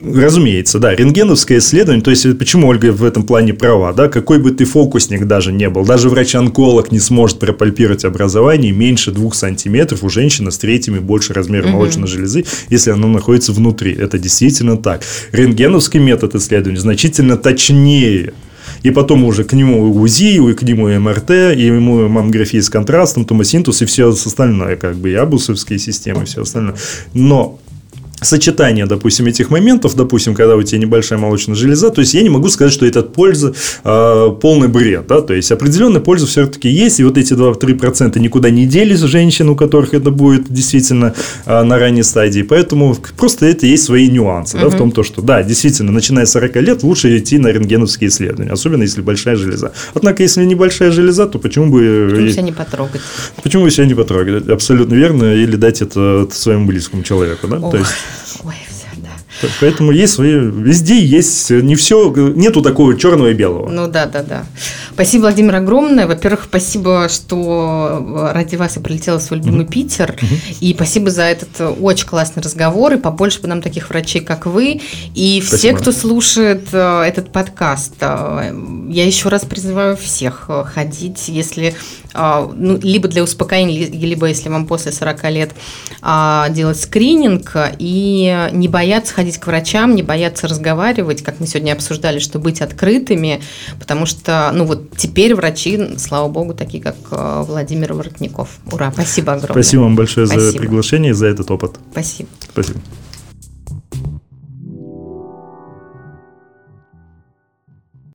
Разумеется, 0.03 0.79
да. 0.79 0.95
Рентгеновское 0.95 1.59
исследование, 1.59 2.03
то 2.03 2.11
есть, 2.11 2.39
почему 2.39 2.69
Ольга 2.69 2.93
в 2.93 3.05
этом 3.05 3.23
плане 3.25 3.55
права, 3.55 3.93
да, 3.93 4.09
какой 4.09 4.39
бы 4.39 4.51
ты 4.51 4.65
фокусник 4.65 5.27
даже 5.27 5.53
не 5.53 5.69
был, 5.69 5.85
даже 5.85 6.09
врач-онколог 6.09 6.93
не 6.93 7.01
сможет 7.01 7.39
пропальпировать 7.39 8.05
образование 8.05 8.73
меньше 8.73 9.11
двух 9.11 9.35
сантиметров 9.35 10.03
у 10.03 10.09
женщины 10.09 10.51
с 10.51 10.59
третьим 10.59 10.97
и 10.97 10.99
больше 11.01 11.33
размером 11.33 11.71
молочной 11.71 12.09
железы, 12.09 12.45
если 12.69 12.91
она 12.91 13.07
находится 13.07 13.53
внутри. 13.53 13.93
Это 13.95 14.18
действительно 14.19 14.77
так. 14.77 15.03
Рентгеновский 15.33 16.01
метод 16.01 16.35
исследования 16.35 16.81
значительно 16.81 17.37
точнее. 17.37 18.33
И 18.83 18.91
потом 18.91 19.25
уже 19.25 19.45
к 19.45 19.55
нему 19.55 19.91
УЗИ, 19.93 20.51
и 20.51 20.55
к 20.55 20.63
нему 20.63 20.89
МРТ, 20.89 21.31
и 21.31 21.67
ему 21.67 22.09
маммография 22.09 22.63
с 22.63 22.71
контрастом, 22.71 23.25
томосинтез 23.25 23.83
и 23.83 23.87
все 23.87 24.11
остальное, 24.11 24.77
как 24.77 24.97
бы 24.97 25.11
и 25.11 25.15
абусовские 25.15 25.79
системы, 25.79 26.23
и 26.23 26.27
все 26.27 26.43
остальное. 26.43 26.77
Но 27.13 27.59
сочетание, 28.21 28.87
допустим, 28.87 29.27
этих 29.27 29.51
моментов, 29.51 29.95
допустим, 29.97 30.35
когда 30.35 30.57
у 30.57 30.63
тебя 30.63 30.81
небольшая 30.81 31.19
молочная 31.19 31.55
железа, 31.55 31.91
то 31.91 32.01
есть 32.01 32.15
я 32.15 32.23
не 32.23 32.29
могу 32.29 32.49
сказать, 32.49 32.73
что 32.73 32.87
это 32.87 33.03
польза 33.03 33.55
э, 33.85 34.29
полный 34.41 34.69
бред, 34.69 35.07
да, 35.07 35.21
то 35.21 35.35
есть 35.35 35.53
определенная 35.53 36.01
польза 36.01 36.27
все-таки 36.27 36.69
есть, 36.69 37.01
и 37.01 37.05
вот 37.05 37.19
эти 37.19 37.35
2-3% 37.35 38.19
никуда 38.19 38.51
не 38.51 38.67
делись 38.67 39.01
женщин, 39.01 39.49
у 39.49 39.57
которых 39.57 39.95
это 39.95 40.11
будет 40.11 40.53
действительно 40.53 41.15
э, 41.47 41.63
на 41.63 41.79
ранней 41.79 42.03
стадии, 42.03 42.43
поэтому 42.43 42.97
просто 43.17 43.47
это 43.47 43.67
есть 43.67 43.85
свои 43.85 44.09
нюансы, 44.09 44.59
да, 44.59 44.69
в 44.69 44.77
том, 44.77 44.93
то, 44.93 45.03
что, 45.03 45.23
да, 45.23 45.43
действительно, 45.43 45.93
начиная 45.93 46.27
с 46.27 46.33
40 46.33 46.57
лет 46.57 46.83
лучше 46.83 47.17
идти 47.17 47.39
на 47.39 47.49
рентгеновские 47.49 48.09
исследования, 48.09 48.53
особенно 48.53 48.83
если 48.83 49.01
большая 49.01 49.37
железа. 49.37 49.73
Однако, 49.95 50.23
если 50.23 50.45
небольшая 50.45 50.91
железа, 50.91 51.27
то 51.27 51.39
почему 51.39 51.67
бы... 51.67 52.09
Почему 52.11 52.31
себя 52.31 52.43
не 52.43 52.53
потрогать? 52.53 53.01
Почему 53.43 53.63
вы 53.63 53.71
себя 53.71 53.87
не 53.87 53.95
потрогали? 53.95 54.53
Абсолютно 54.53 54.95
верно. 54.95 55.35
Или 55.35 55.57
дать 55.57 55.83
это 55.83 56.29
своему 56.33 56.67
близкому 56.67 57.03
человеку, 57.03 57.47
да? 57.49 57.59
Ох, 57.59 57.73
То 57.73 57.79
есть, 57.79 57.91
Ой, 58.45 58.55
все, 58.69 58.69
да. 58.69 58.69
п- 58.69 58.78
поэтому 59.61 59.93
есть 59.93 60.15
свои... 60.15 60.33
Везде 60.35 60.99
есть... 61.03 61.51
Не 61.51 61.75
все... 61.77 62.13
Нету 62.15 62.63
такого 62.63 62.97
черного 62.99 63.29
и 63.29 63.35
белого. 63.35 63.69
Ну 63.69 63.87
да, 63.87 64.07
да, 64.07 64.23
да. 64.23 64.45
Спасибо, 64.93 65.23
Владимир, 65.23 65.57
огромное. 65.57 66.07
Во-первых, 66.07 66.45
спасибо, 66.49 67.09
что 67.09 68.31
ради 68.33 68.57
вас 68.57 68.77
я 68.77 68.83
прилетела 68.83 69.19
в 69.19 69.23
свой 69.23 69.39
любимый 69.41 69.67
Питер. 69.67 70.17
И 70.61 70.75
спасибо 70.75 71.11
за 71.11 71.23
этот 71.23 71.49
э, 71.61 71.69
очень 71.69 72.07
классный 72.07 72.43
разговор. 72.43 72.95
И 72.95 72.97
побольше 72.97 73.41
бы 73.41 73.49
нам 73.49 73.63
таких 73.63 73.91
врачей, 73.91 74.21
как 74.21 74.47
вы. 74.47 74.81
И 75.15 75.41
все, 75.41 75.57
Спасибо. 75.57 75.79
кто 75.79 75.93
слушает 75.93 76.69
э, 76.73 77.03
этот 77.03 77.31
подкаст, 77.33 77.95
э, 78.01 78.53
я 78.89 79.05
еще 79.05 79.29
раз 79.29 79.45
призываю 79.45 79.97
всех 79.97 80.47
э, 80.49 80.65
ходить, 80.65 81.29
если 81.29 81.75
э, 82.15 82.49
ну, 82.57 82.79
либо 82.83 83.09
для 83.09 83.23
успокоения, 83.23 83.87
ли- 83.87 84.07
либо 84.09 84.27
если 84.27 84.49
вам 84.49 84.67
после 84.67 84.93
40 84.93 85.31
лет 85.31 85.51
а, 86.01 86.49
делать 86.51 86.81
скрининг 86.81 87.55
и 87.79 88.49
не 88.53 88.69
бояться 88.69 89.15
ходить 89.15 89.28
к 89.37 89.47
врачам, 89.47 89.95
не 89.95 90.03
бояться 90.03 90.49
разговаривать, 90.49 91.23
как 91.23 91.41
мы 91.41 91.47
сегодня 91.47 91.73
обсуждали, 91.73 92.19
что 92.19 92.39
быть 92.39 92.63
открытыми, 92.63 93.43
потому 93.79 94.07
что, 94.07 94.51
ну 94.55 94.65
вот 94.65 94.97
теперь 94.97 95.35
врачи, 95.35 95.99
слава 95.99 96.29
богу, 96.29 96.55
такие 96.55 96.83
как 96.83 96.97
э, 97.11 97.45
Владимир 97.47 97.93
Воротников. 97.93 98.59
Ура, 98.73 98.91
спасибо 98.93 99.35
огромное. 99.35 99.63
Спасибо 99.63 99.81
вам 99.83 99.97
большое 99.97 100.27
за 100.27 100.35
Спасибо. 100.35 100.59
приглашение 100.59 101.11
и 101.11 101.15
за 101.15 101.27
этот 101.27 101.51
опыт. 101.51 101.77
Спасибо. 101.93 102.29
Спасибо. 102.53 102.81